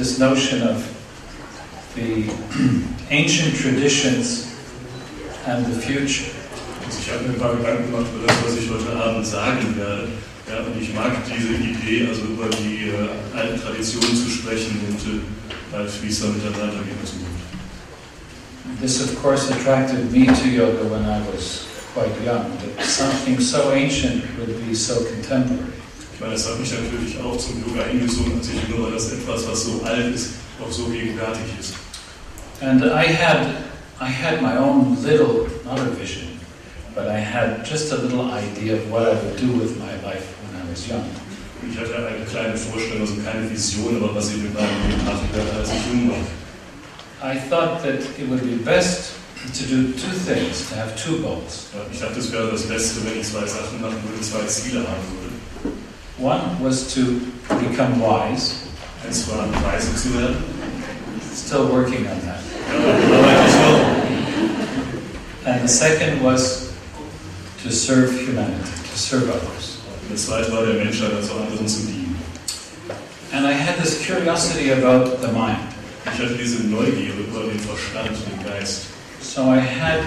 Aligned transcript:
this, 0.00 0.18
notion 0.18 0.62
of 0.62 0.80
the 1.94 2.24
ancient 3.10 3.54
traditions 3.54 4.48
and 5.46 5.66
the 5.66 5.78
future. 5.78 6.32
Ich 6.88 7.10
habe 7.12 7.28
mir 7.28 7.34
ein 7.34 7.38
paar 7.38 7.54
Gedanken 7.54 7.92
gemacht 7.92 8.06
über 8.14 8.26
das, 8.26 8.36
was 8.44 8.56
ich 8.56 8.70
heute 8.70 8.96
Abend 8.96 9.26
sagen 9.26 9.76
werde. 9.76 10.08
Ja, 10.48 10.64
und 10.64 10.80
ich 10.80 10.94
mag 10.94 11.12
diese 11.28 11.52
Idee, 11.52 12.08
also 12.08 12.22
über 12.22 12.48
die 12.48 12.88
äh, 12.88 13.38
alten 13.38 13.60
Traditionen 13.60 14.16
zu 14.16 14.30
sprechen 14.30 14.80
und 14.88 14.98
äh, 15.04 15.76
halt, 15.76 15.90
wie 16.02 16.08
es 16.08 16.20
damit 16.20 16.44
dann 16.44 16.54
weitergeht 16.54 16.96
in 16.98 17.06
Zukunft. 17.06 17.30
This, 18.80 19.02
of 19.02 19.22
course, 19.22 19.52
attracted 19.52 20.10
me 20.10 20.26
to 20.26 20.48
yoga 20.48 20.82
when 20.90 21.04
I 21.04 21.20
was 21.30 21.66
quite 21.92 22.10
young, 22.24 22.50
that 22.58 22.84
something 22.84 23.38
so 23.38 23.70
ancient 23.70 24.24
would 24.38 24.66
be 24.66 24.74
so 24.74 25.04
contemporary. 25.04 25.79
Ich 26.20 26.26
meine, 26.26 26.36
das 26.36 26.50
hat 26.50 26.60
mich 26.60 26.70
natürlich 26.70 27.16
auch 27.18 27.34
zum 27.38 27.64
Yoga 27.64 27.82
hingezogen, 27.88 28.36
als 28.36 28.48
ich 28.48 28.68
nur, 28.68 28.90
dass 28.90 29.10
etwas, 29.10 29.48
was 29.48 29.64
so 29.64 29.80
alt 29.82 30.14
ist, 30.14 30.32
auch 30.60 30.70
so 30.70 30.84
gegenwärtig 30.84 31.48
ist. 31.58 31.72
And 32.60 32.84
I 32.84 33.08
had, 33.08 33.46
I 33.98 34.12
had 34.12 34.42
my 34.42 34.58
own 34.58 34.98
little, 35.02 35.48
not 35.64 35.80
a 35.80 35.88
vision, 35.98 36.28
but 36.94 37.06
I 37.06 37.16
had 37.16 37.64
just 37.64 37.90
a 37.92 37.96
little 37.96 38.28
idea 38.36 38.74
of 38.74 38.90
what 38.90 39.08
I 39.08 39.16
would 39.16 39.40
do 39.40 39.48
with 39.64 39.78
my 39.78 39.96
life 40.04 40.28
when 40.44 40.60
I 40.60 40.70
was 40.70 40.86
young. 40.86 41.08
Ich 41.64 41.78
hatte 41.80 41.96
eine 41.96 42.26
kleine 42.26 42.54
Vorstellung, 42.54 43.00
also 43.00 43.14
keine 43.24 43.50
Vision, 43.50 43.96
aber 43.96 44.14
was 44.14 44.28
ich 44.28 44.42
mit 44.42 44.52
meinem 44.52 44.76
Leben 44.90 45.02
machen 45.06 45.26
werde, 45.32 45.58
als 45.58 45.70
ich 45.72 45.86
jung 45.88 46.10
war. 46.10 46.20
I 47.24 47.38
thought 47.48 47.80
that 47.82 48.04
it 48.20 48.28
would 48.28 48.42
be 48.42 48.62
best 48.62 49.12
to 49.56 49.64
do 49.64 49.96
two 49.96 50.12
things, 50.28 50.68
to 50.68 50.76
have 50.76 50.92
two 51.02 51.22
goals. 51.22 51.72
Ja, 51.72 51.80
ich 51.90 51.98
dachte, 51.98 52.18
es 52.18 52.30
wäre 52.30 52.50
das 52.50 52.68
Beste, 52.68 53.00
wenn 53.06 53.18
ich 53.18 53.26
zwei 53.26 53.46
Sachen 53.46 53.80
machen 53.80 53.96
würde, 54.04 54.20
zwei 54.20 54.44
Ziele 54.44 54.80
haben 54.80 55.00
würde. 55.16 55.29
One 56.20 56.62
was 56.62 56.92
to 56.94 57.20
become 57.48 57.98
wise, 57.98 58.66
Eins 59.06 59.26
war, 59.28 59.46
weise 59.64 59.96
zu 59.96 60.10
werden. 60.14 60.36
still 61.34 61.66
working 61.68 62.06
on 62.06 62.20
that. 62.26 62.40
Ja, 62.68 63.18
arbeite 63.18 63.48
ich 63.48 63.54
noch. 63.56 64.00
And 65.46 65.62
the 65.62 65.68
second 65.68 66.22
was 66.22 66.72
to 67.62 67.70
serve 67.72 68.12
humanity, 68.12 68.70
to 68.92 68.98
serve 68.98 69.30
others. 69.30 69.78
Das 70.10 70.26
zweite 70.26 70.52
war, 70.52 70.66
der 70.66 70.84
Menschheit, 70.84 71.12
also 71.14 71.32
anderen 71.34 71.66
zu 71.66 71.86
dienen. 71.86 72.16
And 73.32 73.46
I 73.46 73.52
had 73.52 73.78
this 73.82 74.04
curiosity 74.04 74.70
about 74.72 75.20
the 75.22 75.28
mind. 75.32 75.58
Ich 76.04 76.18
hatte 76.20 76.36
diese 76.36 76.64
Neugier 76.66 77.14
über 77.14 77.44
den 77.48 77.58
Verstand, 77.60 78.10
den 78.10 78.44
Geist. 78.44 78.86
So 79.22 79.42
I 79.42 79.58
had 79.60 80.00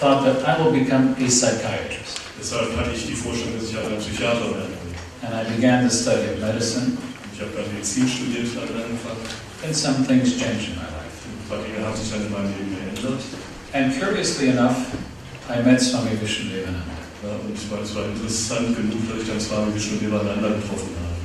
thought 0.00 0.24
that 0.24 0.42
I 0.46 0.56
will 0.62 0.72
become 0.72 1.14
a 1.20 1.26
psychiatrist. 1.28 2.20
Deshalb 2.40 2.76
hatte 2.76 2.90
ich 2.94 3.06
die 3.06 3.14
Vorstellung, 3.14 3.58
dass 3.58 3.68
ich 3.70 3.76
ein 3.76 3.98
Psychiater 3.98 4.40
werden 4.40 4.70
will. 4.70 4.77
And 5.22 5.34
I 5.34 5.44
began 5.54 5.88
the 5.88 5.94
study 5.94 6.28
of 6.32 6.38
medicine, 6.40 6.96
Ich 7.34 7.40
habe 7.40 7.50
dann 7.54 7.72
Medizin 7.74 8.08
studiert, 8.08 8.46
dann 8.54 8.82
angefangen. 8.82 9.22
and 9.64 9.74
some 9.74 10.04
things 10.06 10.36
changed 10.38 10.70
in 10.70 10.76
my 10.76 10.86
life. 10.86 11.18
Ein 11.26 11.48
paar 11.48 11.58
Dinge 11.58 11.84
haben 11.84 11.96
sich 11.96 12.10
dann 12.10 12.22
in 12.26 12.32
meinem 12.32 12.52
Leben 12.54 12.76
geändert. 12.78 13.20
And 13.74 13.92
curiously 13.98 14.48
enough, 14.50 14.76
I 15.50 15.62
met 15.62 15.80
Swami 15.80 16.14
Vishnudevananda. 16.20 16.94
Ja, 17.24 17.34
und 17.34 17.50
ich 17.54 17.66
war, 17.70 17.82
es 17.82 17.94
war 17.96 18.04
interessant 18.06 18.76
genug, 18.76 19.02
dass 19.10 19.22
ich 19.22 19.28
dann 19.28 19.40
Swami 19.40 19.74
Vishnu 19.74 19.98
Devananda 19.98 20.48
getroffen 20.54 20.94
habe. 21.02 21.18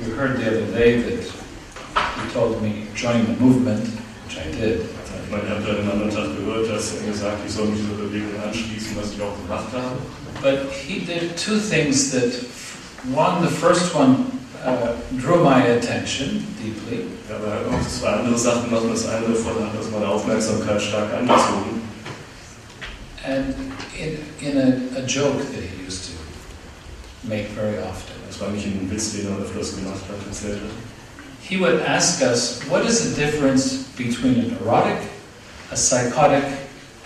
You 0.00 0.16
heard 0.16 0.38
the 0.40 0.46
other 0.48 0.66
day 0.72 1.02
that 1.02 1.20
he 1.20 2.32
told 2.32 2.62
me 2.62 2.86
join 2.96 3.26
the 3.26 3.36
movement, 3.38 3.84
which 4.26 4.38
I 4.40 4.48
did. 4.56 4.80
Ich 4.80 5.30
meine, 5.30 5.44
ihr 5.48 5.54
habt 5.56 5.68
ja 5.68 5.74
den 5.74 5.90
anderen 5.90 6.10
Tag 6.10 6.28
gehört, 6.36 6.68
dass 6.70 6.92
er 6.96 7.06
gesagt 7.12 7.38
ich 7.46 7.52
soll 7.52 7.66
mich 7.68 7.80
dieser 7.80 8.00
Bewegung 8.08 8.40
anschließen, 8.42 8.96
was 8.96 9.12
ich 9.12 9.20
auch 9.20 9.36
gemacht 9.44 9.68
habe. 9.72 9.96
But 10.42 10.72
he 10.72 11.00
did 11.00 11.36
two 11.36 11.58
things 11.60 12.10
that, 12.12 12.32
one, 13.10 13.42
the 13.42 13.50
first 13.50 13.94
one 13.94 14.38
uh, 14.62 14.94
drew 15.16 15.42
my 15.42 15.60
attention 15.62 16.46
deeply, 16.62 17.06
Ja, 17.28 17.36
aber 17.36 17.46
er 17.48 17.66
auch 17.74 17.88
zwei 17.88 18.08
andere 18.10 18.38
Sachen 18.38 18.64
gemacht. 18.70 18.84
Das 18.92 19.08
eine 19.08 19.26
davon 19.26 19.54
hat 19.66 19.76
also 19.76 19.90
meine 19.90 20.06
Aufmerksamkeit 20.08 20.80
stark 20.80 21.12
angezogen. 21.14 21.82
and 23.24 23.54
in, 23.98 24.18
in 24.40 24.58
a, 24.58 24.98
a 24.98 25.06
joke 25.06 25.38
that 25.38 25.62
he 25.62 25.84
used 25.84 26.10
to 26.10 27.28
make 27.28 27.46
very 27.48 27.78
often. 27.78 28.14
Das 28.28 28.40
war 28.40 28.48
nicht 28.50 28.66
ein 28.66 28.90
Witz, 28.90 29.12
den 29.12 29.28
er 29.28 29.38
öfters 29.44 29.76
gemacht 29.76 30.00
hat, 30.08 30.26
erzählt. 30.26 30.60
He 31.40 31.58
would 31.58 31.82
ask 31.82 32.22
us, 32.22 32.60
what 32.68 32.84
is 32.84 33.00
the 33.02 33.14
difference 33.20 33.84
between 33.96 34.40
a 34.40 34.48
neurotic, 34.48 34.98
a 35.70 35.76
psychotic, 35.76 36.44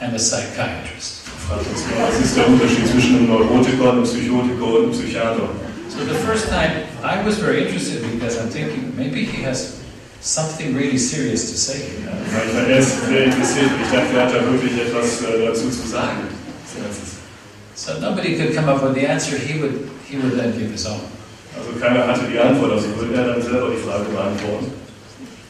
and 0.01 0.15
a 0.15 0.19
psychiatrist? 0.19 1.23
Er 1.27 1.57
fragt 1.57 1.67
uns 1.69 1.83
was 1.99 2.25
ist 2.25 2.37
der 2.37 2.49
Unterschied 2.49 2.87
zwischen 2.89 3.17
einem 3.17 3.29
Neurotiker, 3.29 3.93
einem 3.93 4.05
Psychotiker 4.05 4.65
und 4.65 4.83
einem 4.85 4.93
Psychiater? 4.93 5.49
So 5.89 6.05
the 6.05 6.19
first 6.27 6.49
time 6.49 6.87
I 7.03 7.23
was 7.23 7.39
very 7.39 7.65
interested 7.65 8.03
because 8.13 8.39
I'm 8.39 8.49
thinking 8.49 8.95
maybe 8.97 9.25
he 9.25 9.43
has 9.43 9.83
something 10.21 10.75
really 10.75 10.99
serious 10.99 11.51
to 11.51 11.57
say. 11.57 11.81
Ja, 12.05 12.13
ich 12.47 12.55
war 12.55 12.67
erst 12.67 13.07
sehr 13.07 13.25
interessiert 13.25 13.71
ich 13.83 13.91
dachte, 13.93 14.17
er 14.17 14.27
hat 14.27 14.35
da 14.35 14.53
wirklich 14.53 14.73
etwas 14.81 15.23
dazu 15.23 15.71
zu 15.71 15.89
sagen. 15.89 16.29
So 17.75 17.99
nobody 18.01 18.37
could 18.37 18.55
come 18.55 18.69
up 18.69 18.83
with 18.83 18.95
the 18.95 19.07
answer. 19.07 19.37
He 19.39 19.61
would 19.61 19.89
he 20.09 20.17
would 20.17 20.37
then 20.37 20.53
give 20.59 20.71
his 20.71 20.87
own. 20.87 21.01
Also 21.57 21.79
keiner 21.81 22.07
hatte 22.07 22.27
die 22.31 22.39
Antwort, 22.39 22.73
also 22.73 22.89
würde 22.97 23.15
er 23.15 23.35
dann 23.35 23.43
selber 23.43 23.71
die 23.71 23.83
Frage 23.83 24.05
beantworten. 24.11 24.73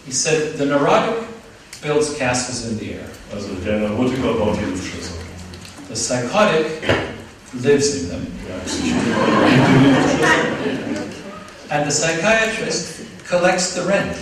He 0.04 0.12
said 0.12 0.56
the 0.56 0.66
neurotic 0.66 1.26
builds 1.82 2.16
castles 2.16 2.70
in 2.70 2.78
the 2.78 2.92
air. 2.94 3.06
Also 3.34 3.48
der 3.64 3.78
Neurotiker 3.78 4.34
baut 4.34 4.56
die 4.60 4.70
Luftschlösser. 4.70 5.14
The 5.88 5.94
psychotic 5.94 6.66
lives 7.62 7.94
in 7.94 8.08
them, 8.10 8.26
Der 8.46 9.55
And 11.68 11.86
the 11.86 11.90
psychiatrist 11.90 13.04
collects 13.26 13.74
the 13.74 13.82
rent. 13.82 14.16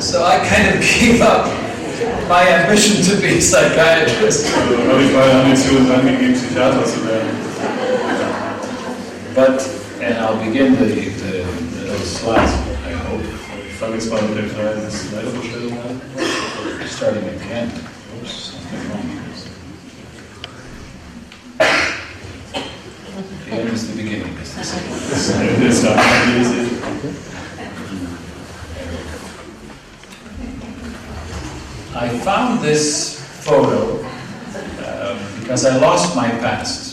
So 0.00 0.24
I 0.24 0.38
kind 0.46 0.74
of 0.74 0.80
gave 0.80 1.22
up 1.22 1.46
my 2.28 2.46
ambition 2.48 3.02
to 3.02 3.20
be 3.20 3.38
a 3.38 3.40
psychiatrist. 3.40 4.46
But, 9.34 9.66
and 10.00 10.14
I'll 10.18 10.44
begin 10.44 10.74
the, 10.74 10.86
the, 10.86 11.42
the 11.42 11.98
slides, 11.98 12.69
Jetzt 13.80 14.10
mal 14.10 14.20
mit 14.22 14.36
der 14.36 14.44
kleinen 14.44 14.90
Slidervorstellung 14.90 15.72
an. 15.72 16.00
starting 17.00 17.24
end. 17.50 17.72
Oops, 18.20 18.52
something 18.52 18.90
wrong 18.90 19.08
here. 19.08 19.20
The 23.46 23.52
end 23.56 23.72
is 23.72 23.88
the 23.88 24.02
beginning, 24.02 24.36
as 24.38 24.54
they 24.54 24.62
say. 24.62 24.82
Das 25.10 25.30
Ende 25.30 25.66
ist 25.66 25.82
der 25.82 25.92
Anfang, 25.92 26.28
wie 26.28 26.38
ihr 26.38 26.44
seht. 26.44 26.70
I 31.94 32.08
found 32.18 32.60
this 32.62 33.18
photo 33.40 34.04
um, 34.84 35.18
because 35.40 35.64
I 35.64 35.78
lost 35.78 36.14
my 36.14 36.28
past. 36.40 36.89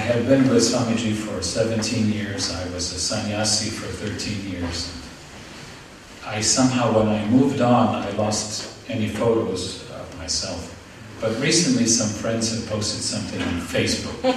I 0.00 0.02
had 0.02 0.26
been 0.26 0.48
with 0.48 0.62
Swamiji 0.62 1.12
for 1.12 1.42
17 1.42 2.10
years. 2.10 2.56
I 2.56 2.64
was 2.72 2.90
a 2.90 2.98
sannyasi 2.98 3.68
for 3.68 3.84
13 3.84 4.50
years. 4.50 4.90
I 6.24 6.40
somehow, 6.40 6.96
when 6.96 7.08
I 7.08 7.22
moved 7.26 7.60
on, 7.60 7.96
I 7.96 8.10
lost 8.12 8.72
any 8.88 9.08
photos 9.08 9.84
of 9.90 10.18
myself. 10.18 10.72
But 11.20 11.38
recently, 11.38 11.84
some 11.84 12.08
friends 12.08 12.50
have 12.50 12.66
posted 12.70 13.02
something 13.02 13.42
on 13.42 13.60
Facebook. 13.60 14.16
Ich 14.24 14.32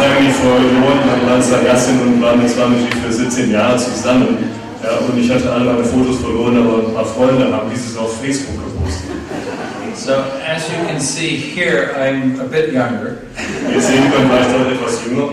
war 0.00 0.10
eigentlich 0.10 0.34
vor 0.34 0.58
Monaten 0.58 1.28
als 1.28 1.48
Sannyasin 1.48 2.00
und 2.00 2.20
war 2.20 2.34
mit 2.34 2.50
Swamiji 2.50 2.90
für 2.90 3.12
17 3.12 3.52
Jahre 3.52 3.78
zusammen. 3.78 4.50
Ja, 4.82 4.98
und 4.98 5.16
ich 5.16 5.30
hatte 5.30 5.52
alle 5.52 5.72
meine 5.72 5.84
Fotos 5.84 6.18
verloren, 6.18 6.56
aber 6.56 6.88
ein 6.88 6.92
paar 6.92 7.06
Freunde 7.06 7.52
haben 7.52 7.70
dieses 7.70 7.96
auf 7.96 8.20
Facebook 8.20 8.56
gepostet. 8.64 9.10
So, 9.94 10.20
as 10.44 10.68
you 10.70 10.76
can 10.86 11.00
see 11.00 11.36
here, 11.36 11.94
I'm 11.96 12.38
a 12.40 12.46
bit 12.46 12.72
younger. 12.72 13.22
Ihr 13.72 13.80
sehen 13.80 14.10
könnt, 14.12 14.30
war 14.30 14.40
ich 14.40 14.46
dort 14.46 14.72
etwas 14.72 15.04
jünger. 15.04 15.30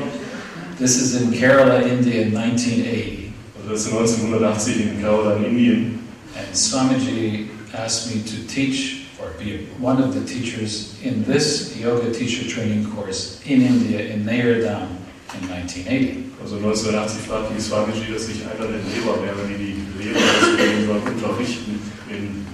This 0.77 1.01
is 1.01 1.21
in 1.21 1.31
Kerala, 1.31 1.81
India, 1.81 2.23
in 2.23 2.35
1980. 2.35 3.31
Also 3.57 3.71
das 3.71 3.81
ist 3.85 3.93
1980 3.93 4.81
in 4.81 5.01
Kerala 5.01 5.35
in 5.37 5.45
Indien. 5.45 5.99
And 6.35 6.55
Swamiji 6.55 7.49
asked 7.73 8.13
me 8.13 8.21
to 8.23 8.47
teach 8.47 9.05
or 9.21 9.29
be 9.37 9.67
one 9.79 10.01
of 10.01 10.13
the 10.13 10.25
teachers 10.25 10.95
in 11.03 11.23
this 11.23 11.77
yoga 11.77 12.11
teacher 12.11 12.49
training 12.49 12.89
course 12.91 13.39
in 13.45 13.61
India 13.61 13.99
in 13.99 14.25
Neyyar 14.25 14.61
Dam 14.61 14.97
in 15.39 15.49
1980. 15.49 16.23
Also 16.41 16.57
1980 16.57 17.27
fragte 17.27 17.53
ich 17.57 17.63
Swamiji, 17.63 18.11
dass 18.11 18.27
ich 18.27 18.41
einer 18.43 18.67
der 18.67 18.81
Lehrer 18.81 19.23
wäre, 19.23 19.47
die 19.47 19.55
die 19.55 20.03
Lehrer 20.03 20.19
ausbilden 20.19 20.89
unterrichten 20.89 21.79
in 22.09 22.45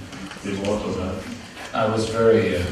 dem 0.44 0.68
Ort. 0.68 0.82
I 1.72 1.86
was 1.86 2.08
very 2.08 2.56
uh, 2.56 2.62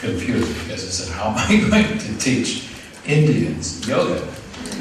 confused 0.00 0.52
because 0.62 0.84
I 0.84 0.90
said, 0.90 1.12
How 1.14 1.30
am 1.30 1.38
I 1.38 1.56
going 1.70 1.98
to 1.98 2.18
teach 2.18 2.68
Indians 3.06 3.86
yoga? 3.86 4.20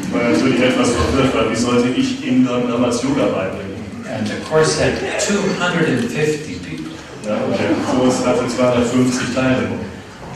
Ich 0.02 0.14
war 0.14 0.30
natürlich 0.30 0.60
etwas 0.62 0.90
verwirrt, 0.92 1.34
weil 1.34 1.52
wie 1.52 1.56
sollte 1.56 1.90
ich 1.90 2.26
Indern 2.26 2.68
damals 2.68 3.02
Yoga 3.02 3.28
beibringen? 3.28 3.76
And 4.08 4.28
the 4.28 4.36
course 4.50 4.78
had 4.80 4.94
250 5.20 6.60
people. 6.60 6.92
Ja, 7.26 7.38
und 7.38 7.58
der 7.58 7.74
Kurs 7.90 8.26
hatte 8.26 8.48
250 8.48 9.34
Teilnehmer. 9.34 9.80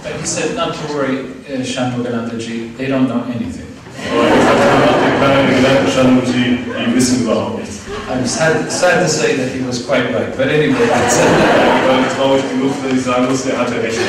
But 0.01 0.13
he 0.19 0.25
said, 0.25 0.55
not 0.55 0.73
to 0.73 0.93
worry, 0.93 1.25
uh, 1.45 1.63
Shanmuganandaji, 1.63 2.77
they 2.77 2.87
don't 2.87 3.07
know 3.07 3.23
anything. 3.25 3.67
Aber 4.11 4.27
er 4.27 4.31
dir 4.31 5.19
keine 5.19 5.55
Gedanken, 5.55 5.91
Shanmuji, 5.91 6.59
die 6.65 6.95
wissen 6.95 7.23
überhaupt 7.23 7.59
nichts. 7.59 7.78
I'm 8.09 8.25
sad, 8.25 8.71
sad 8.71 9.03
to 9.03 9.07
say 9.07 9.35
that 9.37 9.51
he 9.51 9.61
was 9.61 9.85
quite 9.85 10.11
right, 10.11 10.35
but 10.35 10.47
anyway, 10.47 10.87
that's 10.87 11.17
it. 11.17 11.29
Ich 11.29 11.87
war 11.87 12.09
traurig 12.15 12.43
genug, 12.49 12.73
dass 12.83 12.93
ich 12.93 13.03
sagen 13.03 13.29
muss, 13.29 13.45
er 13.45 13.59
hatte 13.59 13.81
recht. 13.83 13.99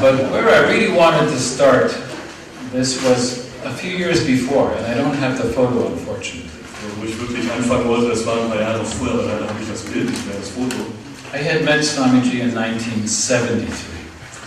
But 0.00 0.30
where 0.30 0.48
I 0.50 0.68
really 0.68 0.92
wanted 0.92 1.30
to 1.30 1.38
start, 1.38 1.96
this 2.72 3.02
was 3.02 3.48
a 3.64 3.72
few 3.72 3.96
years 3.96 4.22
before, 4.24 4.70
and 4.72 4.86
I 4.86 4.94
don't 4.94 5.16
have 5.16 5.38
the 5.38 5.48
photo, 5.52 5.86
unfortunately. 5.86 6.50
Wo 6.98 7.06
ich 7.06 7.18
wirklich 7.18 7.50
anfangen 7.50 7.88
wollte, 7.88 8.10
das 8.10 8.26
war 8.26 8.36
ein 8.36 8.50
paar 8.50 8.60
Jahre 8.60 8.84
vorher, 8.84 9.14
aber 9.14 9.24
leider 9.24 9.48
habe 9.48 9.60
ich 9.62 9.68
das 9.70 9.80
Bild 9.82 10.10
nicht 10.10 10.26
mehr, 10.26 10.36
das 10.38 10.50
Foto. 10.50 10.76
I 11.32 11.38
had 11.38 11.64
met 11.64 11.82
Swamiji 11.82 12.40
in 12.40 12.56
1973. 12.56 13.68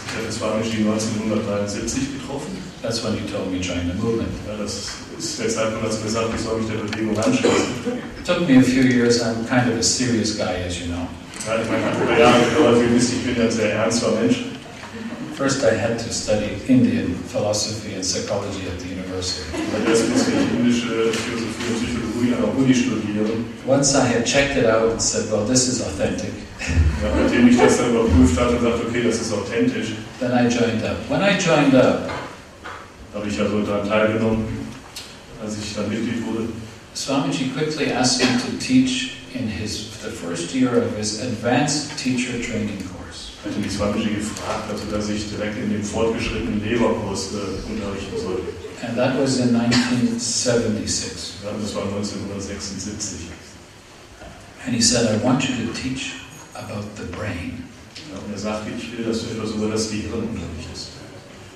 Ich 0.06 0.14
hatte 0.14 0.32
Swamiji 0.32 0.86
1973 0.86 2.22
getroffen. 2.22 2.58
That's 2.84 3.04
when 3.04 3.14
he 3.14 3.26
told 3.32 3.52
me 3.52 3.60
join 3.60 3.90
the 3.90 3.98
movement. 3.98 4.30
Ja, 4.46 4.62
das 4.62 4.90
ist 5.24 5.40
der 5.40 5.50
Zeitpunkt, 5.50 5.86
als 5.86 6.02
gesagt 6.04 6.30
ich 6.36 6.42
soll 6.42 6.60
mich 6.60 6.68
der 6.70 6.80
Bewegung 6.84 7.18
anschließen. 7.18 8.04
It 8.20 8.26
took 8.26 8.48
me 8.48 8.60
a 8.60 8.62
few 8.62 8.84
years. 8.84 9.22
I'm 9.22 9.48
kind 9.48 9.72
of 9.72 9.80
a 9.80 9.84
serious 9.84 10.38
guy, 10.38 10.64
as 10.68 10.80
you 10.80 10.88
know. 10.88 11.08
Ja, 11.48 11.60
ich 11.62 11.70
meine, 11.70 11.92
über 12.04 12.18
Jahre 12.18 12.40
gedauert, 12.50 12.78
wie 12.80 12.96
wisst, 12.96 13.14
ich 13.14 13.24
bin 13.26 13.36
ja 13.36 13.44
ein 13.44 13.52
sehr 13.52 13.74
ernster 13.74 14.12
Mensch. 14.12 14.46
First, 15.36 15.64
I 15.64 15.76
had 15.76 15.98
to 15.98 16.14
study 16.14 16.62
Indian 16.68 17.16
philosophy 17.28 17.96
and 17.96 18.06
psychology 18.06 18.70
at 18.70 18.80
the 18.80 18.88
university. 18.94 19.42
Erst 19.90 20.08
musste 20.10 20.32
ich 20.32 20.60
indische 20.60 21.12
Philosophie 21.12 21.68
und 21.68 21.80
Psychologie 21.82 22.34
an 22.36 22.42
der 22.44 22.56
Uni 22.56 22.74
studieren. 22.74 23.46
Once 23.68 23.96
I 23.96 24.06
had 24.06 24.26
checked 24.26 24.56
it 24.58 24.66
out 24.68 24.92
and 24.92 25.02
said, 25.02 25.32
well, 25.32 25.46
this 25.46 25.68
is 25.68 25.82
authentic, 25.82 26.32
Ja, 27.02 27.10
nachdem 27.22 27.50
ich 27.50 27.58
das 27.58 27.78
dann 27.78 27.90
überprüft 27.92 28.40
hatte 28.40 28.56
und 28.58 28.64
sagte, 28.64 28.88
okay, 28.88 29.04
das 29.04 29.20
ist 29.20 29.34
authentisch, 29.34 29.96
then 30.20 30.32
I 30.32 30.48
joined 30.48 30.84
up. 30.86 30.98
When 31.10 31.22
I 31.22 31.36
joined 31.38 31.76
up, 31.76 32.10
habe 33.14 33.28
ich 33.28 33.40
also 33.40 33.62
daran 33.62 33.90
teilgenommen, 33.90 34.46
als 35.44 35.58
ich 35.58 35.76
wurde. 36.26 36.48
Swamiji 36.96 37.52
quickly 37.54 37.92
asked 37.92 38.22
me 38.22 38.38
to 38.40 38.58
teach 38.60 39.18
in 39.34 39.48
his 39.48 39.90
the 40.04 40.10
first 40.10 40.54
year 40.54 40.78
of 40.78 40.96
his 40.96 41.22
advanced 41.22 41.98
teacher 41.98 42.40
training 42.42 42.78
course. 42.88 43.32
hatte 43.44 43.60
mich 43.60 43.72
Swamiji 43.74 44.16
gefragt, 44.16 44.70
also 44.72 44.86
dass 44.92 45.10
ich 45.10 45.30
direkt 45.30 45.58
in 45.58 45.72
dem 45.72 45.84
fortgeschrittenen 45.84 46.64
Lehrerkurs 46.64 47.30
äh, 47.34 47.72
unterrichten 47.72 48.18
sollte. 48.22 48.54
And 48.86 48.98
that 48.98 49.18
was 49.18 49.40
in 49.40 49.56
1976. 49.56 51.36
Ja, 51.44 51.52
das 51.60 51.74
war 51.74 51.84
1976. 51.84 53.28
And 54.66 54.76
he 54.76 54.82
said, 54.82 55.10
I 55.10 55.24
want 55.24 55.44
you 55.48 55.56
to 55.66 55.74
teach 55.74 56.14
about 56.54 56.84
the 56.96 57.06
brain. 57.16 57.64
Ja, 58.12 58.20
und 58.20 58.32
er 58.32 58.40
sagte, 58.40 58.72
ich 58.78 58.98
will, 58.98 59.06
dass 59.06 59.22
du 59.22 59.32
etwas 59.32 59.52
über 59.52 59.70
das 59.70 59.90
Gehirn 59.90 60.24
unterrichtest. 60.24 60.90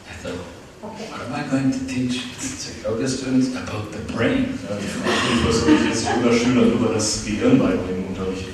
I 0.09 0.23
thought, 0.23 0.39
what 0.87 1.21
am 1.21 1.33
I 1.33 1.43
going 1.49 1.71
to 1.71 1.87
teach 1.87 2.23
to 2.63 2.81
yoga 2.81 3.07
students 3.07 3.55
about 3.55 3.91
the 3.91 3.99
brain? 4.13 4.57
Ja, 4.69 4.77
ich 4.77 4.89
fragte 4.91 5.35
mich, 5.35 5.45
was 5.45 5.59
soll 5.59 5.73
ich 5.73 5.85
jetzt 5.89 6.05
Yoga-Schülern 6.05 6.71
über 6.73 6.93
das 6.93 7.25
Gehirn 7.25 7.59
beibringen 7.59 8.05
im 8.05 8.07
Unterricht? 8.07 8.49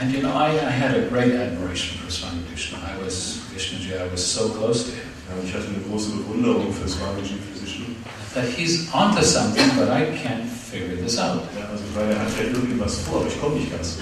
And 0.00 0.12
you 0.12 0.20
know, 0.20 0.32
I, 0.32 0.50
I 0.50 0.70
had 0.70 0.96
a 0.96 1.08
great 1.08 1.34
admiration 1.34 1.98
for 1.98 2.10
Swami 2.10 2.42
Vishnu. 2.50 2.78
I 2.78 2.96
was, 3.04 3.38
Vishnuji, 3.54 4.00
I 4.00 4.08
was 4.10 4.24
so 4.24 4.48
close 4.48 4.84
to 4.84 4.90
him. 4.90 5.12
Ich 5.44 5.54
hatte 5.54 5.66
eine 5.68 5.82
große 5.88 6.10
Bewunderung 6.10 6.72
für 6.72 6.88
Swamiji 6.88 7.38
Physician. 7.52 7.96
That 8.34 8.44
he's 8.44 8.92
onto 8.92 9.22
something, 9.22 9.64
but 9.76 9.88
I 9.88 10.04
can't 10.22 10.44
figure 10.44 10.96
this 10.96 11.18
out. 11.18 11.42
Ja, 11.58 11.68
also 11.70 11.84
weil 11.94 12.10
er 12.10 12.18
hat 12.18 12.28
ja 12.38 12.44
irgendwas 12.44 12.98
vor, 12.98 13.20
aber 13.20 13.28
ich 13.28 13.40
komme 13.40 13.56
nicht 13.56 13.70
ganz. 13.70 13.96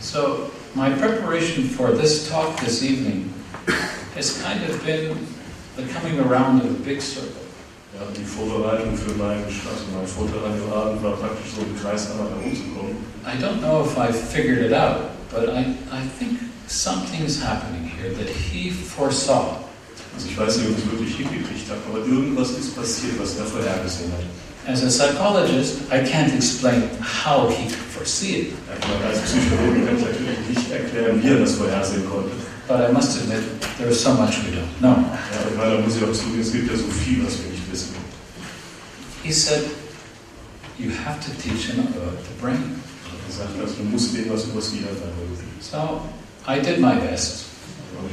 So, 0.00 0.50
my 0.74 0.90
preparation 0.90 1.64
for 1.64 1.92
this 1.92 2.28
talk 2.28 2.56
this 2.60 2.82
evening 2.82 3.32
has 4.14 4.42
kind 4.42 4.62
of 4.68 4.84
been 4.84 5.16
the 5.76 5.86
coming 5.92 6.18
around 6.20 6.62
of 6.62 6.70
a 6.70 6.82
big 6.84 7.00
circle. 7.00 7.42
Ja, 7.94 8.02
die 8.16 8.24
Vorbereitung 8.24 8.96
für 8.96 9.14
meinen, 9.14 9.44
also 9.44 9.84
mein 9.94 10.06
Vortrag 10.06 10.44
an 10.44 10.58
dem 10.58 10.72
Abend 10.72 11.02
war 11.02 11.16
praktisch 11.16 11.52
so 11.54 11.62
im 11.62 11.78
Kreis 11.80 12.10
einmal 12.10 12.28
herumzukommen. 12.28 12.96
I 13.24 13.36
don't 13.40 13.60
know 13.60 13.84
if 13.84 13.96
I 13.96 14.12
figured 14.12 14.60
it 14.60 14.72
out, 14.72 15.10
but 15.30 15.48
I, 15.48 15.76
I 15.92 16.02
think 16.18 16.40
something's 16.66 17.40
happening 17.40 17.84
here 17.84 18.12
that 18.14 18.28
he 18.28 18.70
foresaw. 18.70 19.64
Also 20.14 20.28
ich 20.28 20.36
weiß 20.36 20.58
nicht, 20.58 20.70
ob 20.70 20.78
ich 20.78 20.84
es 20.84 20.90
wirklich 20.90 21.16
hingekriegt 21.16 21.70
habe, 21.70 21.80
aber 21.88 22.06
irgendwas 22.06 22.50
ist 22.50 22.76
passiert, 22.76 23.18
was 23.20 23.38
er 23.38 23.44
vorhergesehen 23.44 24.12
hat. 24.12 24.24
As 24.68 24.82
a 24.82 24.88
psychologist, 24.88 25.82
I 25.92 26.02
can't 26.02 26.34
explain 26.34 26.90
how 27.00 27.48
he 27.48 27.66
could 27.66 27.86
foresee 27.94 28.40
it, 28.40 28.52
als 29.06 29.20
Psychologe 29.20 29.86
kann 29.86 29.96
ich 29.96 30.04
natürlich 30.04 30.48
nicht 30.48 30.72
erklären, 30.72 31.22
wie 31.22 31.28
er 31.28 31.38
das 31.38 31.54
vorhersehen 31.54 32.04
konnte. 32.10 32.32
But 32.68 32.88
I 32.88 32.92
must 32.92 33.22
admit 33.22 33.42
there 33.78 33.88
is 33.88 34.02
so 34.02 34.14
much 34.14 34.42
we 34.44 34.50
don't 34.54 34.80
know. 34.80 34.96
He 39.22 39.32
said, 39.32 39.70
You 40.78 40.90
have 40.90 41.20
to 41.24 41.30
teach 41.42 41.70
him 41.70 41.86
about 41.86 42.18
the 42.22 42.34
brain. 42.40 42.80
So 45.60 46.02
I 46.46 46.58
did 46.58 46.80
my 46.80 46.94
best. 46.94 47.46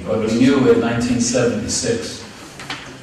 What 0.05 0.19
we 0.19 0.39
knew 0.39 0.57
in 0.57 0.81
1976 0.81 2.23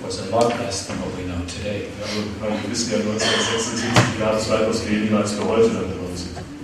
was 0.03 0.19
a 0.27 0.31
lot 0.31 0.49
less 0.59 0.87
than 0.87 0.97
what 1.01 1.15
we 1.17 1.25
know 1.25 1.45
today. 1.47 1.89
Ja, 1.99 2.07
aber 2.07 2.23
ich 2.25 2.41
meine, 2.41 2.63
wir 2.63 2.71
wissen 2.71 2.91
ja 2.93 2.99
1976 2.99 4.19
Jahre 4.19 4.37
es 4.39 4.49
weitaus 4.49 4.87
weniger, 4.87 5.19
als 5.19 5.37
wir 5.37 5.45
heute 5.45 5.69
dann 5.69 5.85
drin. 5.85 6.01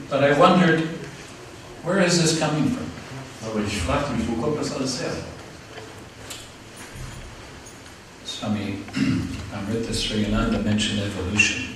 But 0.08 0.22
I 0.22 0.38
wondered, 0.38 0.88
where 1.84 2.00
is 2.00 2.20
this 2.20 2.38
coming 2.38 2.70
from? 2.70 2.85
Aber 3.56 3.64
ich 3.66 3.78
fragte 3.78 4.12
mich, 4.12 4.28
wo 4.28 4.34
kommt 4.34 4.60
das 4.60 4.76
alles 4.76 5.00
her? 5.00 5.12
Swami 8.26 8.80
Amrita 9.50 9.94
Sriyananda 9.94 10.58
mentioned 10.58 11.00
evolution. 11.00 11.72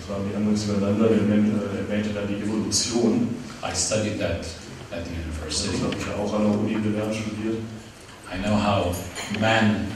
Das 0.00 0.08
waren 0.10 0.28
die 0.28 0.34
anderen 0.34 0.56
zueinander, 0.56 1.10
erwähnte, 1.10 1.52
erwähnte 1.78 2.08
dann 2.12 2.26
die 2.26 2.42
Evolution. 2.42 3.36
I 3.62 3.72
studied 3.72 4.18
that 4.18 4.44
at 4.90 5.06
the 5.06 5.14
Das 5.46 5.62
university. 5.62 5.78
habe 5.84 5.94
ich 5.96 6.06
auch 6.18 6.34
an 6.34 6.42
der 6.42 6.58
Uni 6.58 6.74
gelernt, 6.74 7.14
studiert. 7.14 7.58
I 8.26 8.42
know 8.42 8.56
how 8.56 8.96
man 9.40 9.86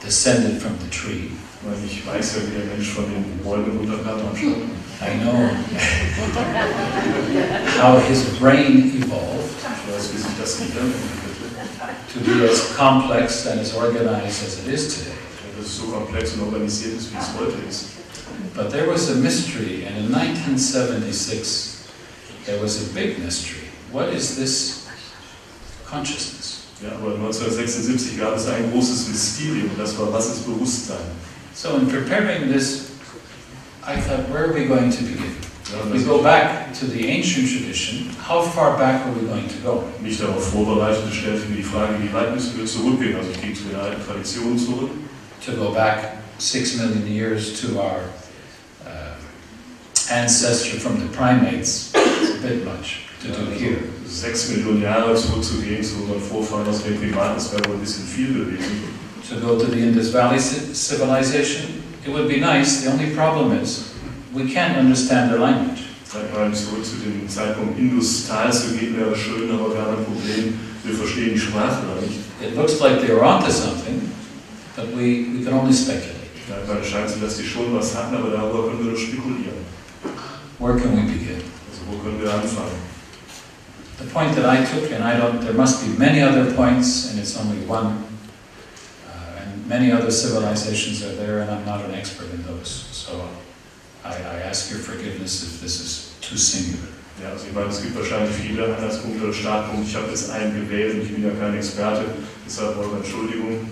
descended 0.00 0.62
from 0.62 0.78
the 0.78 0.88
tree. 0.96 1.30
Weil 1.64 1.74
ich 1.84 2.06
weiß 2.06 2.36
ja, 2.36 2.42
wie 2.46 2.54
der 2.58 2.66
Mensch 2.66 2.90
von 2.90 3.06
den 3.10 3.24
Bäumen 3.42 3.76
runterkam 3.76 4.20
am 4.20 4.36
Stamm. 4.36 4.70
I 5.02 5.18
know 5.18 5.50
how 7.82 7.98
his 8.06 8.22
brain 8.38 9.02
evolved 9.02 9.39
Ich 10.00 10.06
weiß, 10.06 10.14
wie 10.14 10.18
sich 10.18 10.38
das 10.40 10.56
Gehirn 10.56 10.86
entwickelte. 10.86 11.30
to 12.12 12.20
be 12.20 12.48
as 12.48 12.74
complex 12.74 13.46
and 13.46 13.60
as 13.60 13.74
organized 13.74 14.42
as 14.46 14.58
it 14.64 14.72
is 14.72 14.94
today. 14.94 15.16
So 15.62 15.84
komplex 15.92 16.32
und 16.32 16.42
organisiert 16.42 16.96
ist, 16.96 17.12
wie 17.12 17.18
es 17.18 17.26
heute 17.38 17.58
ist. 17.68 17.84
But 18.54 18.70
there 18.70 18.90
was 18.90 19.10
a 19.10 19.16
mystery, 19.16 19.84
and 19.86 19.98
in 19.98 20.10
1976, 20.10 21.84
there 22.46 22.58
was 22.62 22.78
a 22.80 22.94
big 22.94 23.18
mystery. 23.18 23.68
What 23.92 24.08
is 24.08 24.36
this 24.36 24.86
consciousness? 25.84 26.62
Ja, 26.82 26.92
aber 26.92 27.14
1976 27.16 28.18
gab 28.18 28.36
es 28.36 28.46
ein 28.48 28.72
großes 28.72 29.08
Mysterium, 29.08 29.70
das 29.76 29.98
war, 29.98 30.10
was 30.10 30.28
ist 30.28 30.46
Bewusstsein? 30.46 30.96
So, 31.54 31.76
in 31.76 31.86
preparing 31.88 32.50
this, 32.50 32.92
I 33.86 34.00
thought, 34.00 34.30
where 34.30 34.48
are 34.48 34.54
we 34.54 34.64
going 34.64 34.90
to 34.90 35.02
begin? 35.02 35.49
We 35.92 36.02
go 36.02 36.20
back 36.20 36.74
to 36.74 36.86
the 36.86 37.06
ancient 37.06 37.48
tradition, 37.48 38.08
how 38.18 38.42
far 38.42 38.76
back 38.76 39.06
are 39.06 39.12
we 39.12 39.26
going 39.28 39.48
to 39.48 39.56
go? 39.62 39.84
mich 40.02 40.18
darauf 40.18 40.50
vorbereitete, 40.50 41.12
stellte 41.12 41.46
mir 41.48 41.56
die 41.58 41.62
Frage, 41.62 41.94
wie 42.02 42.12
weit 42.12 42.34
müssen 42.34 42.58
wir 42.58 42.66
zurückgehen? 42.66 43.16
Also 43.16 43.30
ich 43.30 43.40
ging 43.40 43.54
zu 43.54 43.64
den 43.64 43.78
alten 43.78 44.04
Traditionen 44.04 44.58
zurück. 44.58 44.90
To 45.46 45.52
go 45.52 45.70
back 45.72 46.16
six 46.38 46.76
million 46.76 47.06
years 47.06 47.60
to 47.60 47.78
our 47.78 48.02
uh, 48.84 49.14
ancestor 50.10 50.80
from 50.80 50.98
the 50.98 51.06
primates, 51.16 51.92
it's 51.94 52.34
a 52.34 52.42
bit 52.42 52.64
much 52.64 53.06
to 53.22 53.28
do 53.28 53.50
here. 53.52 53.78
Sechs 54.06 54.48
Millionen 54.48 54.82
Jahre 54.82 55.14
zurückzugehen 55.14 55.84
zu 55.84 56.02
unseren 56.02 56.20
Vorfahren 56.20 56.66
aus 56.66 56.82
den 56.82 56.98
Primaten, 56.98 57.36
das 57.36 57.52
wäre 57.52 57.64
wohl 57.68 57.76
ein 57.76 57.80
bisschen 57.80 58.06
viel 58.06 58.34
gewesen. 58.34 58.90
To 59.28 59.36
go 59.36 59.56
to 59.56 59.70
the 59.70 59.78
Indus 59.78 60.12
Valley 60.12 60.40
civilization, 60.40 61.84
it 62.04 62.12
would 62.12 62.26
be 62.26 62.38
nice. 62.38 62.82
The 62.82 62.90
only 62.90 63.14
problem 63.14 63.52
is 63.62 63.89
we 64.32 64.52
can't 64.52 64.76
understand 64.76 65.30
their 65.30 65.38
language. 65.38 65.86
Sag 66.04 66.32
mal, 66.32 66.52
zurück 66.52 66.84
zu 66.84 66.96
dem 66.96 67.28
Zeitpunkt 67.28 67.78
Industal 67.78 68.52
zu 68.52 68.76
gehen 68.76 68.96
wäre 68.98 69.14
schön, 69.14 69.50
aber 69.50 69.72
wir 69.72 69.80
haben 69.80 69.98
ein 69.98 70.04
Problem, 70.04 70.58
wir 70.82 70.94
verstehen 70.94 71.34
die 71.34 71.38
Sprache 71.38 71.82
da 71.86 72.00
nicht. 72.00 72.18
It 72.42 72.56
looks 72.56 72.80
like 72.80 73.00
they 73.00 73.14
were 73.14 73.22
onto 73.22 73.50
something, 73.50 74.10
but 74.74 74.86
we, 74.96 75.26
we 75.32 75.44
can 75.44 75.54
only 75.54 75.72
speculate. 75.72 76.16
Es 76.50 76.88
scheint 76.88 77.08
so, 77.08 77.20
dass 77.20 77.36
die 77.36 77.44
schon 77.44 77.72
was 77.76 77.94
hatten, 77.94 78.16
aber 78.16 78.30
darüber 78.30 78.68
können 78.68 78.84
wir 78.84 78.90
nur 78.92 78.98
spekulieren. 78.98 79.64
Where 80.58 80.76
can 80.76 80.96
we 80.96 81.02
begin? 81.02 81.42
Also 81.70 81.82
wo 81.88 82.02
können 82.02 82.20
wir 82.20 82.32
anfangen? 82.32 82.90
The 83.98 84.06
point 84.06 84.34
that 84.34 84.46
I 84.46 84.64
took, 84.64 84.90
and 84.90 85.04
I 85.04 85.14
don't, 85.16 85.40
there 85.42 85.54
must 85.54 85.84
be 85.84 85.96
many 85.96 86.22
other 86.22 86.52
points, 86.54 87.10
and 87.10 87.20
it's 87.20 87.36
only 87.36 87.64
one, 87.68 88.02
uh, 89.06 89.42
and 89.42 89.68
many 89.68 89.92
other 89.92 90.10
civilizations 90.10 91.04
are 91.04 91.14
there, 91.14 91.42
and 91.42 91.50
I'm 91.50 91.64
not 91.64 91.84
an 91.84 91.94
expert 91.94 92.32
in 92.32 92.42
those. 92.44 92.88
So 92.90 93.28
I, 94.04 94.14
I 94.14 94.40
ask 94.48 94.70
your 94.70 94.80
forgiveness 94.80 95.42
if 95.42 95.60
this 95.60 95.80
is 95.80 96.14
too 96.20 96.36
singular. 96.36 96.88
Ja, 97.22 97.32
also 97.32 97.46
ich 97.48 97.52
meine, 97.52 97.68
es 97.68 97.82
gibt 97.82 97.96
wahrscheinlich 97.96 98.34
viele 98.34 98.64
Anhaltspunkte 98.64 99.24
oder 99.24 99.32
Startpunkte. 99.32 99.90
Ich 99.90 99.96
habe 99.96 100.08
jetzt 100.08 100.30
einen 100.30 100.54
gewählt 100.54 100.94
und 100.94 101.02
ich 101.02 101.12
bin 101.12 101.22
ja 101.22 101.30
kein 101.38 101.54
Experte, 101.54 102.04
deshalb 102.46 102.78
eure 102.78 102.96
Entschuldigung. 102.96 103.68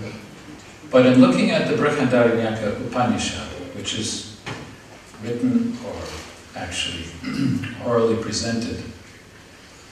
But 0.90 1.06
in 1.06 1.20
looking 1.20 1.50
at 1.50 1.68
the 1.68 1.74
Brihadaranyaka 1.74 2.76
Upanishad, 2.86 3.48
which 3.74 3.98
is 3.98 4.36
written 5.22 5.78
or 5.84 5.94
actually 6.54 7.04
orally 7.86 8.16
presented 8.16 8.82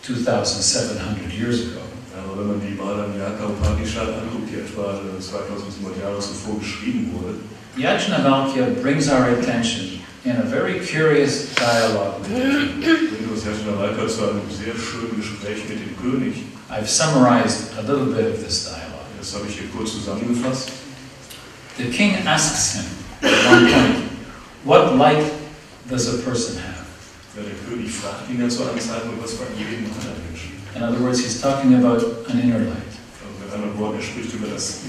2,700 0.02 1.33
years 1.33 1.61
ago, 1.62 1.81
Aber 2.16 2.38
wenn 2.38 2.47
man 2.47 2.61
die 2.61 2.75
Upanishad 2.78 4.09
anguckt, 4.09 4.49
die 4.50 4.61
etwa 4.61 5.00
2700 5.21 6.02
Jahre 6.02 6.19
zuvor 6.19 6.59
geschrieben 6.59 7.12
wurde, 7.12 7.35
Yajnavalkya 7.76 8.81
brings 8.81 9.09
our 9.09 9.26
attention 9.38 9.96
in 10.26 10.37
a 10.38 10.42
very 10.42 10.80
curious 10.80 11.54
dialogue 11.54 12.18
with 12.18 12.28
the 12.28 12.83
king. 12.83 13.11
bringt 13.11 13.30
uns 13.30 13.45
Yajnavalkya 13.45 14.09
zu 14.09 14.28
einem 14.28 14.42
sehr 14.50 14.75
schönen 14.75 15.16
Gespräch 15.16 15.68
mit 15.68 15.78
dem 15.78 15.97
König. 16.02 16.42
I've 16.68 16.88
summarized 16.88 17.78
a 17.78 17.83
little 17.83 18.06
bit 18.06 18.35
of 18.35 18.42
this 18.42 18.64
dialogue. 18.64 19.06
Das 19.18 19.35
habe 19.35 19.47
ich 19.49 19.56
hier 19.56 19.68
kurz 19.68 19.92
zusammengefasst. 19.92 20.73
The 21.78 21.90
king 21.90 22.16
asks 22.26 22.75
him 22.75 22.87
at 23.23 23.52
one 23.52 23.71
point, 23.71 23.97
What 24.64 24.97
light 24.97 25.30
does 25.88 26.09
a 26.09 26.18
person 26.28 26.56
have? 26.59 26.85
Ja, 27.37 27.42
der 27.42 27.54
König 27.68 27.92
fragt 27.92 28.28
ihn 28.28 28.40
ja 28.40 28.49
zu 28.49 28.64
einem 28.64 28.80
Zeitpunkt, 28.80 29.23
was 29.23 29.35
bei 29.37 29.47
jedem 29.56 29.87
anderen 29.87 30.18
Menschen. 30.26 30.50
In 30.75 30.83
other 30.83 31.00
words, 31.00 31.21
he's 31.21 31.40
talking 31.40 31.75
about 31.76 32.26
an 32.28 32.40
inner 32.40 32.59
light. 32.59 32.92
Also 33.23 33.38
mit 33.45 33.54
anderen 33.54 33.78
Worten, 33.78 33.99
er 33.99 34.02
spricht 34.02 34.35
über 34.35 34.49
das. 34.49 34.80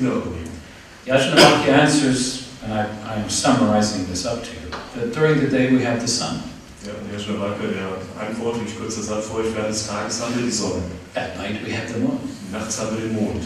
Yajnavalkya 1.06 1.76
answers, 1.76 2.47
and 2.64 2.74
I, 2.74 2.88
I'm 3.06 3.30
summarizing 3.30 4.06
this 4.08 4.26
up 4.26 4.44
to 4.44 4.50
you, 4.52 4.70
that 4.96 5.14
during 5.14 5.40
the 5.40 5.48
day 5.50 5.72
we 5.72 5.84
have 5.84 6.02
the 6.02 6.08
sun. 6.08 6.44
Ja, 6.86 6.94
und 6.94 7.12
Yajnavalkya, 7.12 7.68
der 7.68 8.28
antwortet, 8.28 8.64
ich 8.68 8.78
kürze 8.78 9.02
das 9.02 9.12
ab 9.12 9.24
vor 9.24 9.40
euch, 9.40 9.54
während 9.54 9.70
des 9.70 9.88
Tages 9.88 10.22
haben 10.22 10.36
wir 10.36 10.46
die 10.46 10.52
Sonne. 10.52 10.84
At 11.16 11.38
night 11.38 11.66
we 11.66 11.74
have 11.76 11.88
the 11.92 12.00
moon. 12.00 12.20
Nachts 12.52 12.80
haben 12.80 12.96
wir 12.96 13.08
den 13.08 13.16
Mond. 13.16 13.44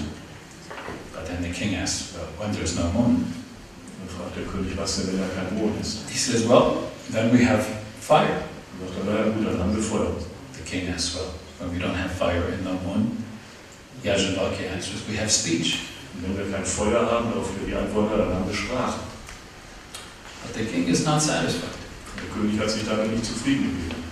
But 1.14 1.26
then 1.26 1.42
the 1.42 1.50
king 1.50 1.76
asks, 1.76 2.14
well, 2.14 2.28
when 2.38 2.56
there's 2.56 2.76
no 2.76 2.92
moon? 2.92 3.34
Dann 4.00 4.10
fragt 4.10 4.36
der 4.36 4.44
König, 4.44 4.78
was 4.78 4.98
denn, 4.98 5.08
wenn 5.08 5.20
da 5.20 5.28
kein 5.34 5.58
Mond 5.58 5.80
ist? 5.82 6.10
He 6.10 6.18
says, 6.18 6.48
well, 6.48 6.92
then 7.12 7.32
we 7.32 7.46
have 7.46 7.66
fire. 8.00 8.44
Sagt 8.80 9.08
er, 9.08 9.32
gut, 9.32 9.46
dann 9.46 9.60
haben 9.60 9.76
wir 9.76 9.84
Feuer. 9.84 10.12
The 10.54 10.64
king 10.70 10.90
asks, 10.94 11.16
well, 11.16 11.34
when 11.60 11.72
we 11.74 11.84
don't 11.84 11.96
have 11.96 12.12
fire 12.12 12.44
and 12.52 12.64
no 12.64 12.74
moon? 12.86 13.24
Yajnavalkya 14.04 14.74
answers, 14.74 15.08
we 15.10 15.16
have 15.18 15.32
speech. 15.32 15.80
Wenn 16.22 16.38
wir 16.38 16.56
kein 16.56 16.66
Feuer 16.66 17.02
haben, 17.10 17.32
darauf 17.32 17.50
die 17.66 17.74
Antwort, 17.74 18.12
dann 18.12 18.34
haben 18.34 18.48
wir 18.48 18.56
Sprache. 18.56 19.00
But 20.44 20.56
the 20.56 20.66
king 20.66 20.88
is 20.88 21.06
not 21.06 21.22
satisfied. 21.22 21.70
Der 22.18 22.30
König 22.30 22.60
hat 22.60 22.70
sich 22.70 22.84
damit 22.86 23.12
nicht 23.12 23.26
zufrieden 23.26 23.64
gegeben. 23.64 24.04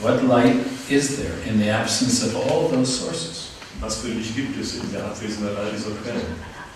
What 0.00 0.22
light 0.28 0.56
is 0.88 1.16
there 1.16 1.34
in 1.46 1.58
the 1.58 1.70
absence 1.70 2.24
of 2.24 2.34
all 2.36 2.68
those 2.68 2.86
sources? 2.86 3.50
Was 3.80 3.98
für 3.98 4.08
Licht 4.08 4.34
gibt 4.34 4.60
es 4.60 4.74
in 4.76 4.92
der 4.92 5.04
Abwesenheit 5.04 5.56
all 5.56 5.70
dieser 5.70 5.90
Quellen? 6.02 6.34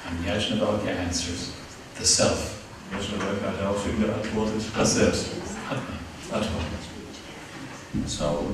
And 0.09 0.27
Yajnavalkya 0.27 0.93
answers, 1.07 1.51
the 1.99 2.05
self, 2.05 2.55
Yajnavalkya 2.93 3.49
hat 3.49 3.61
daraufhin 3.61 4.01
geantwortet, 4.01 4.63
das 4.77 4.95
Selbst. 4.95 5.27
Atman. 5.69 5.99
Atman. 6.33 8.07
So, 8.07 8.51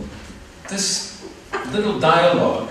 this 0.68 1.22
little 1.72 1.98
dialogue 2.00 2.68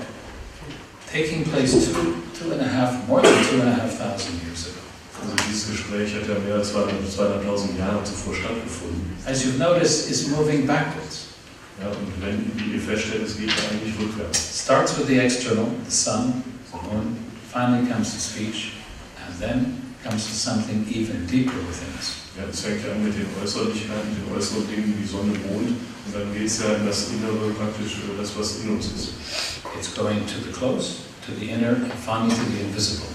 taking 1.11 1.43
place 1.45 1.71
two, 1.71 2.23
two 2.37 2.51
and 2.51 2.61
a 2.61 2.67
half, 2.67 3.07
more 3.07 3.21
than 3.21 3.33
two 3.45 3.61
and 3.61 3.69
a 3.69 3.73
half 3.73 3.91
thousand 3.97 4.39
years 4.45 4.67
ago. 4.67 4.81
Also 5.19 5.33
dieses 5.49 5.71
Gespräch 5.71 6.13
hat 6.13 6.27
ja 6.27 6.37
mehr 6.45 6.55
als 6.55 6.71
200.000 6.71 7.79
Jahre 7.79 8.03
zuvor 8.03 8.35
stattgefunden. 8.35 9.17
As 9.25 9.43
you've 9.43 9.57
noticed, 9.57 10.09
is 10.11 10.27
moving 10.27 10.67
backwards. 10.67 11.33
Ja, 11.81 11.89
und 11.89 12.13
wenn, 12.21 12.51
wie 12.55 12.75
ihr 12.75 12.81
feststellt, 12.81 13.25
es 13.25 13.37
geht 13.37 13.49
eigentlich 13.49 13.93
rückwärts. 13.99 14.61
Starts 14.63 14.97
with 14.97 15.07
the 15.07 15.19
external, 15.19 15.65
the 15.85 15.91
sun, 15.91 16.43
the 16.71 16.77
moon, 16.87 17.17
finally 17.51 17.87
comes 17.89 18.13
to 18.13 18.19
speech, 18.19 18.73
and 19.25 19.39
then 19.39 19.93
comes 20.03 20.25
to 20.25 20.33
something 20.33 20.85
even 20.89 21.25
deeper 21.25 21.57
within 21.65 21.89
us. 21.97 22.21
Ja, 22.37 22.43
es 22.49 22.61
fängt 22.61 22.85
ja 22.85 22.91
an 22.93 23.03
mit 23.03 23.13
den 23.13 23.25
Äußerlichkeiten, 23.41 24.13
den 24.13 24.35
äußeren 24.35 24.67
Dingen 24.69 24.93
wie 25.01 25.07
Sonne, 25.07 25.33
Mond, 25.49 25.69
und 26.05 26.13
dann 26.13 26.33
geht 26.33 26.45
es 26.45 26.59
ja 26.59 26.73
in 26.75 26.85
das 26.85 27.09
Innere 27.09 27.49
praktisch, 27.57 27.97
äh, 28.05 28.17
das, 28.21 28.37
was 28.37 28.61
in 28.61 28.69
uns 28.77 28.85
ist. 28.93 29.09
It's 29.77 29.93
going 29.93 30.21
to 30.25 30.37
the 30.45 30.51
close, 30.53 31.06
to 31.27 31.33
the 31.33 31.51
inner, 31.51 31.75
and 31.75 31.93
finally 31.93 32.33
to 32.33 32.41
the 32.41 32.61
invisible. 32.61 33.07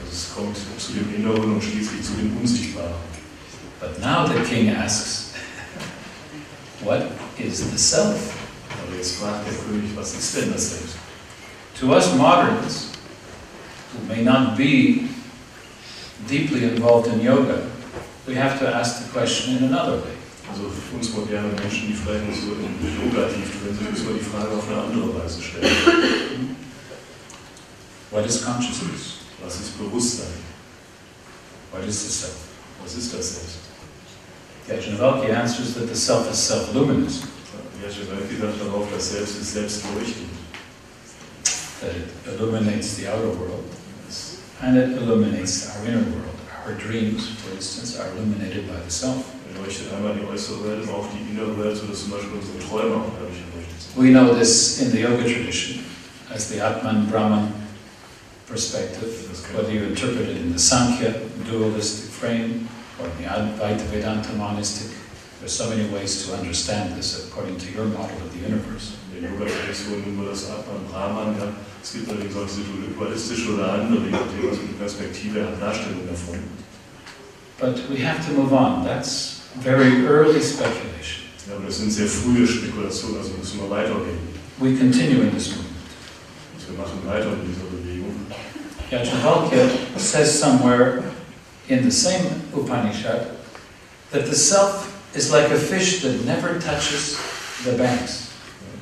Also 0.00 0.12
es 0.12 0.34
kommt 0.34 0.56
zu 0.78 0.92
dem 0.92 1.14
Inneren 1.14 1.54
und 1.54 1.62
schließlich 1.62 2.02
zu 2.02 2.12
dem 2.14 2.34
Unsichtbaren. 2.38 2.94
But 3.78 4.00
now 4.00 4.26
the 4.26 4.40
king 4.48 4.70
asks, 4.70 5.34
what 6.82 7.02
is 7.38 7.70
the 7.70 7.78
self? 7.78 8.34
Aber 8.70 8.96
jetzt 8.96 9.16
fragt 9.16 9.46
der 9.46 9.54
König, 9.54 9.94
was 9.94 10.14
ist 10.14 10.36
denn 10.36 10.52
das 10.52 10.70
Selbst? 10.70 10.96
To 11.80 11.92
us 11.92 12.14
moderns, 12.14 12.92
who 13.92 14.06
may 14.08 14.22
not 14.22 14.56
be 14.56 15.08
deeply 16.28 16.64
involved 16.64 17.08
in 17.12 17.20
yoga, 17.20 17.62
we 18.26 18.34
have 18.34 18.58
to 18.58 18.66
ask 18.74 19.02
the 19.02 19.12
question 19.12 19.58
in 19.58 19.64
another 19.64 19.98
way. 19.98 20.16
Also 20.50 20.64
für 20.70 20.96
uns 20.96 21.12
moderne 21.12 21.48
Menschen, 21.48 21.88
die 21.88 21.94
vielleicht 21.94 22.26
nicht 22.26 22.40
so 22.40 22.52
im 22.52 22.74
Yoga 22.82 23.28
tief 23.28 23.62
drin 23.62 23.76
sind, 23.76 23.90
müssen 23.90 24.08
wir 24.08 24.14
die 24.14 24.24
Frage 24.24 24.50
auf 24.50 24.66
eine 24.68 24.82
andere 24.82 25.22
Weise 25.22 25.40
stellen. 25.42 26.56
What 28.10 28.26
is 28.26 28.44
consciousness? 28.44 29.18
Was 29.42 29.60
ist 29.60 29.78
Bewusstsein? 29.78 30.32
What 31.72 31.84
is 31.84 32.02
the 32.02 32.10
self? 32.10 32.48
Was 32.82 32.96
ist 32.96 33.14
das 33.14 33.34
Selbst? 33.34 33.58
Yajnavalkya 34.68 35.34
answers 35.40 35.74
that 35.74 35.88
the 35.88 35.94
self 35.94 36.30
is 36.30 36.38
self-luminous, 36.38 37.22
Yashivalki 37.82 38.36
sagt 38.40 38.60
darauf, 38.60 38.86
das 38.92 39.10
Selbst 39.12 39.40
ist 39.40 39.52
selbstleuchtend. 39.54 40.28
that 41.80 41.96
it 41.96 42.08
illuminates 42.26 42.94
the 42.96 43.08
outer 43.08 43.28
world, 43.38 43.64
Es 44.08 44.38
and 44.60 44.76
it 44.76 44.90
illuminates 44.98 45.70
our 45.76 45.86
inner 45.86 46.02
world. 46.12 46.36
Our 46.66 46.74
dreams, 46.74 47.28
for 47.40 47.54
instance, 47.54 47.98
are 47.98 48.08
illuminated 48.12 48.68
by 48.68 48.80
the 48.84 48.90
self. 48.90 49.24
leuchtet 49.56 49.92
einmal 49.92 50.14
die 50.14 50.24
äußere 50.26 50.62
Welt 50.64 50.88
auch 50.88 51.06
die 51.12 51.32
innere 51.32 51.56
Welt, 51.58 51.76
sodass 51.76 52.00
zum 52.02 52.10
Beispiel 52.10 52.30
unsere 52.38 52.58
Träume 52.58 52.96
auch 52.96 53.10
dadurch 53.18 53.40
erleuchtet 53.50 53.80
sind. 53.80 53.96
We 53.96 54.10
know 54.10 54.34
this 54.38 54.78
in 54.80 54.90
the 54.92 55.00
yoga 55.00 55.22
tradition 55.24 55.80
as 56.32 56.48
the 56.48 56.60
Atman 56.60 57.08
Brahman 57.10 57.52
perspective, 58.50 59.08
whether 59.54 59.70
you 59.72 59.84
interpret 59.84 60.28
it 60.28 60.36
in 60.36 60.52
the 60.52 60.58
Sankhya 60.58 61.14
dualistic 61.46 62.10
frame 62.10 62.68
or 62.98 63.06
in 63.06 63.22
the 63.22 63.28
Advaita 63.28 63.86
Vedanta 63.88 64.32
monistic. 64.34 64.90
There's 65.38 65.56
so 65.56 65.70
many 65.70 65.88
ways 65.88 66.26
to 66.26 66.34
understand 66.34 66.96
this 66.98 67.26
according 67.26 67.56
to 67.58 67.72
your 67.72 67.86
model 67.86 68.16
of 68.20 68.32
the 68.34 68.40
universe. 68.40 68.96
In 69.16 69.22
der 69.22 69.30
Yoga-Tradition 69.30 70.02
nehmen 70.02 70.20
wir 70.20 70.30
das 70.30 70.50
Atman 70.50 70.84
Brahman. 70.90 71.34
Ja. 71.38 71.48
Es 71.82 71.92
gibt 71.92 72.10
allerdings 72.10 72.36
auch 72.36 72.44
diese 72.44 72.62
dualistische 72.94 73.54
oder 73.54 73.72
andere, 73.72 74.02
nachdem, 74.10 74.50
was 74.50 74.58
Perspektive 74.78 75.46
hat, 75.46 75.60
Darstellung 75.60 76.06
davon. 76.06 76.40
But 77.58 77.88
we 77.88 78.04
have 78.04 78.24
to 78.26 78.32
move 78.32 78.52
on. 78.52 78.84
That's 78.84 79.42
very 79.60 80.06
early 80.06 80.40
speculation. 80.40 81.24
Ja, 81.48 81.56
aber 81.56 81.66
das 81.66 81.78
sind 81.78 81.90
sehr 81.90 82.06
frühe 82.06 82.46
Spekulationen, 82.46 83.18
also 83.18 83.32
müssen 83.38 83.60
wir 83.60 83.70
weitergehen. 83.70 84.18
We 84.58 84.76
continue 84.76 85.22
in 85.22 85.32
this 85.32 85.48
movement. 85.48 85.68
Also 86.54 86.72
wir 86.72 86.78
machen 86.78 87.00
weiter 87.06 87.32
in 87.32 87.48
dieser 87.48 87.64
Bewegung. 87.64 87.89
Yajnavalkya 88.90 89.98
says 89.98 90.36
somewhere 90.36 91.04
in 91.68 91.84
the 91.84 91.90
same 91.90 92.42
Upanishad 92.52 93.28
that 94.10 94.26
the 94.26 94.34
self 94.34 94.88
is 95.16 95.30
like 95.30 95.50
a 95.50 95.56
fish 95.56 96.02
that 96.02 96.24
never 96.24 96.58
touches 96.58 97.16
the 97.64 97.72
banks. 97.78 98.26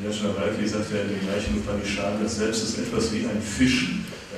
Yashnavalki 0.02 0.66
sagt 0.66 0.90
ja 0.92 1.00
in 1.02 1.08
den 1.08 1.20
gleichen 1.20 1.58
Upanishaden, 1.58 2.22
das 2.22 2.36
Selbst 2.36 2.62
ist 2.62 2.78
etwas 2.78 3.12
wie 3.12 3.26
ein 3.26 3.42
Fisch, 3.42 3.90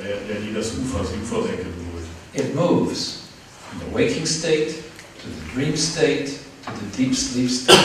der, 0.03 0.41
nie 0.41 0.55
das 0.55 0.73
Ufer, 0.73 1.05
die 1.05 1.23
Uferbänke 1.23 1.65
berührt. 1.65 2.07
It 2.35 2.55
moves 2.55 3.29
from 3.69 3.79
the 3.81 3.95
waking 3.95 4.25
state 4.27 4.75
to 5.23 5.29
the 5.29 5.53
dream 5.55 5.77
state 5.77 6.39
to 6.65 6.73
the 6.73 6.97
deep 6.97 7.15
sleep 7.15 7.51
state, 7.51 7.79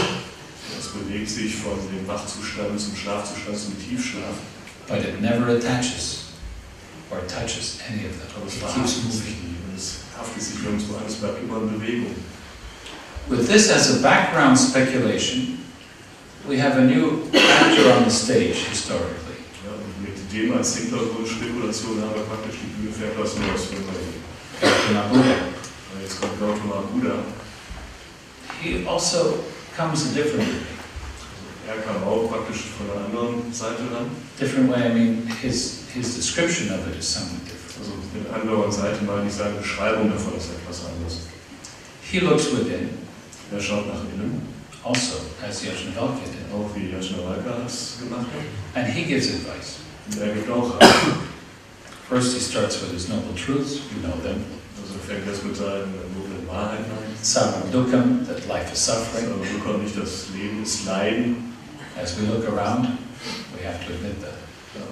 Es 0.80 0.88
bewegt 0.88 1.30
sich 1.30 1.56
von 1.56 1.78
dem 1.94 2.08
Wachzustand 2.08 2.80
zum 2.80 2.96
Schlafzustand 2.96 3.58
zum 3.58 3.76
Tiefschlaf. 3.78 4.36
but 4.88 5.00
it 5.00 5.20
never 5.22 5.50
attaches 5.58 6.25
or 7.16 7.26
touches 7.28 7.80
any 7.90 8.06
of 8.06 8.14
them. 8.20 8.28
Aber 8.36 8.46
es 8.48 8.56
It 8.56 8.62
keeps 8.76 8.94
sich 8.96 9.04
moving. 9.04 9.38
nie 9.44 9.76
es 9.76 10.00
haftet 10.18 10.42
sich 10.42 10.60
nirgendwo 10.62 10.96
an, 10.98 11.04
es 11.08 11.16
bleibt 11.16 11.42
immer 11.44 11.58
in 11.62 11.80
Bewegung. 11.80 12.16
With 13.28 13.48
this 13.48 13.70
as 13.72 13.98
a 13.98 14.02
background 14.02 14.58
speculation, 14.58 15.58
we 16.48 16.58
have 16.62 16.78
a 16.78 16.84
new 16.86 17.24
actor 17.34 17.92
on 17.98 18.04
the 18.06 18.12
stage 18.12 18.68
historically. 18.70 19.42
Ja, 19.66 19.74
und 19.74 20.02
mit 20.04 20.16
dem 20.32 20.56
als 20.56 20.78
Hintergrundspekulation 20.78 22.02
haben 22.02 22.14
wir 22.14 22.24
praktisch 22.24 22.56
die 22.62 22.70
Bühne 22.82 22.94
für 22.94 23.06
etwas 23.08 23.36
Neues 23.36 23.66
für 23.66 23.82
Neues. 23.82 24.16
Gautama 24.62 25.08
Buddha. 25.10 25.36
Und 25.94 26.02
jetzt 26.04 26.22
kommt 26.22 26.40
Gautama 26.40 26.84
Buddha. 26.94 27.16
He 28.62 28.86
also 28.88 29.44
comes 29.76 30.06
a 30.06 30.14
different 30.14 30.48
way. 30.48 30.62
Er 31.68 31.82
kam 31.82 32.04
auch 32.04 32.30
praktisch 32.30 32.66
von 32.78 32.86
der 32.88 33.06
anderen 33.06 33.52
Seite 33.52 33.82
ran. 33.92 34.06
Different 34.40 34.70
way, 34.70 34.92
I 34.92 34.94
mean, 34.94 35.28
his, 35.42 35.80
his 35.96 36.16
description 36.16 36.70
of 36.72 36.88
it 36.88 37.00
is 37.00 37.08
somewhat 37.08 37.42
different. 37.46 37.80
Also 37.80 37.92
mit 38.14 38.28
anderer 38.32 38.72
Seite 38.72 39.04
meine 39.06 39.28
ich 39.28 39.34
seine 39.34 39.56
Beschreibung 39.56 40.12
davon 40.12 40.36
ist 40.38 40.50
etwas 40.52 40.82
anders. 40.86 41.22
He 42.04 42.20
looks 42.20 42.52
within, 42.52 42.90
Er 43.52 43.60
schaut 43.62 43.88
nach 43.88 44.02
innen. 44.14 44.42
also, 44.84 45.16
as 45.42 45.64
Yajnavalkya 45.64 46.26
did. 46.26 46.46
auch 46.54 46.70
wie 46.76 46.92
Yajnavalkya 46.92 47.66
es 47.66 47.98
gemacht 48.00 48.28
hat. 48.32 48.84
And 48.84 48.94
he 48.94 49.04
gives 49.04 49.30
advice. 49.30 49.78
Und 50.12 50.22
er 50.22 50.34
gibt 50.34 50.50
auch. 50.52 50.78
First, 52.10 52.36
he 52.36 52.40
starts 52.40 52.80
with 52.82 52.92
his 52.92 53.10
noble 53.10 53.34
truths, 53.36 53.80
you 53.90 54.02
know 54.04 54.16
them. 54.22 54.46
Also 54.80 55.00
fängt 55.08 55.28
es 55.28 55.44
mit 55.44 55.56
seinen 55.56 55.90
noblen 56.14 56.48
Wahrheiten 56.48 56.86
an. 56.86 57.02
Samam 57.22 57.72
dukkam, 57.72 58.26
that 58.28 58.46
life 58.48 58.72
is 58.72 58.86
suffering. 58.86 59.26
Wir 59.42 59.58
bekommen 59.58 59.84
nicht 59.84 59.98
das 59.98 60.28
Leben 60.36 60.62
ist 60.62 60.86
Leiden. 60.86 61.54
As 62.00 62.16
we 62.20 62.28
look 62.28 62.46
around, 62.48 62.86
we 63.58 63.66
have 63.66 63.80
to 63.88 63.94
admit 63.94 64.22
that. 64.22 64.34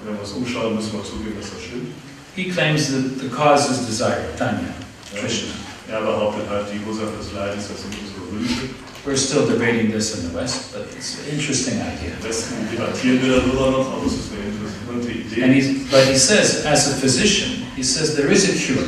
Wenn 0.05 0.15
wir 0.15 0.21
uns 0.21 0.31
umschauen, 0.31 0.75
müssen 0.75 0.93
wir 0.93 1.03
zugeben, 1.03 1.35
dass 1.39 1.51
das 1.51 1.61
stimmt. 1.63 1.93
He 2.35 2.49
claims 2.49 2.87
that 2.87 3.19
the 3.21 3.29
cause 3.29 3.69
is 3.69 3.85
desire, 3.85 4.33
tanha, 4.37 4.73
trishna. 5.13 5.53
Er 5.89 6.01
behauptet 6.01 6.49
halt, 6.49 6.65
die 6.73 6.79
Ursache 6.87 7.13
des 7.19 7.33
Leidens, 7.33 7.67
das 7.67 7.81
sind 7.81 7.93
unsere 7.93 8.25
Wünsche. 8.31 8.73
We're 9.05 9.17
still 9.17 9.45
debating 9.45 9.91
this 9.91 10.15
in 10.15 10.23
the 10.23 10.33
West, 10.33 10.71
but 10.71 10.87
it's 10.95 11.19
an 11.19 11.37
interesting 11.37 11.75
idea. 11.75 12.15
Im 12.17 12.23
Westen 12.23 12.55
debattieren 12.71 13.21
wir 13.21 13.35
darüber 13.35 13.71
noch, 13.71 13.97
aber 13.97 14.07
es 14.07 14.13
ist 14.13 14.31
eine 14.31 14.47
interessante 14.47 15.11
Idee. 15.11 15.43
And 15.43 15.53
he, 15.53 15.85
but 15.91 16.07
he 16.07 16.17
says, 16.17 16.65
as 16.65 16.87
a 16.87 16.95
physician, 16.95 17.67
he 17.75 17.83
says 17.83 18.15
there 18.15 18.31
is 18.31 18.45
a 18.47 18.53
cure. 18.53 18.87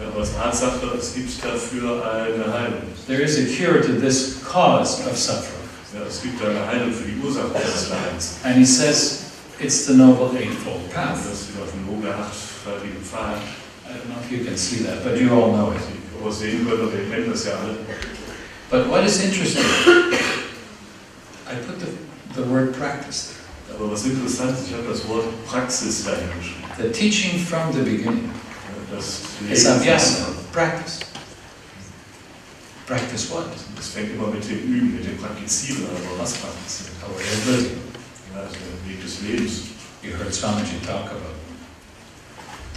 Ja, 0.00 0.08
aber 0.08 0.20
als 0.20 0.34
Arzt 0.34 0.60
sagt 0.60 0.82
er, 0.82 0.98
es 0.98 1.14
gibt 1.14 1.44
dafür 1.44 2.02
eine 2.04 2.52
Heilung. 2.52 2.82
There 3.06 3.22
is 3.22 3.38
a 3.38 3.44
cure 3.46 3.80
to 3.80 3.92
this 4.00 4.42
cause 4.42 5.00
of 5.08 5.16
suffering. 5.16 5.62
Ja, 5.94 6.00
es 6.08 6.20
gibt 6.20 6.44
eine 6.44 6.66
Heilung 6.66 6.92
für 6.92 7.04
die 7.04 7.16
Ursache 7.24 7.52
des 7.54 7.90
Leidens. 7.90 8.34
And 8.42 8.56
he 8.56 8.64
says 8.64 9.23
it's 9.60 9.86
the 9.86 9.94
Noble 9.94 10.36
Eightfold 10.36 10.90
Path. 10.92 11.24
das 11.24 11.42
ist 11.42 11.50
auf 11.62 11.70
dem 11.72 11.86
Noble 11.86 12.14
achtfaltigen 12.14 13.02
Pfad. 13.02 13.38
I 13.86 13.92
don't 13.92 14.08
know 14.08 14.18
if 14.24 14.30
you 14.30 14.44
can 14.44 14.56
see 14.56 14.84
that, 14.84 15.04
but 15.04 15.20
you 15.20 15.30
all 15.30 15.52
know 15.52 15.72
it. 15.72 15.80
Die 15.80 16.24
wir 16.24 16.32
sehen 16.32 16.66
wir 16.66 17.10
kennen 17.10 17.30
das 17.30 17.44
ja 17.44 17.52
alle. 17.52 17.76
But 18.70 18.88
what 18.88 19.04
is 19.04 19.22
interesting, 19.22 19.62
I 21.46 21.54
put 21.66 21.78
the, 21.80 21.88
the 22.34 22.42
word 22.48 22.74
practice 22.74 23.34
there. 23.68 23.76
Aber 23.76 23.90
was 23.92 24.04
interessant 24.04 24.58
ist, 24.58 24.68
ich 24.68 24.74
habe 24.74 24.88
das 24.88 25.06
Wort 25.08 25.26
Praxis 25.46 26.04
dahin 26.04 26.28
geschrieben. 26.38 26.64
The 26.78 26.90
teaching 26.90 27.38
from 27.44 27.72
the 27.72 27.80
beginning 27.80 28.30
Das 28.94 29.22
is 29.50 29.66
abhyasa, 29.66 30.26
practice. 30.52 31.00
Practice 32.86 33.30
what? 33.30 33.46
Das 33.76 33.88
fängt 33.88 34.14
immer 34.14 34.28
mit 34.28 34.44
dem 34.48 34.58
Üben, 34.58 34.94
mit 34.94 35.04
dem 35.04 35.16
Praktizieren 35.16 35.84
an, 35.86 35.96
aber 35.96 36.22
was 36.22 36.34
praktizieren? 36.34 36.92
Er 37.02 37.08
A 37.08 37.93
way 38.34 38.42
of 38.42 38.42
living. 38.42 38.42
Ja, 38.42 38.42
das 38.42 38.52
ist 38.52 38.60
der 38.60 38.90
Weg 38.90 39.02
des 39.02 39.22
Lebens. 39.22 39.52
You 40.02 40.12
heard 40.12 40.32
Swamiji 40.32 40.84
talk 40.86 41.10
about 41.10 41.34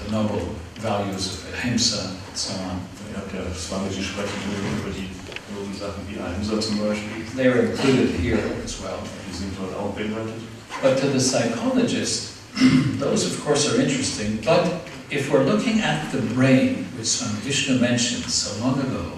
the 0.03 0.11
noble 0.11 0.55
values 0.79 1.27
of 1.27 1.53
ahimsa 1.53 2.09
and 2.27 2.37
so 2.37 2.53
on. 2.53 2.81
Ja 3.13 3.41
Swamiji 3.53 4.03
sprechen 4.03 4.37
über 4.79 4.91
die 4.91 5.09
noblen 5.53 5.73
Sachen 5.77 6.07
wie 6.07 6.19
Ahimsa 6.19 6.59
zum 6.59 6.79
Beispiel. 6.79 7.25
They 7.35 7.47
are 7.47 7.59
included 7.59 8.19
here 8.19 8.39
as 8.63 8.79
well. 8.81 8.99
Die 9.29 9.37
sind 9.37 9.53
dort 9.57 9.75
auch 9.75 9.93
beinhaltet. 9.95 10.41
But 10.81 10.97
to 10.97 11.07
the 11.11 11.19
psychologist, 11.19 12.33
those 12.99 13.25
of 13.25 13.43
course 13.43 13.67
are 13.67 13.81
interesting. 13.81 14.39
But 14.43 14.81
if 15.09 15.31
we're 15.31 15.45
looking 15.45 15.81
at 15.81 16.11
the 16.11 16.21
brain, 16.35 16.87
which 16.97 17.07
Swami 17.07 17.39
Vishnu 17.43 17.79
mentioned 17.79 18.25
so 18.25 18.63
long 18.63 18.79
ago, 18.79 19.17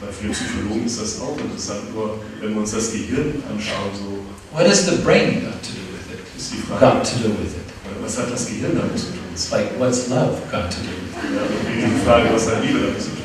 Bei 0.00 0.06
vielen 0.10 0.32
Psychologen 0.32 0.86
ist 0.86 0.98
das 0.98 1.20
auch 1.20 1.36
interessant, 1.36 1.92
nur 1.92 2.18
wenn 2.40 2.54
wir 2.54 2.60
uns 2.62 2.70
das 2.70 2.90
Gehirn 2.90 3.42
anschauen, 3.50 3.92
so 3.92 4.19
what 4.52 4.66
has 4.66 4.86
the 4.86 5.02
brain 5.02 5.44
got 5.44 5.62
to 5.62 5.72
do 5.72 5.82
with 5.92 6.10
it? 6.12 6.80
Got 6.80 7.04
to 7.04 7.18
do 7.18 7.28
with 7.30 7.56
it. 7.56 7.60
was 8.02 8.18
hat 8.18 8.30
das 8.30 8.46
Gehirn 8.46 8.74
damit 8.76 8.98
zu 8.98 9.06
tun? 9.12 9.20
It's 9.32 9.52
like, 9.52 9.78
what's 9.78 10.08
love 10.08 10.40
got 10.50 10.70
to 10.70 10.80
do 10.80 10.90
with 10.90 11.16
it? 11.16 11.32
Ja, 11.34 11.86
und 11.86 11.94
die 11.94 12.04
Frage, 12.04 12.32
was 12.32 12.48
hat 12.48 12.62
Liebe 12.62 12.80
damit 12.80 13.00
zu 13.00 13.10
tun? 13.10 13.20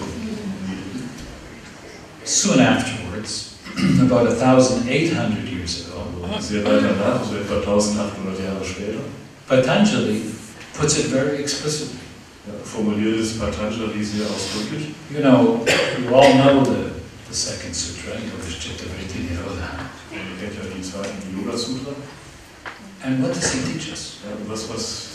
Soon 2.23 2.59
afterwards, 2.59 3.57
about 4.01 4.27
1,800 4.27 5.47
years 5.47 5.87
ago, 5.87 6.03
ah, 6.23 6.39
Sehr 6.39 6.63
weit 6.63 6.83
danach, 6.83 7.23
so 7.23 7.35
etwa 7.37 7.55
1800 7.57 8.39
Jahre 8.39 8.65
später, 8.65 8.99
Patanjali 9.47 10.21
puts 10.73 10.97
it 10.97 11.05
very 11.07 11.37
explicitly. 11.37 11.99
formuliert 12.63 13.19
es 13.19 13.37
Patanjali 13.37 14.03
sehr 14.03 14.25
ausdrücklich. 14.25 14.93
You 15.09 15.21
know, 15.21 15.65
you 15.99 16.13
all 16.13 16.33
know 16.33 16.63
the, 16.63 16.91
the 17.27 17.33
second 17.35 17.73
sutra, 17.75 18.13
Yogashchitta 18.13 18.85
Vritti 18.85 19.19
Nirodha. 19.29 19.89
Ihr 20.11 20.19
kennt 20.39 20.55
ja 20.55 20.63
die 20.75 20.81
zweiten 20.81 21.35
Yoga 21.35 21.57
Sutra. 21.57 21.93
And 23.03 23.21
what 23.21 23.33
does 23.33 23.51
he 23.53 23.59
teach 23.73 23.91
us? 23.91 24.17
Uh, 24.23 24.29
ja, 24.29 24.51
was, 24.51 24.69
was 24.69 25.09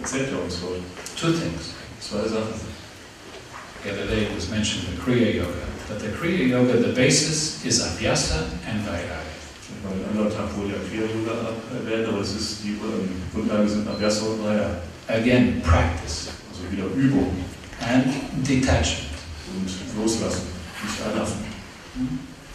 erzählt 0.00 0.32
uns 0.32 0.56
heute? 0.62 0.82
Two 1.16 1.32
things. 1.32 1.74
Zwei 2.00 2.28
Sachen. 2.28 2.60
The 3.84 3.90
other 3.90 4.06
day 4.06 4.24
it 4.24 4.34
was 4.34 4.48
mentioned 4.50 4.86
the 4.88 5.00
Kriya 5.02 5.34
Yoga. 5.34 5.66
But 5.88 5.98
the 6.00 6.08
Kriya 6.08 6.48
Yoga, 6.48 6.78
the 6.78 6.92
basis 6.94 7.64
is 7.64 7.80
Abhyasa 7.82 8.44
and 8.68 8.86
Vairagya. 8.86 9.20
Ich 9.62 9.82
meine, 9.84 10.04
einen 10.06 10.18
anderen 10.18 10.30
Tag 10.36 10.56
wurde 10.56 10.74
ja 10.74 10.78
Kriya 10.88 11.08
Yoga 11.10 11.52
erwähnt, 11.74 12.08
aber 12.08 12.20
es 12.20 12.34
ist 12.34 12.62
die 12.64 12.76
Grundlage 13.34 13.68
sind 13.68 13.88
Abhyasa 13.88 14.26
und 14.26 14.44
Maya. 14.44 14.76
Again, 15.08 15.60
practice 15.62 16.28
Also 16.52 16.70
wieder 16.70 16.84
Übung 16.94 17.34
and 17.80 18.06
detachment. 18.46 19.10
und 19.52 19.68
Loslassen, 20.00 20.42
einlassen. 21.04 21.44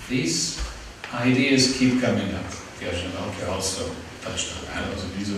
These 0.10 0.60
ideas 1.14 1.78
keep 1.78 2.02
coming 2.02 2.34
up. 2.34 2.46
Yajnavalkya 2.82 3.50
also 3.50 3.92
touched 4.22 4.54
on 4.58 4.66
that. 4.68 4.94
Also 4.94 5.08
diese 5.18 5.36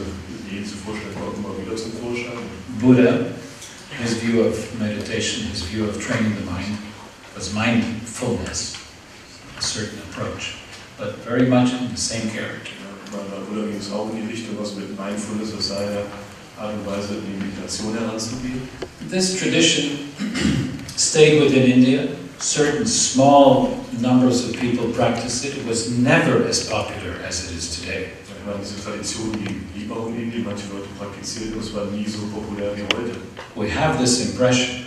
Ideen 0.47 0.65
zuvor 0.65 0.95
kommen 1.13 1.36
immer 1.38 1.58
wieder 1.58 1.75
zum 1.75 1.93
Vorschein. 1.93 2.38
Buddha, 2.80 3.34
his 4.02 4.21
view 4.21 4.41
of 4.41 4.58
meditation, 4.80 5.47
his 5.52 5.63
view 5.63 5.86
of 5.86 5.99
training 5.99 6.36
the 6.36 6.45
mind, 6.45 6.78
was 7.36 7.54
mindfulness, 7.54 8.75
a 9.58 9.62
certain 9.62 9.99
approach, 10.10 10.56
but 10.97 11.15
very 11.25 11.47
much 11.47 11.73
in 11.73 11.89
the 11.89 11.97
same 11.97 12.30
character. 12.30 12.73
Bei 13.12 13.17
Buddha 13.49 13.67
ging 13.67 13.80
es 13.80 13.91
auch 13.91 14.10
in 14.12 14.21
die 14.21 14.32
Richtung, 14.32 14.56
was 14.60 14.75
mit 14.75 14.95
Mindfulness, 14.97 15.56
das 15.56 15.69
sei 15.69 15.78
eine 15.78 16.04
Art 16.60 16.73
und 16.73 16.86
Weise, 16.86 17.15
die 17.25 17.43
Meditation 17.43 17.97
heranzugehen. 17.97 18.62
This 19.10 19.39
tradition 19.39 20.12
stayed 20.97 21.41
within 21.41 21.71
India. 21.71 22.08
Certain 22.39 22.86
small 22.86 23.84
numbers 23.99 24.49
of 24.49 24.56
people 24.56 24.91
practiced 24.93 25.45
it. 25.45 25.58
It 25.58 25.65
was 25.65 25.97
never 25.97 26.43
as 26.45 26.69
popular 26.69 27.17
as 27.25 27.49
it 27.49 27.58
is 27.58 27.80
today. 27.80 28.12
Ich 28.49 28.62
diese 28.62 28.82
Tradition, 28.82 29.32
blieb 29.75 29.91
auch 29.91 30.08
in 30.08 30.15
Indien, 30.15 30.45
manche 30.45 30.67
Leute 30.73 30.88
praktizieren, 30.97 31.54
das 31.56 31.73
war 31.73 31.86
nie 31.86 32.08
so 32.08 32.19
populär 32.34 32.75
wie 32.75 32.84
heute. 32.95 33.15
We 33.56 33.69
have 33.69 33.99
this 33.99 34.32
impression, 34.32 34.86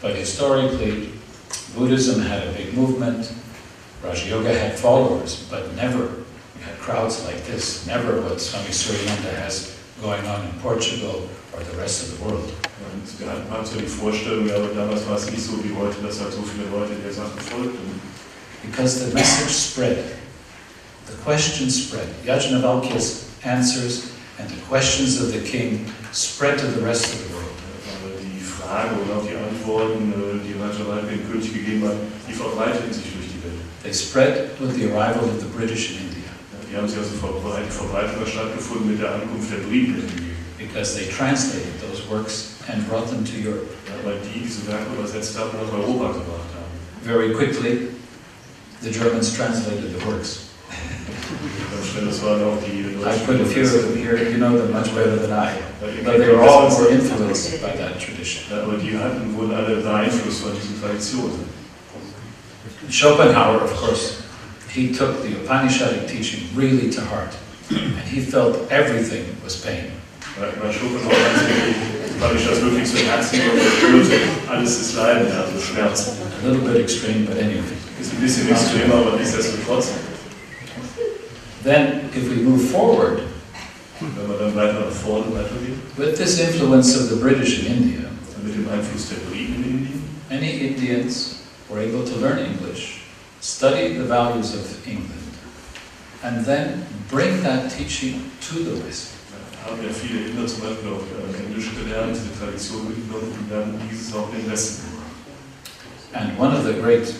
but 0.00 0.14
historically, 0.14 1.10
Buddhism 1.76 2.22
had 2.22 2.46
a 2.46 2.52
big 2.52 2.72
movement. 2.74 3.32
Raja 4.02 4.28
Yoga 4.28 4.56
had 4.56 4.78
followers, 4.78 5.46
but 5.50 5.74
never 5.74 6.24
had 6.64 6.78
crowds 6.78 7.24
like 7.24 7.44
this. 7.44 7.86
Never 7.86 8.20
what 8.20 8.40
Swami 8.40 8.70
Suryananda 8.70 9.34
has 9.36 9.76
going 10.00 10.24
on 10.26 10.44
in 10.46 10.52
Portugal 10.60 11.28
or 11.52 11.62
the 11.64 11.76
rest 11.76 12.08
of 12.08 12.18
the 12.18 12.24
world. 12.24 12.52
Und 12.82 13.20
wir 13.20 13.30
hatten 13.30 13.46
manche 13.48 13.78
die 13.78 13.86
Vorstellung, 13.86 14.48
ja, 14.48 14.56
aber 14.56 14.74
damals 14.74 15.06
war 15.08 15.16
es 15.16 15.30
nicht 15.30 15.42
so 15.42 15.62
wie 15.62 15.74
heute, 15.78 16.02
dass 16.02 16.20
halt 16.20 16.32
so 16.32 16.42
viele 16.42 16.66
Leute 16.74 16.94
der 17.04 17.12
Sache 17.12 17.38
folgten. 17.38 18.00
Because 18.64 18.98
the 19.04 19.12
message 19.14 19.52
spread, 19.52 19.98
the 21.06 21.14
question 21.24 21.70
spread. 21.70 22.08
Yajnavalkya's 22.24 23.26
answers 23.44 24.10
and 24.38 24.48
the 24.48 24.56
questions 24.68 25.20
of 25.20 25.30
the 25.32 25.40
king 25.40 25.86
spread 26.12 26.58
to 26.58 26.66
the 26.66 26.80
rest 26.80 27.06
of 27.06 27.20
the 27.22 27.34
world. 27.34 27.54
Aber 27.94 28.18
die 28.20 28.40
Frage 28.40 28.94
und 28.96 29.12
auch 29.12 29.22
die 29.22 29.36
Antworten, 29.36 30.12
äh, 30.12 30.42
die 30.42 30.58
Rajavalkya 30.58 31.10
dem 31.10 31.30
König 31.30 31.52
gegeben 31.52 31.86
hat, 31.86 31.96
die 32.26 32.32
verbreiteten 32.32 32.92
sich 32.92 33.04
durch 33.12 33.26
die 33.30 33.42
Welt. 33.44 33.60
They 33.84 33.92
spread 33.94 34.50
with 34.58 34.74
the 34.74 34.90
arrival 34.90 35.28
of 35.28 35.38
the 35.38 35.46
British 35.54 35.90
in 35.92 36.08
India 36.08 36.32
Die 36.70 36.76
haben 36.76 36.88
sich 36.88 36.98
also 36.98 37.14
verbreitet, 37.20 37.70
Verbreitung 37.72 38.26
stattgefunden 38.26 38.90
mit 38.90 39.00
der 39.00 39.14
Ankunft 39.14 39.52
der 39.52 39.58
Briten 39.58 39.94
in 39.94 40.08
Indien. 40.08 40.34
because 40.58 40.96
they 40.96 41.06
translated 41.10 41.78
those 41.80 42.08
works 42.08 42.53
and 42.68 42.86
brought 42.88 43.08
them 43.08 43.24
to 43.24 43.32
Europe. 43.36 43.68
Ja, 43.86 43.94
weil 44.04 44.18
die 44.20 44.40
diese 44.40 44.66
Werke 44.66 44.92
übersetzt 44.96 45.38
haben 45.38 45.50
und 45.58 45.66
nach 45.66 45.72
Europa 45.72 46.12
gebracht 46.18 46.50
haben. 46.54 46.72
Very 47.04 47.32
quickly, 47.34 47.88
the 48.80 48.90
Germans 48.90 49.34
translated 49.34 49.92
the 49.98 50.06
works. 50.06 50.50
Ganz 51.70 51.86
schnell, 51.92 52.06
das 52.06 52.22
waren 52.22 52.42
auch 52.42 52.58
die 52.64 52.84
I 53.04 53.18
put 53.26 53.40
a 53.40 53.44
few 53.44 53.64
of 53.64 53.82
them 53.82 53.96
here, 53.96 54.16
you 54.16 54.38
know 54.38 54.56
them 54.56 54.72
much 54.72 54.94
better 54.94 55.16
than 55.16 55.30
I. 55.30 55.52
But 55.80 56.18
they 56.18 56.28
were 56.28 56.40
all 56.40 56.70
were 56.70 56.88
influenced 56.88 57.60
by 57.60 57.76
that 57.76 58.00
tradition. 58.00 58.44
Ja, 58.50 58.62
aber 58.62 58.78
die 58.78 58.96
hatten, 58.96 59.34
wurden 59.36 59.54
alle 59.54 59.76
beeinflusst 59.76 60.40
von 60.40 60.52
diesen 60.54 60.80
Traditionen. 60.80 61.44
Schopenhauer, 62.88 63.62
of 63.62 63.74
course, 63.76 64.22
he 64.68 64.92
took 64.92 65.22
the 65.22 65.34
Upanishadic 65.34 66.08
teaching 66.08 66.48
really 66.56 66.90
to 66.90 67.00
heart. 67.00 67.34
And 67.70 68.06
he 68.06 68.20
felt 68.20 68.70
everything 68.70 69.24
was 69.42 69.56
pain. 69.56 69.90
Weil 72.24 72.34
bei 72.34 72.40
Schopenhauer 72.40 72.40
ganz 72.40 72.40
ich 72.40 72.48
das 72.48 72.60
wirklich 72.62 72.90
zu 72.90 72.96
Herzen 72.96 73.40
und 73.40 74.50
alles 74.50 74.80
ist 74.80 74.96
Leiden, 74.96 75.26
also 75.30 75.60
Schmerz. 75.60 76.12
A 76.42 76.48
little 76.48 76.66
bit 76.66 76.80
extreme, 76.80 77.26
but 77.26 77.36
anyway. 77.36 77.60
Ist 78.00 78.12
ein 78.12 78.20
bisschen 78.20 78.90
aber 78.90 79.16
nichtsdestotrotz. 79.18 79.88
Then, 81.62 82.10
if 82.14 82.30
we 82.30 82.42
move 82.42 82.60
forward, 82.70 83.20
Wenn 84.00 84.26
man 84.26 84.38
dann 84.38 84.54
weiter 84.54 84.80
nach 84.80 84.90
vorne 84.90 85.26
weitergeht, 85.32 85.76
with 85.96 86.16
this 86.16 86.38
influence 86.38 86.96
of 86.96 87.08
the 87.08 87.16
British 87.16 87.60
in 87.60 87.66
India, 87.66 88.10
mit 88.42 88.54
dem 88.54 88.68
Einfluss 88.68 89.08
der 89.08 89.16
Briten 89.30 89.54
in 89.54 89.64
Indien, 89.64 90.02
many 90.28 90.50
Indians 90.66 91.36
were 91.70 91.80
able 91.80 92.04
to 92.04 92.18
learn 92.18 92.38
English, 92.38 93.02
study 93.40 93.96
the 93.96 94.04
values 94.04 94.54
of 94.54 94.86
England, 94.86 95.32
and 96.22 96.44
then 96.44 96.86
bring 97.08 97.42
that 97.42 97.70
teaching 97.70 98.30
to 98.40 98.58
the 98.64 98.84
West. 98.84 99.13
Haben 99.64 99.80
ja 99.80 99.88
viele 99.88 100.28
Inder 100.28 100.46
zum 100.46 100.60
Beispiel 100.60 100.92
auch 100.92 101.08
äh, 101.08 101.40
Englisch 101.40 101.70
gelernt, 101.72 102.12
diese 102.12 102.36
Tradition 102.38 102.84
mitgenommen 102.84 103.32
und 103.32 103.48
dann 103.48 103.80
dieses 103.90 104.14
auch 104.14 104.28
den 104.30 104.44
Westen. 104.50 104.92
And 106.12 106.38
one 106.38 106.52
of 106.54 106.64
the 106.64 106.74
great 106.74 107.12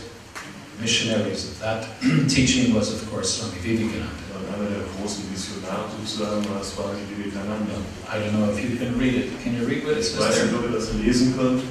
missionaries 0.81 1.51
of 1.51 1.59
that 1.61 1.89
teaching 2.29 2.75
was, 2.75 2.93
of 2.93 3.11
course, 3.11 3.41
Swami 3.41 3.59
Vivekananda. 3.63 4.13
Und 4.37 4.45
einer 4.55 4.69
der 4.71 4.85
großen 4.93 5.25
Missionare 5.33 5.89
sozusagen 5.99 6.45
war 6.51 6.63
Swami 6.63 7.01
Vivekananda. 7.09 7.81
I 8.13 8.21
don't 8.21 8.37
know 8.37 8.53
if 8.53 8.61
you 8.61 8.77
can 8.77 8.99
read 8.99 9.15
it. 9.15 9.43
Can 9.43 9.57
you 9.57 9.67
read 9.67 9.85
what 9.87 9.97
it 9.97 10.05
says 10.05 10.37
there? 10.37 10.55
ob 10.55 10.65
ihr 10.65 10.77
das 10.77 10.93
lesen 10.93 11.35
könnt. 11.37 11.63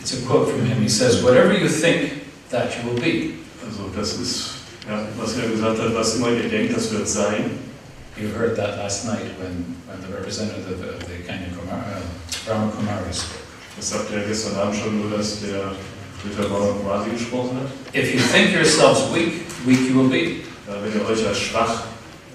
It's 0.00 0.14
a 0.14 0.26
quote 0.26 0.50
from 0.52 0.64
him. 0.64 0.80
He 0.80 0.88
says, 0.88 1.22
Whatever 1.22 1.52
you 1.52 1.68
think, 1.68 2.26
that 2.50 2.70
you 2.76 2.88
will 2.88 3.00
be. 3.00 3.34
Also 3.66 3.90
das 3.94 4.14
ist, 4.20 4.50
ja, 4.88 5.04
was 5.18 5.36
er 5.36 5.48
gesagt 5.48 5.80
hat, 5.80 5.94
was 5.94 6.14
immer 6.16 6.30
ihr 6.30 6.48
denkt, 6.48 6.76
das 6.76 6.92
wird 6.92 7.08
sein. 7.08 7.65
You 8.18 8.28
heard 8.28 8.56
that 8.56 8.78
last 8.78 9.04
night 9.04 9.28
when, 9.38 9.76
when 9.84 10.00
the 10.00 10.08
representative 10.08 10.80
of 10.80 11.00
the 11.06 11.18
Kenya 11.28 11.50
Kumar, 11.54 11.84
uh, 11.84 12.00
Brahma 12.46 12.72
Kumaris 12.72 13.28
spoke. 13.28 13.42
Das 13.76 13.90
sagt 13.90 14.10
er 14.10 14.24
gestern 14.26 14.56
Abend 14.56 14.74
schon 14.74 14.98
nur, 14.98 15.18
dass 15.18 15.42
der 15.42 15.72
Ritter 16.24 16.48
Bauer 16.48 16.80
quasi 16.80 17.10
gesprochen 17.10 17.58
hat. 17.60 17.68
If 17.94 18.14
you 18.14 18.20
think 18.20 18.54
yourselves 18.54 19.12
weak, 19.12 19.44
weak 19.66 19.80
you 19.80 20.00
will 20.00 20.08
be. 20.08 20.40
Ja, 20.66 20.82
wenn 20.82 20.98
ihr 20.98 21.06
euch 21.06 21.26
als 21.26 21.38
schwach 21.38 21.82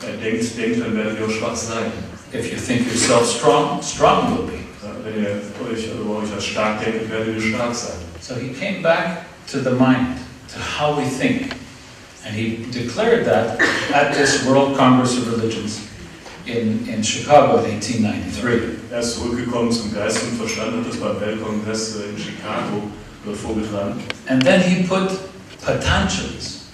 äh, 0.04 0.22
denkt, 0.24 0.56
denkt, 0.56 0.82
dann 0.82 0.96
werdet 0.96 1.20
ihr 1.20 1.26
auch 1.26 1.32
schwach 1.32 1.56
sein. 1.56 1.92
If 2.32 2.52
you 2.52 2.60
think 2.60 2.86
yourselves 2.86 3.34
strong, 3.34 3.82
strong 3.82 4.30
you 4.30 4.38
will 4.38 4.52
be. 4.52 4.60
Ja, 4.84 4.94
wenn 5.04 5.24
ihr 5.24 5.42
euch, 5.68 5.88
über 5.88 6.18
euch 6.18 6.32
als 6.32 6.46
stark 6.46 6.86
denkt, 6.86 7.10
werdet 7.10 7.36
ihr 7.36 7.56
stark 7.56 7.74
sein. 7.74 7.98
So 8.22 8.36
he 8.36 8.50
came 8.54 8.84
back 8.84 9.26
to 9.52 9.58
the 9.58 9.72
mind, 9.72 10.20
to 10.54 10.60
how 10.60 10.96
we 10.96 11.10
think. 11.10 11.56
And 12.26 12.36
he 12.36 12.66
declared 12.72 13.26
that 13.26 13.60
at 13.94 14.14
this 14.14 14.46
World 14.46 14.78
Congress 14.78 15.18
of 15.18 15.32
Religions 15.32 15.88
in, 16.46 16.88
in 16.88 17.04
Chicago 17.04 17.64
in 17.64 17.80
1893. 17.80 18.92
Er 18.92 19.00
ist 19.00 19.16
zurückgekommen 19.16 19.72
zum 19.72 19.94
Geist 19.94 20.22
und 20.24 20.38
Verstand, 20.38 20.78
hat 20.78 20.88
das 20.88 20.98
beim 20.98 21.20
Weltkongress 21.20 21.96
äh, 21.98 22.10
in 22.10 22.18
Chicago 22.18 22.84
vorgetragen. 23.34 24.02
And 24.28 24.44
then 24.44 24.62
he 24.62 24.84
put 24.84 25.12
Patanjali's 25.64 26.66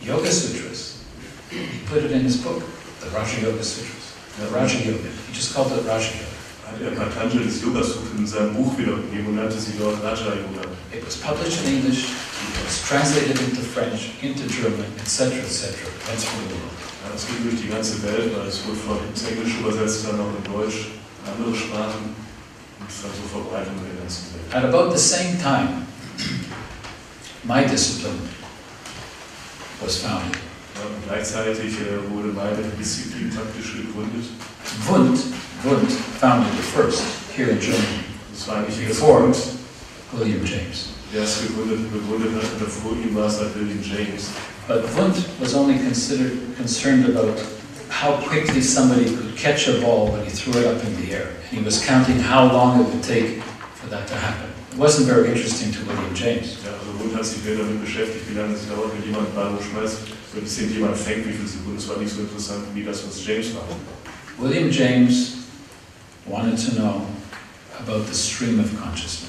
Yoga 0.00 0.30
Sutras. 0.30 1.04
He 1.50 1.80
put 1.86 2.04
it 2.04 2.12
in 2.12 2.22
his 2.22 2.36
book, 2.38 2.62
the 3.00 3.08
Raja 3.10 3.40
Yoga 3.40 3.62
Sutras. 3.62 4.14
The 4.38 4.46
Raja 4.46 4.78
Yoga. 4.78 5.08
He 5.26 5.32
just 5.32 5.54
called 5.54 5.72
it 5.72 5.84
Raja 5.86 6.12
Yoga. 6.14 6.28
Hat 6.66 6.80
er 6.80 6.90
Patanjali's 6.92 7.62
Yoga 7.62 7.82
Sutra 7.82 8.18
in 8.18 8.26
seinem 8.26 8.54
Buch 8.54 8.78
wiedergegeben 8.78 9.28
und 9.28 9.36
nannte 9.36 9.58
sie 9.58 9.72
dort 9.78 10.02
Raja 10.02 10.26
Yoga. 10.26 10.68
It 10.92 11.04
was 11.04 11.16
published 11.16 11.64
in 11.66 11.78
English, 11.78 12.06
it 12.46 12.64
was 12.64 12.82
translated 12.88 13.38
into 13.40 13.62
French, 13.62 14.10
into 14.22 14.46
German, 14.48 14.86
etc., 14.98 15.42
etc. 15.42 15.74
Went 16.06 16.20
through 16.20 16.48
the 16.48 16.54
world. 16.54 16.78
Ja, 17.04 17.12
das 17.12 17.26
ging 17.26 17.42
durch 17.48 17.60
die 17.60 17.68
ganze 17.68 18.02
Welt, 18.02 18.34
weil 18.36 18.46
es 18.46 18.64
wurde 18.66 18.78
von 18.78 18.98
ins 19.08 19.24
Englische 19.24 19.58
übersetzt, 19.58 20.06
dann 20.06 20.20
auch 20.20 20.32
in 20.36 20.44
Deutsch, 20.44 20.98
andere 21.26 21.54
Sprachen 21.54 22.14
und 22.80 22.88
es 22.88 23.02
so 23.02 23.28
Verbreitung 23.30 23.74
in 23.78 23.94
der 23.94 24.02
ganzen 24.02 24.34
Welt. 24.34 24.54
At 24.54 24.64
about 24.64 24.90
the 24.96 24.98
same 24.98 25.38
time, 25.38 25.86
my 27.44 27.64
discipline 27.64 28.28
was 29.80 29.98
founded. 29.98 30.36
Ja, 30.74 30.86
und 30.86 31.06
gleichzeitig 31.06 31.74
äh, 31.80 32.10
wurde 32.10 32.28
meine 32.28 32.62
Disziplin 32.78 33.30
praktisch 33.30 33.72
gegründet. 33.76 34.30
Wundt, 34.86 35.18
Wundt 35.62 35.92
founded 36.20 36.52
it 36.54 36.64
first 36.64 37.02
here 37.36 37.50
in 37.50 37.58
Germany, 37.58 38.04
Das 38.32 38.48
war 38.48 38.56
eigentlich 38.58 38.86
Before. 38.86 39.32
William 40.12 40.44
James. 40.44 40.97
Der 41.12 41.22
es 41.22 41.40
would 41.56 41.70
have, 41.70 42.36
hat, 42.36 42.60
und 42.60 42.70
vor 42.70 42.92
ihm 42.92 43.14
war 43.14 43.26
es 43.26 43.38
halt 43.38 43.54
William 43.54 43.82
James. 43.82 44.30
But 44.66 44.84
Wundt 44.96 45.16
was 45.40 45.54
only 45.54 45.78
considered, 45.78 46.32
concerned 46.56 47.06
about 47.08 47.40
how 47.88 48.16
quickly 48.28 48.60
somebody 48.60 49.16
could 49.16 49.34
catch 49.36 49.66
a 49.68 49.80
ball 49.80 50.12
when 50.12 50.24
he 50.24 50.30
threw 50.30 50.60
it 50.60 50.66
up 50.66 50.84
in 50.84 50.94
the 51.00 51.12
air. 51.14 51.28
And 51.50 51.58
he 51.58 51.64
was 51.64 51.84
counting 51.84 52.20
how 52.20 52.44
long 52.52 52.80
it 52.80 52.88
would 52.92 53.02
take 53.02 53.42
for 53.80 53.88
that 53.88 54.06
to 54.08 54.14
happen. 54.14 54.50
It 54.72 54.78
wasn't 54.78 55.08
very 55.08 55.30
interesting 55.30 55.72
to 55.72 55.78
William 55.86 56.14
James. 56.14 56.58
Ja, 56.64 56.72
also 56.76 56.92
Wundt 57.00 57.16
hat 57.16 57.24
sich 57.24 57.42
mehr 57.44 57.56
damit 57.56 57.80
beschäftigt, 57.80 58.28
wie 58.28 58.36
lange 58.36 58.54
es 58.54 58.68
dauert, 58.68 58.92
wenn 58.94 59.04
jemand 59.04 59.26
einen 59.28 59.34
Ball 59.34 59.52
hochschmeißt, 59.56 59.96
wenn 60.34 60.44
es 60.44 60.60
jemand 60.60 60.96
fängt, 60.96 61.26
wie 61.26 61.32
viele 61.32 61.48
Sekunden. 61.48 61.76
Das 61.76 61.88
war 61.88 61.96
nicht 61.96 62.14
so 62.14 62.20
interessant 62.20 62.64
wie 62.74 62.84
das, 62.84 63.02
was 63.06 63.24
James 63.24 63.54
war. 63.54 63.64
William 64.38 64.70
James 64.70 65.38
wanted 66.26 66.58
to 66.58 66.76
know 66.76 67.06
about 67.80 68.06
the 68.06 68.14
stream 68.14 68.60
of 68.60 68.68
consciousness. 68.78 69.27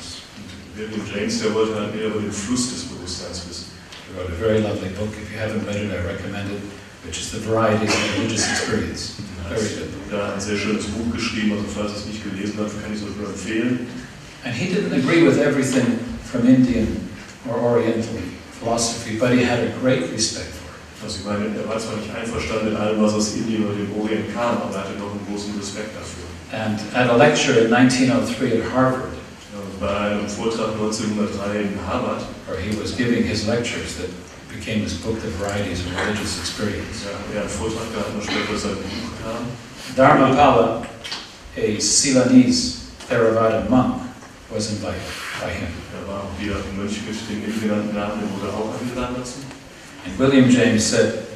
Und 0.80 0.92
William 0.92 1.08
James, 1.14 1.42
der 1.42 1.54
wollte 1.54 1.76
halt 1.76 1.94
mehr 1.94 2.08
über 2.08 2.20
den 2.22 2.32
Fluss 2.32 2.72
des 2.72 2.84
Bewusstseins 2.86 3.44
wissen. 3.50 3.66
He 4.08 4.16
wrote 4.16 4.32
a 4.32 4.36
very 4.40 4.62
lovely 4.62 4.90
book. 4.96 5.12
If 5.12 5.28
you 5.28 5.38
haven't 5.38 5.68
read 5.68 5.84
it, 5.84 5.92
I 5.92 6.00
recommend 6.08 6.50
it, 6.52 6.64
which 7.04 7.20
is 7.20 7.32
The 7.32 7.40
Varieties 7.44 7.92
of 7.92 8.16
Religious 8.16 8.48
Experience. 8.48 9.20
Very 9.50 9.60
good. 9.60 9.92
Er 10.12 10.28
hat 10.28 10.34
ein 10.36 10.40
sehr 10.40 10.56
schönes 10.56 10.86
Buch 10.86 11.12
geschrieben, 11.12 11.52
also 11.52 11.66
falls 11.68 11.92
es 11.98 12.06
nicht 12.06 12.24
gelesen 12.24 12.56
habt, 12.60 12.72
kann 12.82 12.94
ich 12.94 13.02
es 13.02 13.06
euch 13.06 13.16
nur 13.20 13.28
empfehlen. 13.28 13.88
And 14.46 14.56
he 14.56 14.72
didn't 14.72 14.96
agree 14.96 15.28
with 15.28 15.38
everything 15.38 16.00
from 16.24 16.48
Indian 16.48 17.10
or 17.46 17.60
Oriental 17.60 18.16
philosophy, 18.58 19.20
but 19.20 19.32
he 19.32 19.44
had 19.44 19.60
a 19.60 19.72
great 19.82 20.10
respect 20.14 20.56
for 20.56 20.72
it. 20.72 20.80
Also 21.04 21.20
ich 21.20 21.26
meine, 21.26 21.52
er 21.60 21.68
war 21.68 21.78
zwar 21.78 21.98
nicht 21.98 22.10
einverstanden 22.16 22.72
mit 22.72 22.80
allem, 22.80 23.02
was 23.02 23.14
aus 23.14 23.36
Indien 23.36 23.66
oder 23.66 23.76
dem 23.76 23.92
Orient 24.00 24.34
kam, 24.34 24.64
aber 24.64 24.76
er 24.76 24.88
hatte 24.88 24.96
doch 24.98 25.12
einen 25.12 25.28
großen 25.28 25.60
Respekt 25.60 25.92
dafür. 25.92 26.24
And 26.56 26.80
at 26.96 27.10
a 27.10 27.18
lecture 27.18 27.68
in 27.68 27.74
1903 27.74 28.64
at 28.64 28.74
Harvard, 28.74 29.04
Ja, 29.04 29.19
und 29.19 29.19
bei 29.80 30.12
einem 30.12 30.28
Vortrag 30.28 30.74
1903 30.74 31.62
in 31.62 31.80
Harvard, 31.88 32.22
where 32.48 32.60
he 32.60 32.76
was 32.76 32.96
giving 32.96 33.24
his 33.24 33.48
lectures 33.48 33.98
that 33.98 34.10
became 34.50 34.82
his 34.82 34.94
book, 34.94 35.20
The 35.22 35.30
Varieties 35.30 35.86
of 35.86 35.96
Religious 35.96 36.40
Experience, 36.40 37.06
ja, 37.06 37.12
er 37.36 37.44
hat 37.44 37.52
Vortrag 37.52 37.92
gehalten 37.94 38.16
und 38.16 38.24
später 38.24 38.58
sein 38.58 38.76
Buch. 38.76 39.96
Dharmapala, 39.96 40.86
a 41.56 41.80
Ceylonese 41.80 42.80
Theravada 43.08 43.70
monk, 43.70 44.02
was 44.52 44.72
invited 44.72 45.02
by 45.40 45.50
him. 45.50 45.68
Er 45.96 46.08
war 46.08 46.24
auch 46.24 46.42
wieder 46.42 46.56
ein 46.56 46.78
Mönch 46.78 47.00
mit 47.08 47.30
dem 47.30 47.44
eben 47.44 47.62
genannten 47.62 47.96
Namen, 47.96 48.22
wurde 48.36 48.54
auch 48.54 48.74
eingeladen. 48.80 49.24
And 50.06 50.18
William 50.18 50.50
James 50.50 50.84
said, 50.84 51.28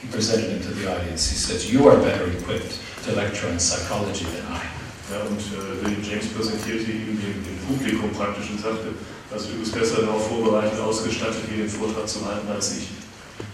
he 0.00 0.08
presented 0.08 0.50
him 0.50 0.60
to 0.60 0.74
the 0.74 0.86
audience, 0.88 1.28
he 1.30 1.36
says, 1.36 1.70
You 1.70 1.88
are 1.88 1.96
better 1.96 2.26
equipped 2.30 2.78
to 3.04 3.12
lecture 3.12 3.48
on 3.48 3.58
psychology 3.58 4.24
than 4.24 4.46
I. 4.52 4.75
Ja, 5.10 5.22
und 5.22 5.38
äh, 5.38 5.84
William 5.84 6.02
James 6.02 6.26
präsentierte 6.34 6.90
ihm 6.90 7.18
dem, 7.20 7.38
dem 7.44 7.58
Publikum 7.68 8.10
praktisch 8.10 8.50
und 8.50 8.60
sagte, 8.60 8.90
also 9.30 9.48
du 9.50 9.58
bist 9.60 9.72
besser 9.72 10.02
darauf 10.02 10.28
vorbereitet, 10.28 10.80
ausgestattet, 10.80 11.42
hier 11.48 11.64
den 11.64 11.70
Vortrag 11.70 12.08
zu 12.08 12.26
halten 12.26 12.48
als 12.48 12.76
ich. 12.78 12.88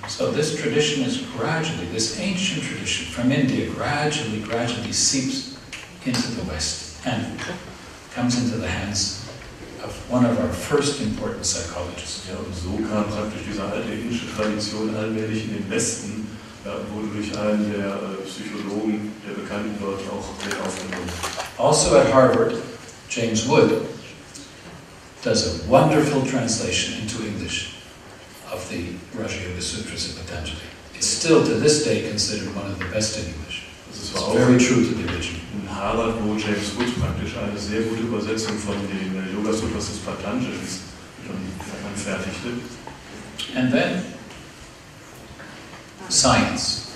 So 0.08 0.32
this 0.32 0.56
tradition 0.56 1.04
is 1.04 1.20
gradually, 1.36 1.86
this 1.92 2.18
ancient 2.18 2.62
tradition 2.62 3.06
from 3.06 3.30
India 3.30 3.68
gradually, 3.70 4.40
gradually 4.40 4.92
seeps 4.92 5.56
into 6.04 6.28
the 6.40 6.44
West 6.50 6.96
and 7.04 7.38
comes 8.14 8.36
into 8.38 8.58
the 8.58 8.68
hands 8.68 9.24
of 9.84 9.92
one 10.10 10.24
of 10.24 10.38
our 10.40 10.52
first 10.52 11.00
important 11.00 11.44
psychologists. 11.44 12.28
Ja, 12.28 12.36
und 12.38 12.54
so 12.54 12.76
kam 12.88 13.04
praktisch 13.10 13.42
diese 13.50 13.62
alte 13.64 13.92
indische 13.92 14.26
Tradition 14.34 14.94
allmählich 14.94 15.44
in 15.44 15.54
den 15.54 15.70
Westen, 15.70 16.26
ja, 16.64 16.72
wurde 16.92 17.08
durch 17.14 17.36
einen 17.38 17.72
der 17.72 17.94
äh, 17.94 18.24
Psychologen, 18.26 19.11
Also 21.62 21.96
at 21.96 22.10
Harvard, 22.10 22.60
James 23.08 23.46
Wood 23.46 23.86
does 25.22 25.64
a 25.64 25.70
wonderful 25.70 26.26
translation 26.26 27.00
into 27.00 27.24
English 27.24 27.76
of 28.50 28.68
the 28.68 28.96
Raja 29.14 29.48
Yoga 29.48 29.62
Sutras 29.62 30.10
of 30.10 30.26
Patanjali. 30.26 30.58
It's 30.96 31.06
still 31.06 31.44
to 31.44 31.54
this 31.54 31.84
day 31.84 32.08
considered 32.08 32.52
one 32.56 32.66
of 32.66 32.80
the 32.80 32.86
best 32.86 33.16
in 33.20 33.32
English. 33.32 33.68
Das 33.92 34.10
It's 34.10 34.18
auch 34.20 34.34
very 34.34 34.58
true 34.58 34.82
to 34.82 34.92
the 34.92 35.14
original. 35.14 35.40
in 35.54 35.68
Harvard, 35.68 36.16
wo 36.24 36.34
James 36.34 36.74
Wood 36.74 36.98
praktisch 36.98 37.36
eine 37.36 37.56
sehr 37.56 37.82
gute 37.82 38.02
Übersetzung 38.02 38.58
von 38.58 38.74
den 38.88 39.14
äh, 39.22 39.32
Yoga 39.32 39.52
Sutras 39.52 39.86
des 39.86 39.98
Patanjalis 39.98 40.80
anfertigte. 41.86 42.58
And 43.54 43.70
then 43.70 44.02
science 46.08 46.90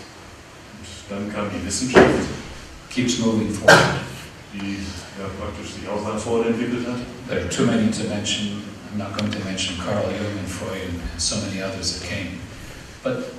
dann 1.09 1.33
kam 1.33 1.51
die 1.51 1.65
Wissenschaft, 1.65 2.27
keeps 2.91 3.21
moving 3.21 3.55
forward. 3.55 4.16
Die 4.61 4.79
ja, 5.21 5.29
praktisch 5.39 5.75
sich 5.75 5.89
auch 5.89 6.03
nach 6.07 6.19
vorne 6.19 6.49
entwickelt 6.49 6.87
hat. 6.87 7.01
There 7.29 7.41
are 7.41 7.49
too 7.49 7.67
many 7.67 7.91
to 7.91 8.09
mention. 8.09 8.63
I'm 8.93 8.99
not 8.99 9.17
going 9.17 9.31
to 9.31 9.41
mention 9.45 9.77
Carl 9.79 10.09
Jung 10.11 10.39
and 10.39 10.49
Freud 10.49 10.89
and 10.89 11.01
so 11.21 11.37
many 11.37 11.63
others 11.63 11.99
that 11.99 12.09
came. 12.09 12.41
But 13.03 13.33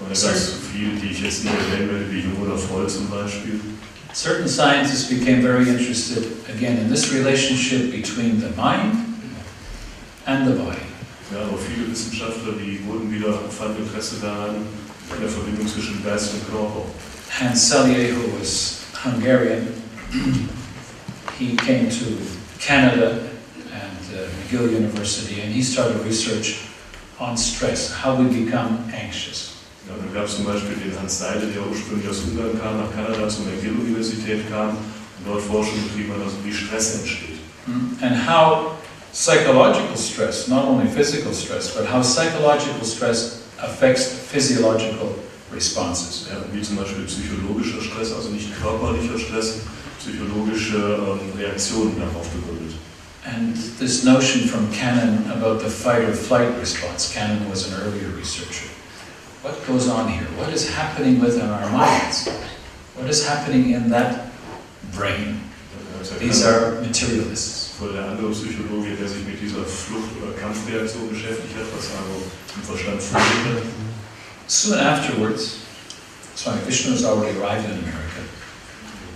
Und 0.00 0.08
da 0.08 0.14
gab 0.14 0.34
es 0.34 0.46
so 0.46 0.52
viele, 0.72 0.96
die 1.00 1.12
ich 1.12 1.20
jetzt 1.22 1.44
nicht 1.44 1.54
erwähnen 1.54 1.90
werde, 1.90 2.10
wie 2.10 2.20
Jung 2.20 2.40
oder 2.42 2.56
Freud 2.56 2.88
zum 2.88 3.08
Beispiel. 3.10 3.60
certain 4.12 4.48
scientists 4.48 5.08
became 5.08 5.40
very 5.40 5.68
interested, 5.68 6.44
again, 6.48 6.78
in 6.78 6.88
this 6.88 7.12
relationship 7.12 7.92
between 7.92 8.40
the 8.40 8.50
mind 8.50 8.96
and 10.26 10.48
the 10.48 10.54
body. 10.54 10.78
Ja, 11.32 11.42
aber 11.42 11.58
viele 11.58 11.90
Wissenschaftler, 11.90 12.54
die 12.54 12.84
wurden 12.86 13.10
wieder, 13.12 13.32
fanden 13.50 13.84
Interesse 13.84 14.16
daran, 14.20 14.66
in 15.14 15.20
der 15.20 15.28
Verbindung 15.30 15.66
zwischen 15.68 16.02
Geist 16.04 16.34
und 16.34 16.50
Körper. 16.50 16.86
Hans 17.38 17.70
Selye, 17.70 18.12
who 18.12 18.38
was 18.38 18.80
Hungarian, 19.04 19.68
he 21.38 21.56
came 21.56 21.88
to 21.88 22.18
Canada 22.58 23.30
and 23.72 23.98
uh, 24.14 24.26
McGill 24.42 24.72
University, 24.72 25.40
and 25.40 25.52
he 25.52 25.62
started 25.62 25.96
research 26.04 26.66
on 27.18 27.36
stress, 27.36 27.92
how 27.92 28.14
we 28.16 28.44
become 28.44 28.90
anxious. 28.92 29.56
Ja, 29.88 29.94
dann 29.96 30.12
gab 30.12 30.26
es 30.26 30.36
zum 30.36 30.44
Beispiel 30.44 30.76
den 30.76 30.98
Hans 30.98 31.18
Seide, 31.18 31.46
der 31.46 31.66
ursprünglich 31.66 32.08
aus 32.08 32.18
Ungarn 32.20 32.60
kam, 32.60 32.76
nach 32.78 32.92
Kanada 32.94 33.28
zur 33.28 33.46
McGill-Universität 33.46 34.48
kam 34.50 34.70
und 34.70 35.26
dort 35.26 35.42
Forschung 35.42 35.82
betrieben 35.88 36.12
hat, 36.14 36.22
also 36.22 36.36
wie 36.44 36.52
Stress 36.52 37.00
entsteht. 37.00 37.38
Mm, 37.66 38.02
And 38.02 38.16
how 38.28 38.72
psychological 39.12 39.96
stress, 39.96 40.48
not 40.48 40.64
only 40.66 40.86
physical 40.88 41.32
stress, 41.32 41.74
but 41.74 41.86
how 41.86 42.02
psychological 42.02 42.84
stress 42.84 43.42
affects 43.58 44.06
physiological 44.30 45.16
responses. 45.52 46.26
Ja, 46.30 46.36
wie 46.52 46.62
zum 46.62 46.76
Beispiel 46.76 47.04
psychologischer 47.04 47.82
Stress, 47.82 48.12
also 48.12 48.28
nicht 48.30 48.48
körperlicher 48.60 49.18
Stress, 49.18 49.60
psychologische 50.00 50.76
ähm, 50.76 51.38
Reaktionen 51.38 51.98
darauf 51.98 52.28
begründet. 52.30 52.76
And 53.24 53.54
this 53.78 54.02
notion 54.02 54.48
from 54.48 54.72
Cannon 54.72 55.30
about 55.30 55.62
the 55.62 55.68
fight 55.68 56.08
or 56.08 56.14
flight 56.14 56.58
response, 56.58 57.12
Cannon 57.12 57.48
was 57.50 57.68
an 57.68 57.80
earlier 57.82 58.08
researcher. 58.16 58.68
What 59.42 59.54
goes 59.66 59.88
on 59.88 60.08
here? 60.08 60.26
What 60.36 60.52
is 60.52 60.74
happening 60.74 61.20
within 61.20 61.48
our 61.48 61.68
minds? 61.70 62.28
What 62.96 63.08
is 63.08 63.26
happening 63.26 63.70
in 63.72 63.90
that 63.90 64.32
brain? 64.92 65.40
These 66.18 66.46
are 66.46 66.80
materialists. 66.80 67.68
Voll 67.78 67.92
der 67.92 68.04
andere 68.04 68.30
Psychologe, 68.32 68.96
der 68.96 69.08
sich 69.08 69.24
mit 69.24 69.40
dieser 69.40 69.64
Flucht- 69.64 70.16
oder 70.20 70.32
Kampfreaktion 70.38 71.08
beschäftigt 71.08 71.54
hat, 71.56 71.66
was 71.76 71.88
also 71.92 72.24
im 72.56 72.62
Verstand 72.62 73.02
vorliegt. 73.02 73.66
Soon 74.46 74.78
afterwards, 74.78 75.60
Swami 76.36 76.60
Vishnu 76.66 76.92
has 76.92 77.04
already 77.04 77.38
arrived 77.38 77.64
in 77.66 77.78
America. 77.78 78.09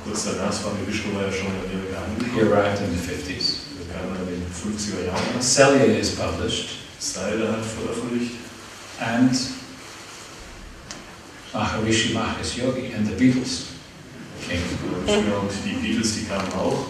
Kurz 0.04 0.24
danach, 0.26 0.52
Swami 0.52 0.86
Vishnu 0.86 1.14
war 1.14 1.24
ja 1.26 1.32
schon 1.32 1.46
in 1.48 1.64
Amerika 1.64 1.98
He 1.98 2.40
angekommen. 2.40 2.52
arrived 2.52 2.80
in 2.82 2.90
the 2.92 3.00
50s. 3.00 3.64
Wir 3.78 3.86
kamen 3.94 4.16
in 4.28 4.40
den 4.42 4.52
50er 4.52 5.06
Jahren. 5.06 5.40
Celia 5.40 5.98
is 5.98 6.10
published, 6.14 6.68
Style 7.00 7.48
hat 7.50 7.64
veröffentlicht. 7.64 8.32
and 9.00 9.34
Maharishi 11.52 12.12
Mahesh 12.12 12.56
Yogi 12.58 12.92
and 12.94 13.06
the 13.06 13.14
Beatles 13.14 13.66
came. 14.46 14.60
Und 15.06 15.50
die 15.64 15.74
Beatles, 15.80 16.14
die 16.16 16.24
kamen 16.26 16.52
auch. 16.52 16.86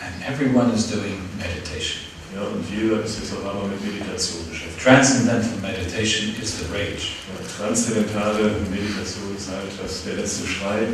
And 0.00 0.14
everyone 0.26 0.72
is 0.74 0.88
doing 0.90 1.20
meditation. 1.38 2.02
Ja, 2.34 2.42
und 2.42 2.64
jeder 2.70 3.02
ist 3.04 3.18
jetzt 3.20 3.32
auch 3.34 3.44
aber 3.54 3.66
mit 3.68 3.82
Meditation 3.84 4.48
beschäftigt. 4.48 4.82
Transcendental 4.82 5.58
meditation 5.60 6.34
is 6.40 6.58
the 6.58 6.66
rage. 6.72 7.18
Ja, 7.26 7.36
transzendentale 7.58 8.54
Meditation 8.70 9.34
ist 9.36 9.48
halt 9.50 9.70
das, 9.82 10.04
der 10.04 10.14
letzte 10.14 10.46
Schrei. 10.46 10.88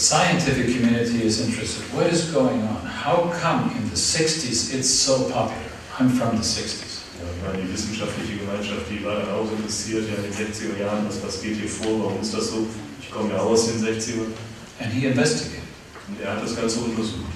The 0.00 0.06
scientific 0.06 0.74
community 0.74 1.24
is 1.24 1.46
interested. 1.46 1.84
What 1.92 2.06
is 2.06 2.32
going 2.32 2.62
on? 2.62 2.86
How 2.86 3.30
come 3.42 3.68
in 3.76 3.84
the 3.90 4.00
60s 4.00 4.72
it's 4.72 4.88
so 4.88 5.28
popular? 5.28 5.60
I'm 5.98 6.08
from 6.08 6.38
the 6.38 6.42
60s. 6.42 7.04
Ja, 7.44 7.52
die 7.52 7.70
wissenschaftliche 7.70 8.38
Gemeinschaft, 8.38 8.88
die 8.88 9.04
war 9.04 9.16
dann 9.16 9.28
auch 9.28 9.52
interessiert, 9.52 10.08
ja, 10.08 10.14
in 10.14 10.22
den 10.22 10.32
60er 10.32 10.80
Jahren, 10.80 11.06
was, 11.06 11.22
was 11.22 11.42
geht 11.42 11.58
hier 11.58 11.68
vor, 11.68 12.00
warum 12.02 12.18
ist 12.22 12.32
das 12.32 12.48
so? 12.48 12.66
Ich 12.98 13.10
komme 13.10 13.28
ja 13.28 13.40
aus 13.40 13.66
den 13.66 13.84
60ern 13.84 14.32
And 14.80 14.90
he 14.90 15.04
investigated. 15.04 15.68
und 16.08 16.18
er 16.22 16.32
hat 16.32 16.44
das 16.44 16.56
Ganze 16.56 16.80
untersucht. 16.80 17.29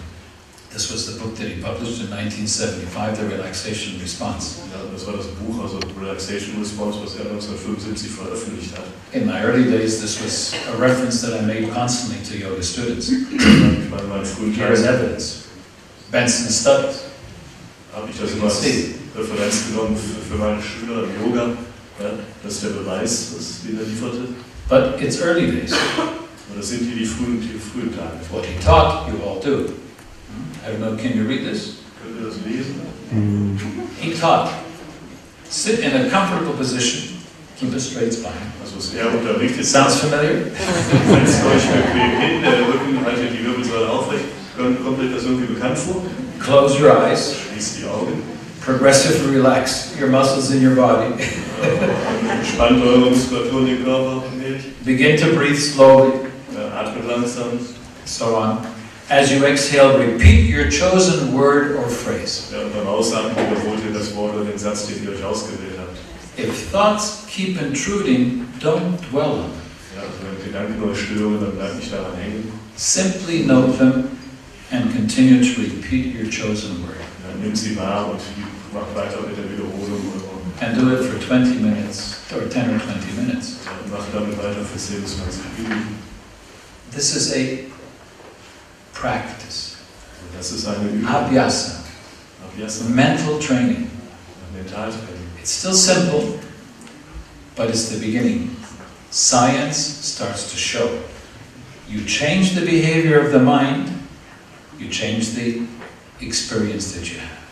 This 0.74 0.90
was 0.90 1.06
the 1.06 1.22
book 1.22 1.37
that 1.37 1.46
he 1.46 1.62
published 1.62 2.02
in 2.02 2.10
1975, 2.10 3.16
The 3.16 3.28
Relaxation 3.37 4.00
Response. 4.00 4.58
Ja, 4.74 4.82
das 4.90 5.06
war 5.06 5.14
das 5.16 5.28
Buch, 5.38 5.62
also 5.62 5.78
Relaxation 6.00 6.58
Response, 6.58 6.98
was 7.00 7.14
er 7.14 7.30
1975 7.30 8.10
veröffentlicht 8.10 8.76
hat. 8.76 8.82
In 9.12 9.24
my 9.24 9.38
early 9.40 9.70
days, 9.70 10.00
this 10.00 10.20
was 10.20 10.52
a 10.74 10.76
reference 10.76 11.22
that 11.22 11.40
I 11.40 11.46
made 11.46 11.70
constantly 11.70 12.18
to 12.26 12.37
yoga 12.37 12.60
students. 12.60 13.08
Ich 13.08 13.88
meine, 13.88 14.02
in 14.02 14.08
meinen 14.08 14.24
frühen 14.24 14.52
Here 14.52 14.72
is 14.72 14.82
evidence. 14.82 15.46
Benson 16.10 16.50
studies. 16.50 17.04
habe 17.94 18.10
ich 18.10 18.18
das 18.18 18.32
immer 18.32 18.46
als. 18.46 18.60
Referenz 19.14 19.68
genommen 19.68 19.96
für, 19.96 20.34
meine 20.34 20.60
Schüler 20.60 21.04
im 21.04 21.22
Yoga. 21.22 21.52
Ja, 22.00 22.10
das 22.42 22.54
ist 22.54 22.64
der 22.64 22.70
Beweis, 22.70 23.28
was 23.37 23.62
den 23.62 23.78
er 23.78 23.84
lieferte. 23.84 24.26
But 24.68 25.00
it's 25.00 25.20
early 25.20 25.52
days. 25.52 25.70
Und 25.70 26.58
das 26.58 26.68
sind 26.68 26.80
hier 26.80 26.96
die 26.96 27.06
frühen, 27.06 27.40
die 27.40 27.60
frühen 27.60 27.94
Tage. 27.96 28.18
What 28.32 28.44
he 28.44 28.58
taught, 28.58 29.06
you 29.06 29.22
all 29.24 29.38
do. 29.38 29.84
I 30.64 30.70
don't 30.70 30.81
know, 30.81 30.96
can 30.96 31.16
you 31.16 31.24
read 31.29 31.44
this? 31.44 31.77
Könnt 32.03 32.20
ihr 32.20 32.27
das 32.27 32.37
lesen? 32.46 32.81
He 34.00 34.14
taught, 34.14 34.50
sit 35.48 35.81
in 35.81 35.94
a 35.94 36.11
comfortable 36.11 36.55
position, 36.55 37.18
keep 37.59 37.72
a 37.74 37.79
straight 37.81 38.12
spine. 38.12 38.33
Also 38.62 38.77
was 38.77 38.94
er 38.94 39.07
unterrichtet. 39.12 39.64
Sounds 39.66 39.96
familiar? 39.96 40.44
Setzt 40.44 41.44
euch 41.44 41.66
bequem 41.68 42.18
hin, 42.20 42.42
der 42.42 42.66
Rücken 42.66 43.05
haltet 43.05 43.33
die 43.38 43.44
Wirbelsäule 43.44 43.88
aufrecht. 43.90 44.24
Kommt 44.57 44.83
kommt 44.85 45.00
euch 45.00 45.12
das 45.14 45.24
irgendwie 45.24 45.53
bekannt 45.55 45.77
vor? 45.79 46.03
Close 46.40 46.79
your 46.81 46.96
eyes, 47.05 47.35
Schließt 47.53 47.79
die 47.81 47.85
Augen. 47.87 48.22
progressively 48.64 49.37
relax 49.37 49.90
your 50.00 50.09
muscles 50.09 50.50
in 50.50 50.66
your 50.66 50.74
body. 50.74 51.12
Entspannt 52.31 52.83
eure 52.83 53.11
Muskulatur 53.11 53.61
und 53.61 53.66
den 53.66 53.85
Körper. 53.85 54.22
Begin 54.85 55.16
to 55.18 55.35
breathe 55.37 55.57
slowly, 55.59 56.12
Atmet 56.74 57.07
langsam. 57.07 57.59
so 58.07 58.37
on. 58.37 58.59
As 59.10 59.30
you 59.30 59.44
exhale, 59.44 59.98
repeat 59.98 60.48
your 60.48 60.70
chosen 60.70 61.34
word 61.34 61.76
or 61.76 61.88
phrase. 61.88 62.50
Beim 62.50 62.86
Ausatmen 62.86 63.36
wiederholt 63.36 63.80
ihr 63.84 63.92
das 63.92 64.14
Wort 64.14 64.34
oder 64.34 64.46
den 64.46 64.58
Satz, 64.58 64.86
den 64.86 65.04
ihr 65.04 65.10
euch 65.10 65.22
ausgewählt 65.22 65.78
habt. 65.78 65.98
If 66.38 66.70
thoughts 66.72 67.24
keep 67.28 67.60
intruding, 67.60 68.48
don't 68.60 68.96
dwell 69.10 69.30
on 69.30 69.50
them. 69.50 69.60
Ja, 69.94 70.02
wenn 70.22 70.44
Gedanken 70.44 70.90
euch 70.90 71.00
stören, 71.00 71.38
dann 71.38 71.56
bleibt 71.56 71.76
nicht 71.76 71.92
daran 71.92 72.16
hängen. 72.16 72.50
Simply 72.76 73.44
note 73.44 73.76
them 73.76 74.18
and 74.70 74.90
continue 74.94 75.44
to 75.44 75.60
repeat 75.60 76.14
your 76.14 76.24
chosen 76.30 76.82
word. 76.82 76.96
Dann 77.28 77.42
nimmt 77.42 77.58
sie 77.58 77.76
wahr 77.76 78.10
und 78.10 78.20
macht 78.72 78.94
weiter 78.96 79.20
mit 79.28 79.36
der 79.36 79.44
Wiederholung 79.52 80.00
und 80.00 80.62
And 80.62 80.78
do 80.78 80.94
it 80.94 81.04
for 81.04 81.20
20 81.20 81.60
minutes 81.60 82.16
or 82.32 82.48
10 82.48 82.70
or 82.70 82.80
20 82.80 83.16
minutes. 83.16 83.58
macht 83.90 84.08
damit 84.14 84.38
weiter 84.38 84.64
für 84.64 84.78
10 84.78 85.02
bis 85.02 85.18
20 85.18 85.40
Minuten. 85.58 85.98
This 86.90 87.14
is 87.14 87.32
a 87.32 87.73
practice. 89.04 89.76
Das 90.36 90.50
ist 90.50 90.66
eine 90.66 90.88
Übung. 90.88 91.06
Abhyasa, 91.06 91.84
Abhyasa, 92.42 92.84
mental 92.88 93.38
training. 93.38 93.90
Mentaltraining. 94.54 95.28
It's 95.38 95.50
still 95.50 95.74
simple, 95.74 96.40
but 97.54 97.68
it's 97.68 97.90
the 97.90 97.98
beginning. 97.98 98.56
Science 99.10 99.76
starts 99.76 100.50
to 100.50 100.56
show. 100.56 100.88
You 101.88 102.04
change 102.06 102.54
the 102.54 102.64
behavior 102.64 103.20
of 103.20 103.32
the 103.32 103.38
mind, 103.38 103.92
you 104.78 104.88
change 104.88 105.34
the 105.34 105.66
experience 106.20 106.94
that 106.94 107.12
you 107.12 107.18
have. 107.18 107.44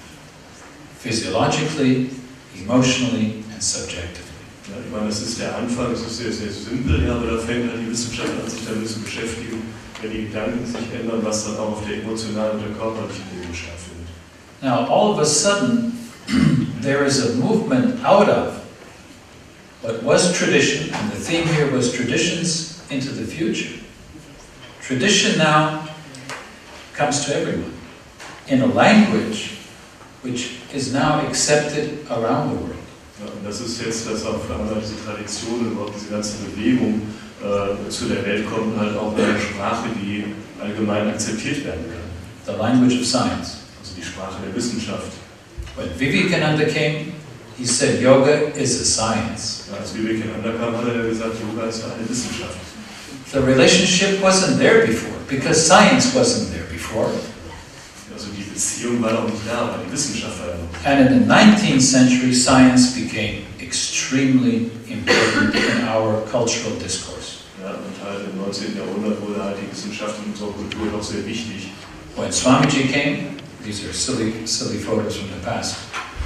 Physiologically, 0.99 2.11
emotionally, 2.57 3.45
and 3.53 3.63
subjectively. 3.63 4.31
Ja, 4.71 4.79
ich 4.79 4.91
meine, 4.91 5.09
das 5.09 5.21
ist 5.21 5.39
der 5.39 5.55
Anfang, 5.57 5.93
es 5.93 6.01
ist 6.01 6.17
sehr, 6.17 6.33
sehr 6.33 6.51
simpel, 6.51 7.11
aber 7.11 7.27
da 7.27 7.39
fängt 7.39 7.71
halt 7.71 7.81
die 7.85 7.91
Wissenschaft 7.91 8.31
an, 8.43 8.49
sich 8.49 8.65
damit 8.65 8.89
zu 8.89 9.01
beschäftigen, 9.01 9.63
wenn 10.03 10.11
die 10.11 10.27
Gedanken 10.27 10.67
sich 10.67 11.01
ändern, 11.01 11.25
was 11.25 11.45
dann 11.45 11.57
auch 11.57 11.73
auf 11.73 11.87
der 11.87 12.03
emotionalen 12.03 12.59
und 12.59 12.69
der 12.69 12.77
körperlichen 12.77 13.25
Ebene 13.33 13.55
stattfindet. 13.55 14.09
Now, 14.61 14.87
all 14.89 15.13
of 15.13 15.19
a 15.19 15.25
sudden, 15.25 15.93
there 16.83 17.05
is 17.05 17.25
a 17.25 17.37
movement 17.37 18.05
out 18.05 18.29
of 18.29 18.61
what 19.83 20.03
was 20.03 20.37
tradition, 20.37 20.93
and 20.95 21.13
the 21.13 21.19
theme 21.19 21.47
here 21.47 21.71
was 21.71 21.93
traditions 21.93 22.83
into 22.91 23.11
the 23.11 23.25
future. 23.25 23.81
Tradition 24.81 25.39
now 25.39 25.89
comes 26.95 27.25
to 27.27 27.35
everyone 27.35 27.73
in 28.49 28.63
a 28.63 28.67
language 28.67 29.59
which 30.23 30.59
is 30.75 30.93
now 30.93 31.25
accepted 31.27 32.07
around 32.11 32.51
the 32.51 32.57
world. 32.57 32.77
Ja, 33.21 33.27
und 33.27 33.45
das 33.45 33.61
ist 33.61 33.81
jetzt, 33.81 34.09
dass 34.09 34.25
auf 34.25 34.51
einmal 34.51 34.81
diese 34.81 34.97
Tradition 35.05 35.61
und 35.61 35.73
überhaupt 35.73 35.95
diese 35.95 36.11
ganze 36.11 36.39
Bewegung 36.45 37.03
äh, 37.43 37.91
zu 37.91 38.07
der 38.07 38.25
Welt 38.25 38.47
kommt 38.49 38.75
und 38.75 38.81
halt 38.81 38.97
auch 38.97 39.17
eine 39.17 39.39
Sprache, 39.41 39.89
die 40.01 40.25
allgemein 40.61 41.09
akzeptiert 41.09 41.65
werden 41.65 41.85
kann. 41.91 42.55
The 42.55 42.61
language 42.61 43.01
of 43.01 43.07
science. 43.07 43.59
Also 43.81 43.95
die 43.97 44.05
Sprache 44.05 44.37
der 44.47 44.55
Wissenschaft. 44.55 45.13
When 45.77 45.89
Vivekananda 45.99 46.65
came, 46.65 47.13
he 47.59 47.65
said 47.65 48.01
yoga 48.01 48.53
is 48.55 48.81
a 48.81 48.85
science. 48.85 49.65
Ja, 49.71 49.79
als 49.79 49.95
Vivekananda 49.95 50.53
kam, 50.53 50.77
hat 50.77 50.87
er 50.87 51.09
gesagt, 51.09 51.35
Yoga 51.41 51.69
ist 51.69 51.83
eine 51.85 52.09
Wissenschaft. 52.09 52.57
The 53.33 53.39
relationship 53.39 54.23
wasn't 54.23 54.59
there 54.59 54.87
before 54.87 55.17
because 55.29 55.67
science 55.67 56.15
wasn't 56.15 56.53
there 56.53 56.67
before. 56.71 57.11
Also 58.13 58.29
die 58.37 58.43
Beziehung 58.43 59.03
war 59.03 59.13
noch 59.13 59.25
nicht 59.25 59.43
da, 59.49 59.63
aber 59.63 59.79
die 59.85 59.91
Wissenschaft 59.91 60.39
war 60.41 60.49
noch. 60.49 60.85
And 60.85 61.11
in 61.11 61.25
the 61.25 61.33
19th 61.33 61.81
century, 61.81 62.35
science 62.35 62.95
became 62.95 63.39
extremely 63.59 64.71
important 64.87 65.55
in 65.55 65.89
our 65.89 66.21
cultural 66.31 66.77
discourse. 66.79 67.32
Und 67.79 67.97
halt 68.05 68.29
im 68.33 68.41
19. 68.41 68.77
Jahrhundert 68.77 69.21
wurde 69.21 69.43
halt 69.43 69.57
die 69.61 69.71
Wissenschaft 69.71 70.17
in 70.25 70.33
unserer 70.33 70.53
Kultur 70.53 70.87
doch 70.93 71.03
sehr 71.03 71.25
wichtig. 71.27 71.71
When 72.17 72.31
Swamiji 72.31 72.89
came, 72.93 73.37
these 73.65 73.87
are 73.87 73.93
silly, 73.93 74.47
silly 74.47 74.79
photos 74.79 75.17
from 75.17 75.29
the 75.29 75.45
past, 75.45 75.77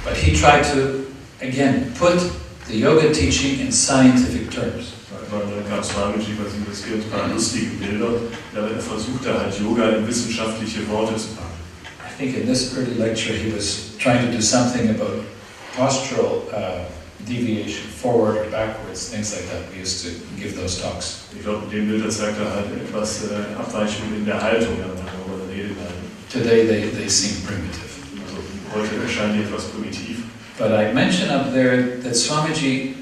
but 0.03 0.17
he 0.17 0.33
tried 0.33 0.63
to, 0.63 1.07
again, 1.41 1.93
put 1.97 2.19
the 2.67 2.77
yoga 2.77 3.13
teaching 3.13 3.59
in 3.61 3.71
scientific 3.71 4.51
terms. 4.51 4.93
Dann 5.29 5.69
kam 5.69 5.83
Swamiji, 5.83 6.37
was 6.39 6.53
ihm 6.53 6.65
das 6.69 6.83
hier 6.83 6.95
ein 6.95 7.09
paar 7.09 7.27
lustige 7.27 7.71
Bilder, 7.77 8.09
ja, 8.55 8.61
er 8.61 8.79
versuchte 8.79 9.33
halt 9.37 9.59
Yoga 9.59 9.89
in 9.89 10.07
wissenschaftliche 10.07 10.87
Worte 10.89 11.15
zu 11.17 11.27
packen. 11.35 11.57
At 12.05 12.17
think 12.17 12.37
in 12.37 12.45
this 12.45 12.77
early 12.77 12.93
lecture 12.95 13.33
he 13.33 13.51
was 13.51 13.95
trying 13.97 14.25
to 14.25 14.31
do 14.31 14.41
something 14.41 14.89
about 14.89 15.25
postural 15.73 16.51
uh, 16.53 16.85
deviation, 17.25 17.87
forward 17.87 18.37
or 18.37 18.49
backwards, 18.49 19.09
things 19.09 19.33
like 19.35 19.45
that. 19.49 19.71
We 19.71 19.79
used 19.79 20.05
to 20.05 20.11
give 20.39 20.55
those 20.55 20.81
talks. 20.81 21.25
Ich 21.35 21.43
glaube, 21.43 21.67
dem 21.71 21.87
Bild 21.87 22.11
zeigt 22.11 22.39
er 22.39 22.53
halt 22.53 22.67
etwas 22.71 23.23
äh, 23.25 23.55
Abweichungen 23.57 24.17
in 24.17 24.25
der 24.25 24.41
Haltung, 24.41 24.77
ja, 24.79 24.85
worüber 25.25 25.49
redet. 25.51 25.77
Today 26.31 26.67
they, 26.67 26.89
they 26.89 27.09
seem 27.09 27.41
primitive. 27.45 27.87
Also 28.73 28.81
heute 28.81 29.03
erscheinen 29.03 29.33
die 29.37 29.43
etwas 29.43 29.65
primitiv. 29.65 30.23
But 30.57 30.71
I 30.71 30.91
mentioned 30.93 31.31
up 31.31 31.53
there 31.53 31.99
that 32.01 32.15
Swamiji 32.15 32.95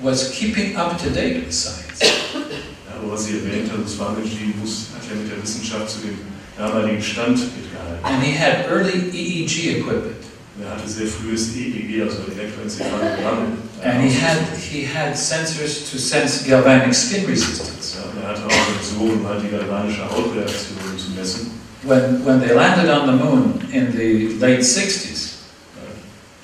was 0.00 0.30
keeping 0.30 0.76
up 0.76 0.98
to 0.98 1.10
date 1.10 1.44
with 1.44 1.52
science. 1.52 2.00
Ja, 2.00 2.96
aber 2.98 3.12
was 3.12 3.26
Sie 3.26 3.38
erwähnt 3.38 3.70
haben, 3.70 3.86
Swamiji 3.86 4.54
muss, 4.60 4.88
hat 4.94 5.02
ja 5.08 5.20
mit 5.20 5.30
der 5.30 5.42
Wissenschaft 5.42 5.90
zu 5.90 5.98
dem 6.00 6.18
damaligen 6.56 7.02
Stand 7.02 7.38
mitgehalten. 7.38 8.04
And 8.04 8.22
he 8.22 8.32
had 8.32 8.66
early 8.68 9.10
EEG 9.12 9.78
equipment. 9.80 10.21
Er 10.62 10.76
hatte 10.76 10.88
sehr 10.88 11.06
frühes 11.06 11.54
EEG, 11.56 12.02
also 12.02 12.18
Elektroenzephalogramm. 12.30 13.58
And 13.82 14.02
he 14.02 14.10
had, 14.10 14.38
he 14.56 14.84
had 14.84 15.16
sensors 15.16 15.90
to 15.90 15.98
sense 15.98 16.44
galvanic 16.48 16.94
skin 16.94 17.26
resistance. 17.26 17.96
Ja, 17.96 18.22
er 18.22 18.28
hatte 18.28 18.46
auch 18.46 18.82
Sensoren, 18.82 19.20
um 19.20 19.28
halt 19.28 19.42
die 19.42 19.50
galvanische 19.50 20.08
Hautreaktion 20.08 20.78
zu 20.96 21.10
messen. 21.16 21.50
When, 21.82 22.24
when 22.24 22.40
they 22.40 22.54
landed 22.54 22.88
on 22.88 23.06
the 23.06 23.24
moon 23.24 23.60
in 23.72 23.92
the 23.92 24.38
late 24.38 24.62
60s, 24.62 25.32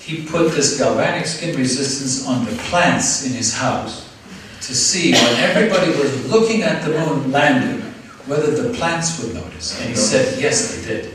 he 0.00 0.22
put 0.22 0.54
this 0.54 0.78
galvanic 0.78 1.26
skin 1.26 1.54
resistance 1.56 2.26
on 2.26 2.44
the 2.46 2.56
plants 2.70 3.24
in 3.24 3.34
his 3.34 3.54
house 3.54 4.02
to 4.66 4.74
see 4.74 5.12
when 5.12 5.36
everybody 5.36 5.92
was 5.92 6.28
looking 6.28 6.62
at 6.62 6.82
the 6.82 6.90
moon 6.98 7.30
landing 7.30 7.82
whether 8.26 8.50
the 8.50 8.76
plants 8.76 9.18
would 9.22 9.34
notice. 9.34 9.80
And 9.80 9.90
he 9.90 9.96
said, 9.96 10.38
yes, 10.40 10.74
they 10.74 10.82
did. 10.86 11.14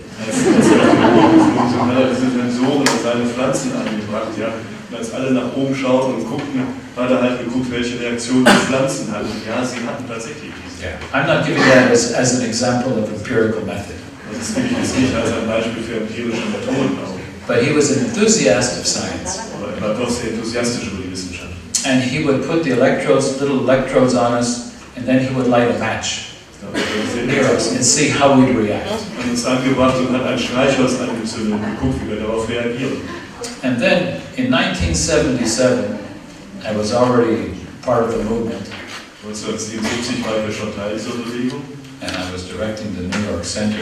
Diese 1.04 2.32
Sensoren 2.32 2.82
an 2.88 3.00
seine 3.04 3.26
Pflanzen 3.26 3.72
angebracht, 3.74 4.32
ja. 4.40 4.48
Und 4.90 4.98
als 4.98 5.14
alle 5.14 5.32
nach 5.32 5.56
oben 5.56 5.76
schauten 5.76 6.16
und 6.16 6.30
guckten, 6.30 6.62
hat 6.96 7.10
er 7.12 7.22
halt 7.22 7.40
geguckt, 7.44 7.72
welche 7.72 8.00
Reaktion 8.00 8.46
die 8.46 8.52
Pflanzen 8.68 9.12
hatten. 9.12 9.30
Ja, 9.48 9.66
sie 9.66 9.78
hatten 9.86 10.06
tatsächlich 10.08 10.52
diese. 10.54 10.84
Yeah. 10.84 10.98
I'm 11.14 11.28
not 11.28 11.46
giving 11.46 11.64
that 11.64 11.92
as, 11.92 12.14
as 12.14 12.36
an 12.40 12.46
example 12.46 12.94
of 13.02 13.10
empirical 13.10 13.62
method, 13.66 13.96
Das 14.32 14.50
jetzt 14.56 15.00
nicht 15.00 15.16
als 15.16 15.32
ein 15.32 15.48
Beispiel 15.48 15.82
für 15.84 15.96
empirische 16.02 16.44
Methoden 16.52 16.98
auf. 17.04 17.14
but 17.48 17.58
he 17.64 17.76
was 17.76 17.92
an 17.92 18.06
enthusiast 18.06 18.80
of 18.80 18.88
science. 18.88 19.40
Aber 19.58 19.74
er 19.74 19.82
war 19.82 19.96
doch 20.00 20.10
sehr 20.10 20.32
enthusiastisch 20.32 20.88
über 20.92 21.04
die 21.04 21.12
Wissenschaft. 21.12 21.52
And 21.86 22.02
he 22.04 22.24
would 22.26 22.48
put 22.48 22.64
the 22.64 22.72
electrodes, 22.72 23.40
little 23.42 23.60
electrodes 23.62 24.16
on 24.16 24.34
us, 24.34 24.72
and 24.96 25.06
then 25.06 25.20
he 25.20 25.34
would 25.36 25.48
light 25.48 25.70
a 25.76 25.80
match 25.80 26.33
Da 26.72 26.80
hat 26.80 27.26
near 27.26 27.54
us 27.54 27.70
sehr 27.70 27.76
and 27.76 27.86
see 27.86 28.10
how 28.10 28.36
we'd 28.38 28.56
react. 28.56 28.90
hat 28.90 29.30
uns 29.30 29.46
angebracht 29.46 29.98
und 29.98 30.14
hat 30.14 30.26
ein 30.26 30.40
Streichholz 30.40 31.00
angezündet 31.00 31.54
und 31.54 31.62
geguckt, 31.62 32.00
wie 32.04 32.10
wir 32.10 32.22
darauf 32.22 32.48
reagieren. 32.48 32.98
And 33.62 33.80
then 33.80 34.22
in 34.38 34.54
1977, 34.54 36.00
I 36.64 36.78
was 36.78 36.94
already 36.94 37.54
part 37.82 38.06
of 38.06 38.14
the 38.16 38.24
movement, 38.24 38.68
1977 39.26 40.26
war 40.26 40.38
ich 40.38 40.54
ja 40.54 40.60
schon 40.60 40.76
Teil 40.76 40.96
dieser 40.96 41.12
Bewegung 41.12 41.62
and 42.02 42.12
I 42.12 42.32
was 42.34 42.48
directing 42.48 42.94
the 42.96 43.04
New 43.08 43.32
York 43.32 43.44
Center. 43.46 43.80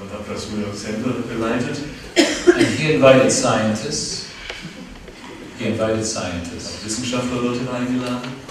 und 0.00 0.12
habe 0.12 0.24
das 0.32 0.48
New 0.50 0.60
York 0.62 0.76
Center 0.76 1.10
geleitet. 1.28 1.78
And 2.16 2.66
he 2.78 2.92
invited 2.94 3.30
scientists. 3.32 4.26
He 5.58 5.66
invited 5.68 6.04
scientists 6.04 6.84
Wissenschaftler 6.84 7.42
dorthin 7.42 7.68
eingeladen. 7.68 8.45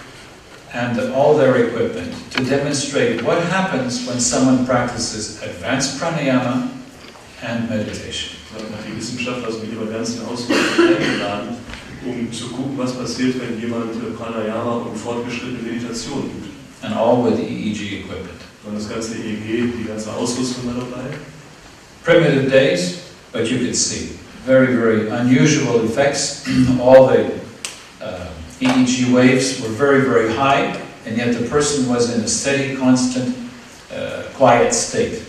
And 0.75 0.99
all 1.13 1.37
their 1.37 1.55
equipment 1.67 2.13
to 2.31 2.43
demonstrate 2.43 3.23
what 3.23 3.41
happens 3.43 4.05
when 4.05 4.19
someone 4.19 4.65
practices 4.65 5.41
advanced 5.41 5.99
pranayama 5.99 6.69
and 7.41 7.69
meditation. 7.69 8.37
Die 8.85 8.95
Wissenschaftler 8.95 9.51
mit 9.59 9.71
ihrer 9.73 9.87
ganzen 9.87 10.25
Ausrüstung 10.25 10.87
eingeladen, 10.87 11.57
um 12.05 12.31
zu 12.31 12.49
gucken, 12.49 12.77
was 12.77 12.93
passiert, 12.93 13.35
wenn 13.39 13.59
jemand 13.59 13.95
äh, 13.95 14.11
Pranayama 14.17 14.77
und 14.77 14.97
fortgeschrittene 14.97 15.59
Meditation 15.61 16.23
übt. 16.25 16.49
And 16.81 16.93
all 16.93 17.23
with 17.23 17.39
EEG 17.39 18.03
equipment. 18.03 18.39
Und 18.65 18.75
das 18.75 18.89
ganze 18.89 19.15
EEG, 19.15 19.73
die 19.77 19.85
ganze 19.87 20.13
Ausrüstung 20.13 20.67
war 20.67 20.75
dabei. 20.75 21.15
Primitive 22.03 22.49
days, 22.49 22.99
but 23.31 23.49
you 23.49 23.57
could 23.59 23.75
see 23.75 24.17
very, 24.45 24.75
very 24.75 25.09
unusual 25.09 25.83
effects. 25.83 26.45
all 26.79 27.07
the 27.07 27.44
EEG 28.59 29.13
waves 29.13 29.59
were 29.61 29.69
very, 29.69 30.01
very 30.01 30.33
high, 30.33 30.79
and 31.05 31.17
yet 31.17 31.33
the 31.33 31.47
person 31.49 31.89
was 31.89 32.15
in 32.15 32.23
a 32.23 32.27
steady, 32.27 32.75
constant, 32.75 33.35
uh, 33.93 34.23
quiet 34.35 34.73
state. 34.73 35.23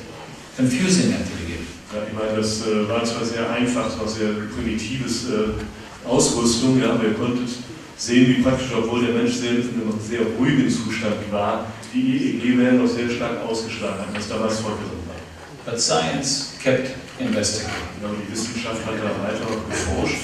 Confusing 0.56 1.12
at 1.12 1.26
the 1.26 1.34
beginning. 1.42 1.66
Ja, 1.92 2.02
ich 2.06 2.12
meine, 2.12 2.36
das 2.36 2.66
äh, 2.66 2.88
war 2.88 3.04
zwar 3.04 3.24
sehr 3.24 3.50
einfach, 3.50 3.88
es 3.88 3.98
war 3.98 4.08
sehr 4.08 4.28
primitives 4.54 5.28
äh, 5.28 6.08
Ausrüstung, 6.08 6.80
ja, 6.80 6.92
aber 6.92 7.04
ihr 7.04 7.14
konntet 7.14 7.48
sehen, 7.96 8.28
wie 8.28 8.42
praktisch, 8.42 8.68
obwohl 8.76 9.04
der 9.04 9.14
Mensch 9.14 9.34
sehr 9.34 9.52
in 9.52 9.58
einem 9.58 9.98
sehr 10.00 10.20
ruhigen 10.38 10.70
Zustand 10.70 11.16
war, 11.30 11.66
die 11.92 12.38
EEG-Wellen 12.38 12.82
noch 12.82 12.88
sehr 12.88 13.08
stark 13.08 13.44
ausgeschlagen 13.46 14.00
hat, 14.00 14.14
was 14.14 14.28
damals 14.28 14.60
fortgesetzt 14.60 15.06
war. 15.08 15.16
But 15.64 15.80
science 15.80 16.52
kept 16.62 16.90
investigating. 17.18 17.74
Ja, 18.02 18.08
die 18.08 18.32
Wissenschaft 18.32 18.84
hat 18.86 18.94
da 18.94 19.10
weiter 19.22 19.46
geforscht. 19.68 20.20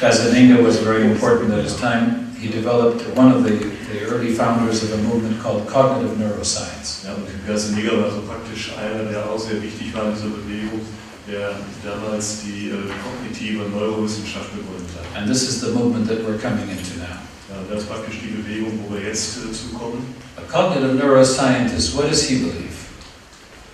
Was 0.00 0.78
very 0.78 1.04
important 1.04 1.52
at 1.52 1.64
his 1.64 1.76
time. 1.76 2.27
He 2.40 2.46
developed 2.48 3.02
one 3.16 3.32
of 3.32 3.42
the, 3.42 3.50
the 3.90 4.06
early 4.06 4.32
founders 4.32 4.84
of 4.84 4.92
a 4.92 4.98
movement 4.98 5.42
called 5.42 5.66
cognitive 5.66 6.16
neuroscience. 6.18 7.04
Ja, 7.04 7.14
und 7.14 7.26
war 7.48 8.10
so 8.10 8.22
praktisch 8.22 8.72
einer, 8.78 9.10
der 9.10 9.28
auch 9.28 9.38
sehr 9.38 9.60
wichtig 9.60 9.92
war 9.92 10.04
in 10.04 10.14
dieser 10.14 10.28
Bewegung, 10.28 10.80
der 11.26 11.50
damals 11.82 12.42
die 12.44 12.70
äh, 12.70 12.78
kognitive 13.02 13.68
Neurowissenschaft 13.70 14.50
hat. 14.52 15.20
And 15.20 15.26
this 15.26 15.42
is 15.42 15.60
the 15.60 15.72
movement 15.72 16.06
that 16.06 16.18
we're 16.20 16.38
coming 16.38 16.70
into 16.70 16.94
now. 16.98 17.18
Ja, 17.50 17.56
das 17.68 17.82
ist 17.82 17.88
praktisch 17.88 18.20
die 18.22 18.30
Bewegung, 18.30 18.78
wo 18.86 18.94
wir 18.94 19.02
jetzt 19.02 19.38
äh, 19.38 19.52
zukommen. 19.52 20.14
A 20.36 20.42
cognitive 20.42 20.94
neuroscientist, 20.94 21.96
what 21.96 22.08
does 22.08 22.22
he 22.22 22.36
believe? 22.36 22.78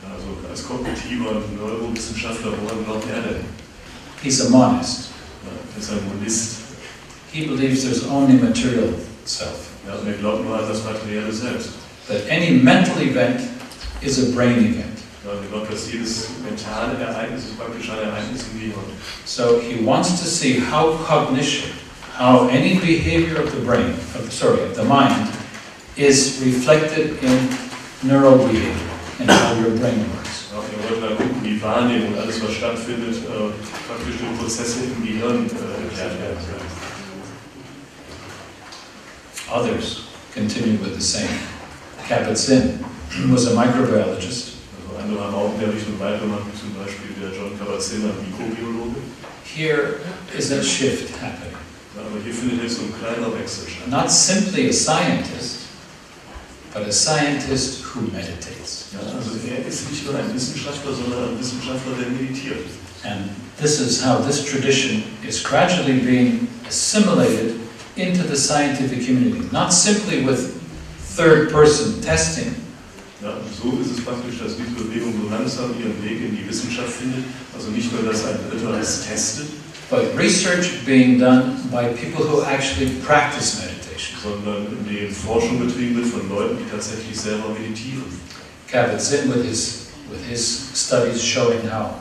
Also 0.02 0.40
als 0.48 0.66
kognitiver 0.66 1.42
Neurowissenschaftler, 1.54 2.52
woran 2.62 2.82
glaubt 2.84 3.04
er 3.10 3.20
denn? 3.20 3.44
He's 4.22 4.40
a 4.40 4.48
monist. 4.48 5.10
Ja, 5.44 5.52
er 5.74 5.82
ist 5.82 5.90
ein 5.90 5.98
Monist. 6.08 6.63
He 7.34 7.48
believes 7.48 7.82
there's 7.82 8.06
only 8.06 8.34
material 8.34 8.94
self. 9.24 9.74
Ja, 9.84 9.96
und 9.96 10.20
glaubt 10.20 10.44
nur 10.44 10.56
an 10.56 10.68
das 10.68 10.84
Materielle 10.84 11.32
selbst. 11.32 11.70
That 12.06 12.30
any 12.30 12.52
mental 12.62 13.02
event 13.02 13.40
is 14.00 14.22
a 14.22 14.32
brain 14.32 14.58
event. 14.58 15.02
Ja, 15.24 15.32
und 15.32 15.68
dass 15.68 15.90
jedes 15.90 16.28
mentale 16.44 16.96
Ereignis 17.02 17.46
ist 17.46 17.58
praktisch 17.58 17.90
ein 17.90 17.98
Ereignis 17.98 18.44
im 18.52 18.60
Gehirn. 18.60 18.86
So 19.24 19.58
he 19.58 19.84
wants 19.84 20.10
to 20.20 20.26
see 20.28 20.60
how 20.60 20.96
cognition, 21.08 21.72
how 22.16 22.48
any 22.50 22.78
behavior 22.78 23.42
of 23.42 23.50
the 23.50 23.60
brain, 23.66 23.94
of, 24.14 24.32
sorry, 24.32 24.62
of 24.62 24.76
the 24.76 24.84
mind, 24.84 25.26
is 25.96 26.40
reflected 26.40 27.20
in 27.20 27.48
neural 28.04 28.38
behavior 28.46 28.94
and 29.18 29.28
how 29.28 29.58
your 29.58 29.76
brain 29.80 29.98
works. 30.14 30.52
Ja, 30.52 30.62
er 30.62 30.88
wollte 30.88 31.00
mal 31.00 31.16
gucken, 31.16 31.42
wie 31.42 31.60
Wahrnehmung 31.60 32.12
und 32.12 32.18
alles, 32.20 32.40
was 32.40 32.52
stattfindet, 32.52 33.16
äh, 33.16 33.50
praktisch 33.88 34.22
durch 34.22 34.38
Prozesse 34.38 34.84
im 34.84 35.02
Gehirn 35.04 35.50
äh, 35.50 35.82
erklärt 35.82 36.20
werden. 36.20 36.83
Others 39.50 40.08
continued 40.32 40.80
with 40.80 40.94
the 40.94 41.02
same. 41.02 41.38
Kabat-Zinn 42.08 42.84
was 43.30 43.46
a 43.46 43.54
microbiologist. 43.54 44.56
Here 49.44 50.00
is 50.34 50.50
a 50.50 50.62
shift 50.62 51.16
happening. 51.16 51.54
Not 53.90 54.10
simply 54.10 54.68
a 54.68 54.72
scientist, 54.72 55.68
but 56.72 56.82
a 56.82 56.92
scientist 56.92 57.82
who 57.82 58.00
meditates. 58.10 58.92
And 63.04 63.30
this 63.58 63.80
is 63.80 64.02
how 64.02 64.18
this 64.18 64.44
tradition 64.44 65.04
is 65.24 65.40
gradually 65.42 66.00
being 66.00 66.48
assimilated 66.66 67.60
into 67.96 68.22
the 68.22 68.36
scientific 68.36 69.06
community. 69.06 69.48
Not 69.52 69.72
simply 69.72 70.24
with 70.24 70.60
third 71.16 71.50
person 71.50 72.00
testing, 72.00 72.54
Ja, 73.22 73.38
so 73.56 73.78
ist 73.80 73.98
es 73.98 74.04
praktisch, 74.04 74.38
dass 74.38 74.56
diese 74.56 74.84
Bewegung 74.84 75.14
so 75.22 75.30
langsam 75.30 75.70
ihren 75.80 75.96
Weg 76.04 76.20
in 76.20 76.36
die 76.36 76.46
Wissenschaft 76.46 76.90
findet. 76.90 77.24
Also 77.56 77.70
nicht 77.70 77.90
nur, 77.90 78.02
dass 78.02 78.22
ein 78.26 78.36
Dritter 78.50 78.78
es 78.78 79.06
testet, 79.06 79.46
but 79.88 80.14
research 80.14 80.84
being 80.84 81.18
done 81.18 81.56
by 81.70 81.86
people 81.94 82.22
who 82.22 82.42
actually 82.42 82.90
practice 83.06 83.60
meditation. 83.62 84.18
sondern 84.22 84.66
in 84.66 84.94
dem 84.94 85.14
Forschung 85.14 85.58
betrieben 85.64 85.96
wird 85.96 86.06
von 86.06 86.28
Leuten, 86.28 86.58
die 86.58 86.70
tatsächlich 86.70 87.18
selber 87.18 87.48
meditieren. 87.50 88.04
Kabat-Zinn 88.70 89.32
with 89.32 89.46
his, 89.46 89.86
with 90.10 90.20
his 90.28 90.70
studies 90.74 91.22
showing 91.22 91.60
how 91.70 91.94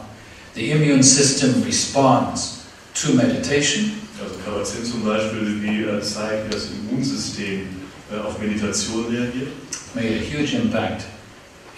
the 0.56 0.72
immune 0.72 1.04
system 1.04 1.64
responds 1.64 2.66
to 2.96 3.14
meditation, 3.14 3.92
Also 4.22 4.36
Kabat-Zinn 4.46 4.86
zum 4.86 5.04
Beispiel, 5.04 5.62
wie 5.62 5.84
er 5.84 6.02
zeigt, 6.02 6.48
wie 6.48 6.54
das 6.54 6.68
Immunsystem 6.72 7.68
äh, 8.12 8.20
auf 8.20 8.40
Meditation 8.40 9.06
reagiert. 9.10 9.50
made 9.96 10.14
a 10.14 10.20
huge 10.20 10.54
impact 10.56 11.06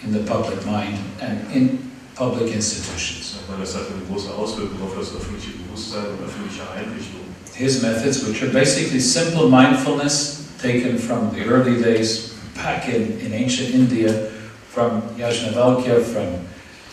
in 0.03 0.13
the 0.13 0.19
public 0.19 0.65
mind 0.65 0.97
and 1.21 1.51
in 1.51 1.91
public 2.15 2.53
institutions. 2.53 3.35
Das 3.59 3.75
hat 3.75 3.83
eine 3.87 4.05
große 4.09 4.33
Auswirkung 4.33 4.81
auf 4.83 4.97
das 4.97 5.15
öffentliche 5.15 5.57
Bewusstsein 5.57 6.05
und 6.05 6.25
öffentliche 6.25 6.63
Einrichtungen. 6.71 7.35
His 7.53 7.81
methods, 7.81 8.25
which 8.25 8.41
are 8.41 8.51
basically 8.51 8.99
simple 8.99 9.49
mindfulness 9.49 10.45
taken 10.61 10.97
from 10.97 11.31
the 11.33 11.43
early 11.45 11.81
days 11.81 12.33
back 12.55 12.87
in, 12.87 13.19
in 13.19 13.33
ancient 13.33 13.73
India, 13.73 14.29
from 14.69 15.01
Yajnavalkya, 15.17 16.01
from 16.01 16.27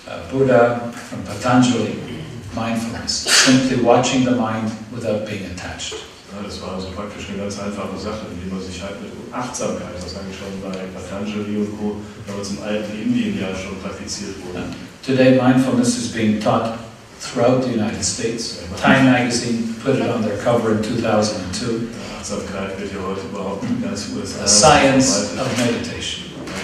uh, 0.07 0.30
Buddha, 0.30 0.93
from 0.93 1.22
Patanjali, 1.24 1.97
mindfulness, 2.55 3.26
simply 3.44 3.82
watching 3.82 4.24
the 4.24 4.32
mind 4.32 4.70
without 4.92 5.26
being 5.26 5.44
attached. 5.46 5.94
Ja, 6.32 6.42
das 6.42 6.62
war 6.62 6.74
also 6.76 6.88
praktisch 6.96 7.28
eine 7.28 7.38
ganz 7.38 7.59
einfache 7.61 7.98
Sache, 7.98 8.24
man 8.53 8.62
sich 8.62 8.82
halt 8.82 9.00
mit 9.03 9.12
Achtsamkeit, 9.32 9.96
was 9.96 10.16
eigentlich 10.16 10.36
schon 10.36 10.61
bei 10.62 10.76
Patanjali 10.94 11.57
und 11.57 11.78
Co. 11.78 11.96
damals 12.26 12.50
im 12.50 12.62
alten 12.62 12.92
Indien 12.92 13.38
ja 13.40 13.48
schon 13.57 13.78
praktiziert 13.80 14.36
wurde. 14.44 14.64
Today, 15.05 15.40
mindfulness 15.40 15.98
is 15.98 16.12
being 16.12 16.40
taught 16.40 16.78
throughout 17.20 17.62
the 17.64 17.70
United 17.70 18.05
States. 18.05 18.61
Time 18.80 19.05
magazine 19.05 19.74
put 19.82 19.96
it 19.96 20.09
on 20.09 20.22
their 20.22 20.38
cover 20.38 20.72
in 20.72 20.82
2002. 20.82 21.88
Achtsamkeit 22.18 22.78
wird 22.78 22.92
ja 22.92 22.98
heute 23.07 23.22
überhaupt 23.30 23.64
in 23.64 23.82
ganz 23.82 24.09
USA 24.14 24.44
The 24.44 24.48
science 24.48 25.30
of 25.40 25.48
meditation. 25.59 26.21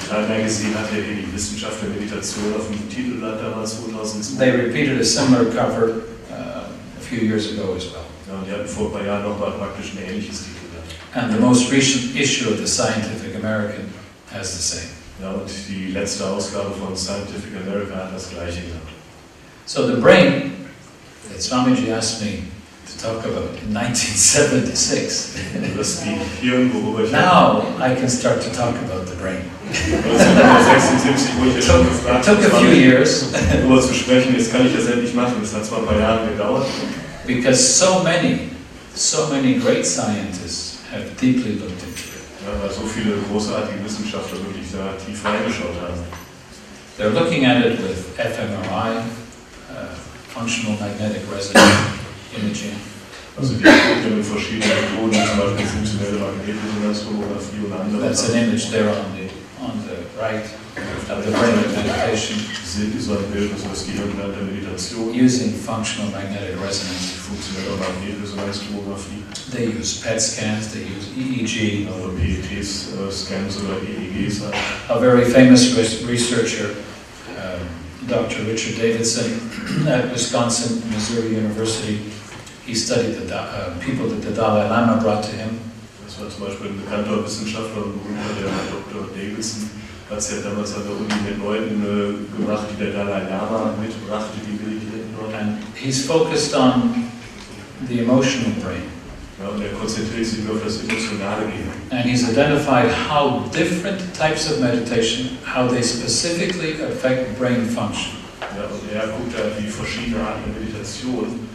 Time 0.08 0.26
Magazine 0.26 0.74
hat 0.74 0.90
ja 0.90 1.00
die 1.02 1.32
Wissenschaft 1.34 1.82
der 1.82 1.90
Meditation 1.90 2.54
auf 2.56 2.68
dem 2.68 2.88
Titelblatt 2.88 3.42
damals 3.42 3.76
2002. 3.84 4.38
They 4.38 4.50
repeated 4.50 5.00
a 5.00 5.04
similar 5.04 5.44
cover 5.52 6.02
uh, 6.30 6.70
a 6.96 7.00
few 7.00 7.20
years 7.20 7.52
ago 7.52 7.74
as 7.76 7.92
well. 7.92 8.06
Ja, 8.26 8.42
die 8.46 8.52
hatten 8.52 8.68
vor 8.68 8.86
ein 8.86 8.92
paar 8.92 9.04
Jahren 9.04 9.24
nochmal 9.24 9.52
praktisch 9.52 9.92
ein 9.92 10.08
ähnliches 10.08 10.44
Titelblatt. 10.44 10.88
And 11.14 11.32
the 11.32 11.40
most 11.40 11.70
recent 11.70 12.16
issue 12.16 12.48
of 12.48 12.58
the 12.58 12.66
Scientific 12.66 13.36
American 13.36 13.92
has 14.32 14.56
the 14.56 14.62
same. 14.62 14.88
Ja, 15.20 15.32
und 15.32 15.50
die 15.68 15.92
letzte 15.92 16.26
Ausgabe 16.26 16.70
von 16.72 16.96
Scientific 16.96 17.52
America 17.66 17.94
hat 17.96 18.14
das 18.14 18.30
gleiche 18.30 18.62
gehabt. 18.62 18.88
So 19.66 19.86
the 19.86 20.00
brain 20.00 20.68
that 21.28 21.42
Swamiji 21.42 21.92
asked 21.92 22.22
me 22.22 22.44
to 22.88 23.02
talk 23.02 23.24
about 23.24 23.50
1976, 23.72 25.34
Also 25.54 25.76
das 25.76 26.02
Gehirn, 26.40 26.72
worüber 26.72 27.04
ich 27.04 27.12
now 27.12 27.62
I 27.78 27.94
can 27.94 28.08
start 28.08 28.42
to 28.42 28.50
talk 28.50 28.74
about 28.84 29.06
the 29.06 29.16
brain. 29.16 29.42
1976, 29.68 31.30
wo 31.38 31.44
ich 31.48 31.56
ja 31.56 31.62
schon 31.62 31.86
It 31.86 32.24
took 32.24 32.38
a 32.52 32.56
few 32.58 32.70
years 32.70 33.26
darüber 33.52 33.80
zu 33.80 33.94
sprechen, 33.94 34.34
jetzt 34.36 34.50
kann 34.50 34.66
ich 34.66 34.74
das 34.74 34.86
endlich 34.86 35.14
machen. 35.14 35.34
Das 35.42 35.54
hat 35.54 35.64
zwar 35.66 35.80
ein 35.80 35.86
paar 35.86 35.98
Jahre 35.98 36.28
gedauert, 36.28 36.66
because 37.26 37.60
so 37.62 38.02
many, 38.02 38.50
so 38.94 39.26
many 39.30 39.54
great 39.58 39.84
scientists 39.86 40.78
have 40.90 41.04
deeply 41.20 41.58
looked 41.60 41.82
into 41.82 42.08
it. 42.08 42.24
ja, 42.46 42.52
weil 42.62 42.70
so 42.72 42.86
viele 42.86 43.16
großartige 43.30 43.84
Wissenschaftler 43.84 44.38
wirklich 44.38 44.72
da 44.72 44.96
tief 45.04 45.22
reingeschaut 45.24 45.76
haben. 45.82 46.00
They're 46.98 47.12
looking 47.12 47.44
at 47.44 47.64
it 47.64 47.78
with 47.78 48.16
fMRI, 48.16 49.04
uh, 49.70 49.94
functional 50.34 50.76
magnetic 50.80 51.22
resonance 51.30 52.07
imaging, 52.36 52.76
Also 53.36 53.54
die 53.54 53.62
gucken 53.62 54.16
mit 54.18 54.26
verschiedenen 54.26 54.68
Methoden, 54.68 55.14
zum 55.14 55.38
Beispiel 55.38 55.66
funktionelle 55.66 56.18
Magnetresonanztomographie 56.18 57.60
und 57.64 57.72
andere 57.72 58.02
that's 58.02 58.28
an 58.30 58.34
image 58.36 58.70
there 58.70 58.90
on 58.90 59.14
the, 59.14 59.30
on 59.62 59.78
the 59.86 59.96
right 60.18 60.44
of 61.10 61.24
the 61.24 61.30
brain 61.30 61.54
of 61.58 61.70
meditation, 61.74 62.36
so 62.98 63.12
ein 63.14 63.24
Bild, 63.32 63.52
also 63.52 63.68
das 63.70 63.86
Gehirn 63.86 64.10
während 64.18 64.34
der 64.36 64.42
Meditation, 64.44 65.14
using 65.14 65.54
functional 65.54 66.10
magnetic 66.10 66.58
resonance. 66.60 67.14
funktionelle 67.26 67.78
Magnetresonanztomographie, 67.78 69.22
They 69.54 69.66
use 69.78 70.00
PET 70.02 70.20
scans, 70.20 70.72
they 70.72 70.82
use 70.82 71.08
EEG. 71.16 71.86
also 71.88 72.10
PETs, 72.18 72.88
äh, 72.98 73.10
Scans 73.10 73.56
oder 73.62 73.78
EEGs. 73.82 74.42
A 74.88 74.98
very 74.98 75.24
famous 75.24 75.74
researcher, 76.06 76.70
um, 77.38 77.62
Dr. 78.08 78.44
Richard 78.46 78.76
Davidson 78.78 79.40
at 79.86 80.12
Wisconsin 80.12 80.82
Missouri 80.92 81.36
University, 81.36 82.00
he 82.68 82.74
studied 82.74 83.16
the 83.16 83.34
uh, 83.34 83.72
people 83.80 84.06
that 84.08 84.20
the 84.20 84.30
Dalai 84.30 84.68
Lama 84.68 85.00
brought 85.00 85.24
to 85.24 85.32
him. 85.32 85.58
Das 86.04 86.20
war 86.20 86.28
zum 86.28 86.44
Beispiel 86.44 86.68
ein 86.68 86.80
bekannter 86.84 87.24
Wissenschaftler 87.24 87.84
und 87.84 87.96
berühmter, 87.96 88.32
der 88.36 88.52
Dr. 88.68 89.08
Davidson, 89.16 89.70
hat 90.10 90.18
es 90.18 90.30
ja 90.30 90.36
damals 90.44 90.74
an 90.76 90.82
der 90.84 90.92
Uni 90.92 91.14
mit 91.24 91.38
Leuten 91.38 91.80
äh, 91.80 92.36
gemacht, 92.36 92.66
die 92.70 92.84
der 92.84 92.92
Dalai 92.92 93.24
Lama 93.24 93.72
mitbrachte, 93.80 94.36
die 94.44 94.52
Meditierten 94.52 95.16
dort. 95.16 95.32
And 95.34 95.56
he's 95.74 96.04
focused 96.04 96.54
on 96.54 97.08
the 97.88 98.00
emotional 98.00 98.52
brain. 98.60 98.84
Ja, 99.40 99.48
und 99.48 99.62
er 99.62 99.72
konzentriert 99.72 100.26
sich 100.26 100.44
nur 100.44 100.56
auf 100.56 100.64
das 100.64 100.80
emotionale 100.80 101.46
Gehirn. 101.48 101.72
And 101.90 102.04
he's 102.04 102.28
identified 102.28 102.90
how 103.08 103.48
different 103.52 104.00
types 104.12 104.50
of 104.50 104.60
meditation, 104.60 105.38
how 105.46 105.70
they 105.70 105.82
specifically 105.82 106.82
affect 106.82 107.38
brain 107.38 107.64
function. 107.64 108.18
Ja, 108.56 108.64
und 108.64 108.84
er 108.92 109.08
guckt 109.08 109.32
halt, 109.38 109.56
wie 109.56 109.68
verschiedene 109.68 110.20
Arten 110.20 110.52
der 110.52 110.60
Meditation 110.60 111.47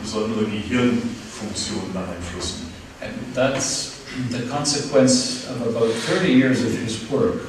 besondere 0.00 0.44
Gehirnfunktionen 0.44 1.92
beeinflussen. 1.92 2.72
And 3.00 3.12
that's 3.34 4.02
the 4.30 4.46
consequence 4.48 5.48
of 5.48 5.66
about 5.66 5.92
30 5.92 6.32
years 6.32 6.64
of 6.64 6.72
his 6.78 7.10
work. 7.10 7.42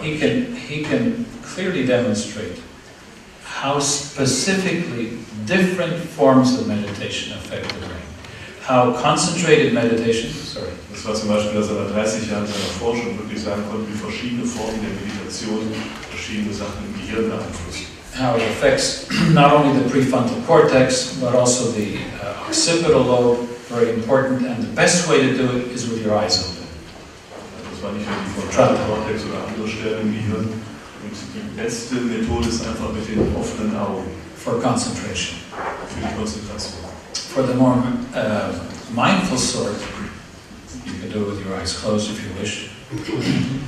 He 0.00 0.18
can, 0.18 0.54
he 0.54 0.82
can 0.82 1.24
clearly 1.42 1.86
demonstrate 1.86 2.60
how 3.42 3.80
specifically 3.80 5.18
different 5.46 5.96
forms 5.96 6.58
of 6.58 6.68
meditation 6.68 7.32
affect 7.38 7.68
the 7.72 7.78
brain. 7.80 8.02
How 8.60 8.92
concentrated 8.92 9.72
meditation, 9.72 10.30
sorry, 10.30 10.72
Das 10.92 11.04
war 11.04 11.14
zum 11.14 11.28
Beispiel, 11.28 11.60
dass 11.60 11.68
er 11.68 11.84
nach 11.84 11.92
30 11.92 12.30
Jahren 12.30 12.46
seiner 12.46 12.72
Forschung 12.80 13.18
wirklich 13.18 13.42
sagen 13.42 13.62
konnte, 13.70 13.86
wie 13.92 13.98
verschiedene 13.98 14.44
Formen 14.44 14.80
der 14.80 14.90
Meditation 14.90 15.72
verschiedene 16.10 16.52
Sachen 16.52 16.84
im 16.88 17.00
Gehirn 17.00 17.28
beeinflussen. 17.28 17.95
How 18.16 18.34
it 18.34 18.42
affects 18.42 19.08
not 19.30 19.52
only 19.52 19.78
the 19.78 19.88
prefrontal 19.88 20.44
cortex, 20.46 21.18
but 21.20 21.34
also 21.34 21.70
the 21.72 21.98
uh, 22.22 22.48
occipital 22.48 23.02
lobe, 23.02 23.46
very 23.68 23.92
important, 23.92 24.46
and 24.46 24.62
the 24.62 24.72
best 24.74 25.08
way 25.08 25.20
to 25.20 25.36
do 25.36 25.44
it 25.56 25.68
is 25.68 25.88
with 25.88 26.04
your 26.04 26.16
eyes 26.16 26.40
open. 26.42 26.66
Das 27.70 27.82
war 27.82 27.92
nicht 27.92 28.06
nur 28.08 28.16
die 28.16 28.52
Frontalkortex 28.52 29.24
oder 29.26 29.46
andere 29.46 29.68
Stellen 29.68 30.00
im 30.00 30.12
Gehirn. 30.14 30.48
Und 30.48 31.12
die 31.34 31.60
beste 31.60 31.96
Methode 31.96 32.48
ist 32.48 32.66
einfach 32.66 32.92
mit 32.92 33.06
den 33.06 33.34
offenen 33.36 33.76
Augen 33.76 34.06
for 34.36 34.60
concentration. 34.60 35.36
für 35.88 36.00
die 36.00 36.14
Konzentration. 36.14 36.84
For 37.12 37.42
the 37.42 37.54
more 37.54 37.82
uh, 38.14 38.52
mindful 38.94 39.38
sort, 39.38 39.76
you 40.84 40.92
can 41.00 41.10
do 41.10 41.22
it 41.22 41.28
with 41.28 41.46
your 41.46 41.56
eyes 41.56 41.78
closed 41.78 42.10
if 42.10 42.24
you 42.24 42.32
wish. 42.40 42.70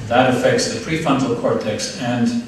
That 0.08 0.30
affects 0.30 0.72
the 0.72 0.78
prefrontal 0.80 1.40
cortex 1.40 2.00
and 2.00 2.46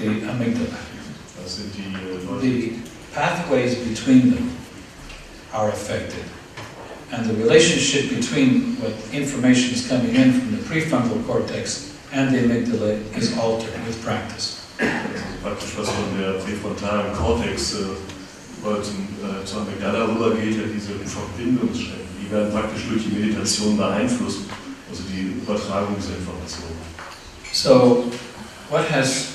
the 0.00 0.26
amygdala. 0.26 0.76
Äh, 0.76 2.40
The 2.40 2.70
uh, 2.70 3.14
pathways 3.14 3.74
between 3.76 4.30
them 4.30 4.56
are 5.52 5.68
affected. 5.68 6.24
And 7.12 7.26
the 7.26 7.34
relationship 7.34 8.10
between 8.10 8.76
what 8.80 8.92
information 9.12 9.74
is 9.74 9.88
coming 9.88 10.14
in 10.14 10.32
from 10.32 10.50
the 10.56 10.62
prefrontal 10.62 11.24
cortex 11.26 11.92
and 12.12 12.34
the 12.34 12.38
amygdala 12.38 13.16
is 13.16 13.36
altered 13.38 13.74
with 13.86 14.00
practice. 14.02 14.60
praktisch 15.42 15.76
was 15.78 15.88
von 15.88 16.20
der 16.20 16.32
präfrontalen 16.32 17.12
Kortex 17.14 17.74
äh, 17.74 17.78
über 18.60 18.82
zum, 18.82 19.08
äh, 19.24 19.44
zur 19.44 19.62
Amygdala 19.62 20.04
rübergeht, 20.04 20.56
ja, 20.56 20.62
diese 20.72 20.92
Verbindungsstellen, 21.04 22.06
die 22.20 22.30
werden 22.30 22.52
praktisch 22.52 22.82
durch 22.88 23.04
die 23.04 23.18
Meditation 23.18 23.76
beeinflusst, 23.76 24.40
also 24.90 25.02
die 25.10 25.40
Übertragung 25.42 25.96
dieser 25.96 26.16
Informationen. 26.16 26.78
So, 27.52 28.04
what 28.70 28.88
has 28.90 29.29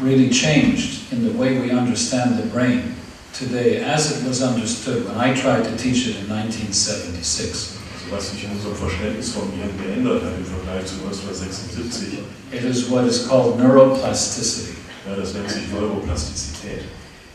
really 0.00 0.30
changed 0.30 1.12
in 1.12 1.24
the 1.24 1.32
way 1.38 1.58
we 1.58 1.70
understand 1.70 2.38
the 2.38 2.46
brain 2.46 2.94
today 3.32 3.78
as 3.84 4.10
it 4.20 4.26
was 4.28 4.42
understood 4.42 5.04
when 5.06 5.16
I 5.16 5.34
tried 5.34 5.64
to 5.64 5.76
teach 5.76 6.06
it 6.08 6.16
in 6.16 6.28
1976? 6.28 7.78
Also 7.94 8.10
was 8.16 8.30
sich 8.30 8.44
in 8.44 8.50
unserem 8.50 8.76
Verständnis 8.76 9.30
vom 9.32 9.50
Gehirn 9.50 9.70
geändert 9.82 10.22
hat 10.22 10.32
im 10.38 10.44
Vergleich 10.44 10.86
zu 10.86 10.94
1976, 11.04 12.18
It 12.52 12.64
is 12.64 12.88
what 12.90 13.06
is 13.06 13.26
called 13.26 13.58
neuroplasticity. 13.58 14.74
ja, 15.08 15.16
das 15.16 15.34
nennt 15.34 15.50
sich 15.50 15.68
Neuroplastizität. 15.72 16.84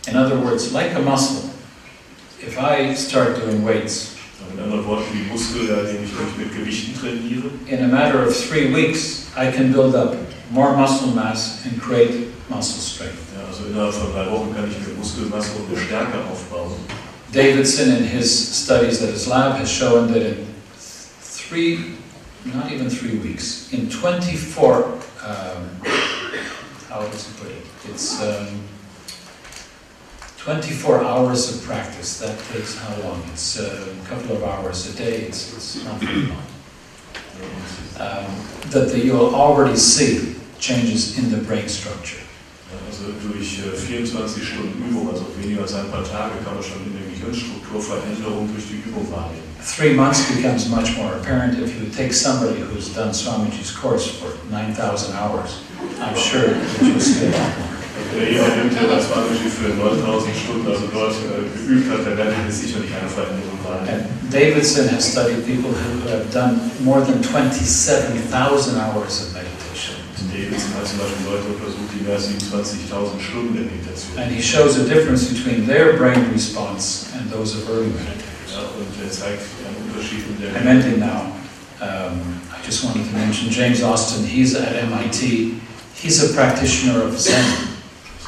In 0.08 0.16
other 0.16 0.38
words, 0.44 0.72
like 0.72 0.96
a 0.96 1.00
muscle, 1.00 1.50
if 2.42 2.58
I 2.58 2.94
start 2.96 3.36
doing 3.42 3.66
weights, 3.66 4.12
Mit 4.56 4.64
anderen 4.64 4.86
Worten, 4.88 5.06
die 5.14 5.30
Muskel, 5.30 5.68
ja, 5.68 5.84
den 5.84 6.04
ich 6.04 6.38
mit 6.38 6.56
Gewichten 6.56 6.98
trainiere, 7.00 7.50
in 7.68 7.84
a 7.84 7.88
matter 7.88 8.26
of 8.26 8.34
three 8.34 8.74
weeks, 8.74 9.28
I 9.36 9.52
can 9.52 9.72
build 9.72 9.96
up 9.96 10.16
more 10.50 10.76
muscle 10.76 11.12
mass 11.14 11.66
and 11.66 11.80
create 11.82 12.30
muscle 12.50 12.82
strength. 12.82 13.34
ja, 13.38 13.46
also 13.48 13.66
innerhalb 13.66 13.94
von 13.94 14.12
drei 14.12 14.32
Wochen 14.32 14.54
kann 14.54 14.70
ich 14.70 14.88
mir 14.88 14.96
Muskelmasse 14.96 15.52
und 15.58 15.70
eine 15.70 15.86
Stärke 15.86 16.18
aufbauen. 16.32 16.74
Davidson, 17.32 17.90
in 17.90 18.04
his 18.04 18.64
studies 18.64 19.04
at 19.04 19.10
his 19.10 19.28
lab, 19.28 19.56
has 19.60 19.70
shown 19.70 20.12
that 20.12 20.24
in 20.24 20.48
three, 21.22 21.98
not 22.46 22.72
even 22.72 22.90
three 22.90 23.20
weeks, 23.20 23.72
in 23.72 23.88
24, 23.88 24.84
um, 25.24 25.70
how 26.90 27.02
does 27.02 27.28
he 27.28 27.34
put 27.40 27.52
it? 27.52 27.66
It's 27.88 28.20
um, 28.22 28.64
24 30.38 31.04
hours 31.04 31.56
of 31.56 31.64
practice. 31.68 32.20
That 32.20 32.36
takes 32.52 32.76
how 32.80 32.96
long? 33.04 33.22
It's 33.32 33.60
uh, 33.60 33.94
a 34.02 34.08
couple 34.08 34.36
of 34.36 34.44
hours 34.44 34.92
a 34.92 34.98
day. 34.98 35.22
It's, 35.22 35.54
it's 35.54 35.84
not 35.86 36.00
very 36.00 36.28
long. 36.28 36.44
Um, 38.00 38.26
that 38.72 38.90
the, 38.90 39.00
you'll 39.00 39.36
already 39.36 39.76
see 39.76 40.39
changes 40.60 41.18
in 41.18 41.30
the 41.30 41.38
brain 41.38 41.68
structure. 41.68 42.22
Also 42.86 43.12
durch 43.26 43.60
äh, 43.66 43.76
24 43.76 44.44
Stunden 44.44 44.90
Übung, 44.90 45.10
also 45.10 45.26
weniger 45.42 45.64
als 45.64 45.74
ein 45.74 45.90
paar 45.90 46.04
Tage, 46.04 46.38
kann 46.44 46.54
man 46.54 46.64
schon 46.64 46.86
in 46.86 46.94
der 46.94 47.10
Gehirnstruktur 47.10 47.82
Veränderungen 47.82 48.54
durch 48.54 48.68
die 48.68 48.88
Übung 48.88 49.10
wahrnehmen. 49.12 49.48
Three 49.66 49.94
months 49.94 50.22
becomes 50.32 50.68
much 50.70 50.96
more 50.96 51.16
apparent 51.16 51.60
if 51.60 51.74
you 51.76 51.90
take 51.90 52.14
somebody 52.14 52.62
who's 52.62 52.94
done 52.94 53.12
Swamiji's 53.12 53.72
course 53.72 54.08
for 54.08 54.30
9,000 54.52 55.16
hours. 55.16 55.62
I'm 56.00 56.16
sure 56.16 56.54
that 56.54 56.82
you'll 56.82 57.00
see 57.00 57.32
jemand 58.18 58.58
nimmt, 58.58 58.74
das 58.90 59.08
Swamiji 59.08 59.50
für 59.50 59.74
9000 59.76 60.36
Stunden 60.36 60.68
also 60.68 60.88
dort 60.94 61.14
äh, 61.14 61.68
geübt 61.68 61.92
hat, 61.92 62.06
dann 62.06 62.18
werdet 62.18 62.36
ihr 62.46 62.52
sicherlich 62.52 62.92
eine 62.94 63.10
Veränderung 63.10 63.60
wahrnehmen. 63.64 64.06
Davidson 64.32 64.88
has 64.90 65.12
studied 65.12 65.46
people 65.46 65.72
who 65.72 66.10
have 66.10 66.30
done 66.32 66.60
more 66.84 67.02
than 67.02 67.22
27,000 67.24 68.78
hours 68.78 69.22
of 69.22 69.39
And 74.18 74.32
he 74.32 74.42
shows 74.42 74.78
a 74.78 74.88
difference 74.88 75.32
between 75.32 75.66
their 75.66 75.98
brain 75.98 76.32
response 76.32 77.14
and 77.16 77.30
those 77.32 77.56
of 77.56 77.70
early 77.70 77.88
meditators. 77.88 78.30
Er 79.02 79.10
zeigt 79.10 79.42
einen 79.66 79.78
Unterschied 79.88 80.26
in 80.28 80.38
der 80.42 80.56
I'm 80.60 80.68
ending 80.68 81.00
now. 81.00 81.32
Um, 81.82 82.42
I 82.52 82.66
just 82.66 82.84
wanted 82.84 83.06
to 83.10 83.16
mention 83.16 83.50
James 83.50 83.82
Austin, 83.82 84.26
he's 84.26 84.56
at 84.56 84.76
MIT. 84.90 85.60
He's 85.96 86.24
a 86.24 86.34
practitioner 86.34 87.02
of 87.04 87.18
Zen 87.18 87.70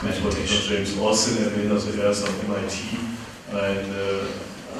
meditation. 0.04 0.62
James 0.68 0.98
Austin 0.98 1.38
erwähnen, 1.44 1.72
also 1.72 1.90
er 1.92 2.12
ist 2.12 2.24
am 2.24 2.34
MIT 2.48 2.74
ein 3.54 3.94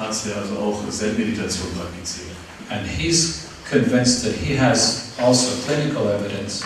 Arzt, 0.00 0.26
der 0.26 0.36
also 0.36 0.56
auch 0.58 0.88
Zen-Meditation 0.88 1.68
praktiziert. 1.76 2.30
And 2.70 2.86
he's 2.86 3.48
convinced 3.70 4.24
that 4.24 4.34
he 4.34 4.56
has 4.56 5.12
also 5.20 5.54
clinical 5.66 6.08
evidence, 6.08 6.62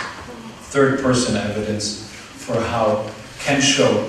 third 0.71 1.01
person 1.01 1.37
evidence, 1.37 2.09
for 2.37 2.61
how 2.61 3.09
Kensho 3.41 4.09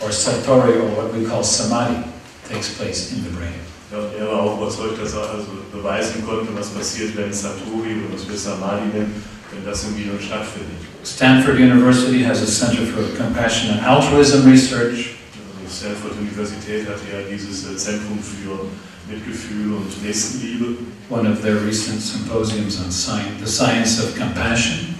or 0.00 0.10
Satori 0.10 0.80
or 0.82 0.88
what 0.96 1.14
we 1.14 1.24
call 1.24 1.42
Samadhi 1.42 2.08
takes 2.48 2.76
place 2.76 3.12
in 3.12 3.22
the 3.24 3.30
brain. 3.30 3.60
Und 3.92 4.14
er 4.18 4.26
war 4.26 4.40
auch 4.40 4.56
überzeugt, 4.56 5.00
dass 5.02 5.12
er 5.12 5.28
also 5.28 5.48
beweisen 5.70 6.24
konnte, 6.24 6.48
was 6.54 6.70
passiert, 6.70 7.14
wenn 7.16 7.32
Satori 7.32 7.96
oder 8.00 8.14
was 8.14 8.26
wir 8.26 8.38
Samadhi 8.38 8.86
nennen, 8.86 9.22
wenn 9.52 9.64
das 9.64 9.84
im 9.84 9.96
Gehirn 9.96 10.18
stattfindet. 10.18 10.80
Stanford 11.04 11.58
University 11.58 12.22
has 12.22 12.42
a 12.42 12.46
Center 12.46 12.86
for 12.86 13.02
Compassion 13.16 13.70
and 13.70 13.82
Altruism 13.82 14.48
Research. 14.48 15.16
Also 15.60 15.68
Stanford 15.68 16.12
Universität 16.18 16.88
hat 16.88 17.00
ja 17.12 17.20
dieses 17.30 17.70
äh, 17.70 17.76
Zentrum 17.76 18.18
für 18.20 18.66
Mitgefühl 19.12 19.74
und 19.74 20.02
Nächstenliebe. 20.02 20.76
One 21.10 21.28
of 21.30 21.42
their 21.42 21.60
recent 21.62 22.00
symposiums 22.00 22.80
on 22.82 22.90
science, 22.90 23.40
the 23.44 23.46
science 23.46 24.02
of 24.02 24.16
compassion. 24.16 24.91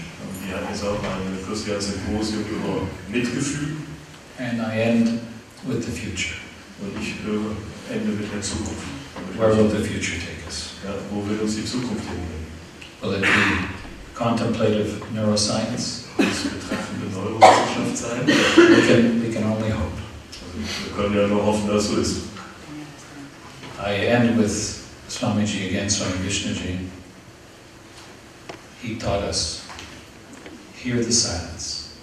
Und 0.73 0.81
die 0.81 0.85
hatten 0.85 0.85
jetzt 0.85 0.85
auch 0.85 1.03
ein 1.03 1.45
kürzlich 1.45 1.81
Symposium 1.81 2.41
über 2.49 2.87
Mitgefühl. 3.09 3.77
And 4.39 4.59
I 4.59 4.79
end 4.79 5.07
with 5.67 5.85
the 5.85 5.91
future. 5.91 6.35
Und 6.81 6.99
ich 6.99 7.09
äh, 7.09 7.93
ende 7.93 8.11
mit 8.13 8.33
der 8.33 8.41
Zukunft. 8.41 8.81
Where 9.37 9.55
will 9.55 9.69
the 9.69 9.83
future 9.87 10.17
take 10.17 10.43
us? 10.47 10.71
Ja, 10.83 10.95
wo 11.11 11.27
wird 11.29 11.41
uns 11.41 11.55
die 11.55 11.65
Zukunft? 11.65 12.03
Will 13.01 13.13
it 13.13 13.21
be 13.21 13.27
contemplative 14.15 15.01
neuroscience? 15.13 16.05
Das 16.17 16.43
betreffende 16.43 17.07
Neurowissenschaft 17.13 17.97
sein. 17.97 18.27
We 18.27 18.87
can, 18.87 19.21
we 19.21 19.29
can 19.31 19.43
only 19.43 19.71
hope. 19.71 19.93
Also 20.41 20.85
wir 20.85 20.95
können 20.95 21.15
ja 21.15 21.27
nur 21.27 21.45
hoffen, 21.45 21.67
dass 21.67 21.89
so 21.89 21.97
ist. 21.97 22.17
I 23.79 24.07
end 24.07 24.37
with 24.39 24.81
Swamiji 25.09 25.67
again, 25.67 25.89
Swami 25.89 26.17
Vishnuji. 26.25 26.79
He 28.81 28.95
taught 28.95 29.23
us 29.23 29.62
hear 30.83 30.97
the 30.97 31.11
silence, 31.13 31.97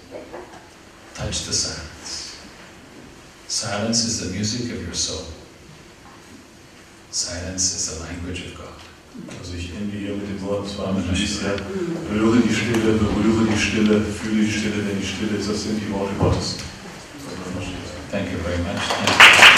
touch 1.13 1.45
the 1.45 1.53
silence. 1.53 2.35
Silence 3.47 4.05
is 4.05 4.25
the 4.25 4.33
music 4.35 4.73
of 4.73 4.81
your 4.83 4.95
soul. 4.95 5.27
Silence 7.11 7.75
is 7.75 7.99
the 7.99 8.05
language 8.05 8.47
of 8.47 8.57
God. 8.57 8.73
Also 9.37 9.53
ich 9.55 9.69
ende 9.75 9.97
hier 9.97 10.15
mit 10.15 10.27
den 10.27 10.41
Worten 10.41 10.67
Swami 10.67 11.01
ja, 11.01 11.13
höre 12.09 12.41
die 12.41 12.55
Stille, 12.55 12.93
berühre 12.93 13.45
die 13.53 13.59
Stille, 13.59 14.01
fühle 14.01 14.45
die 14.45 14.51
Stille, 14.51 14.83
denn 14.83 14.99
die 14.99 15.05
Stille 15.05 15.37
ist, 15.37 15.49
das 15.49 15.63
sind 15.63 15.79
die 15.79 15.91
Worte 15.93 16.15
Gottes. 16.17 16.55
Thank 18.09 18.31
you 18.31 18.39
very 18.39 18.57
much. 18.59 19.50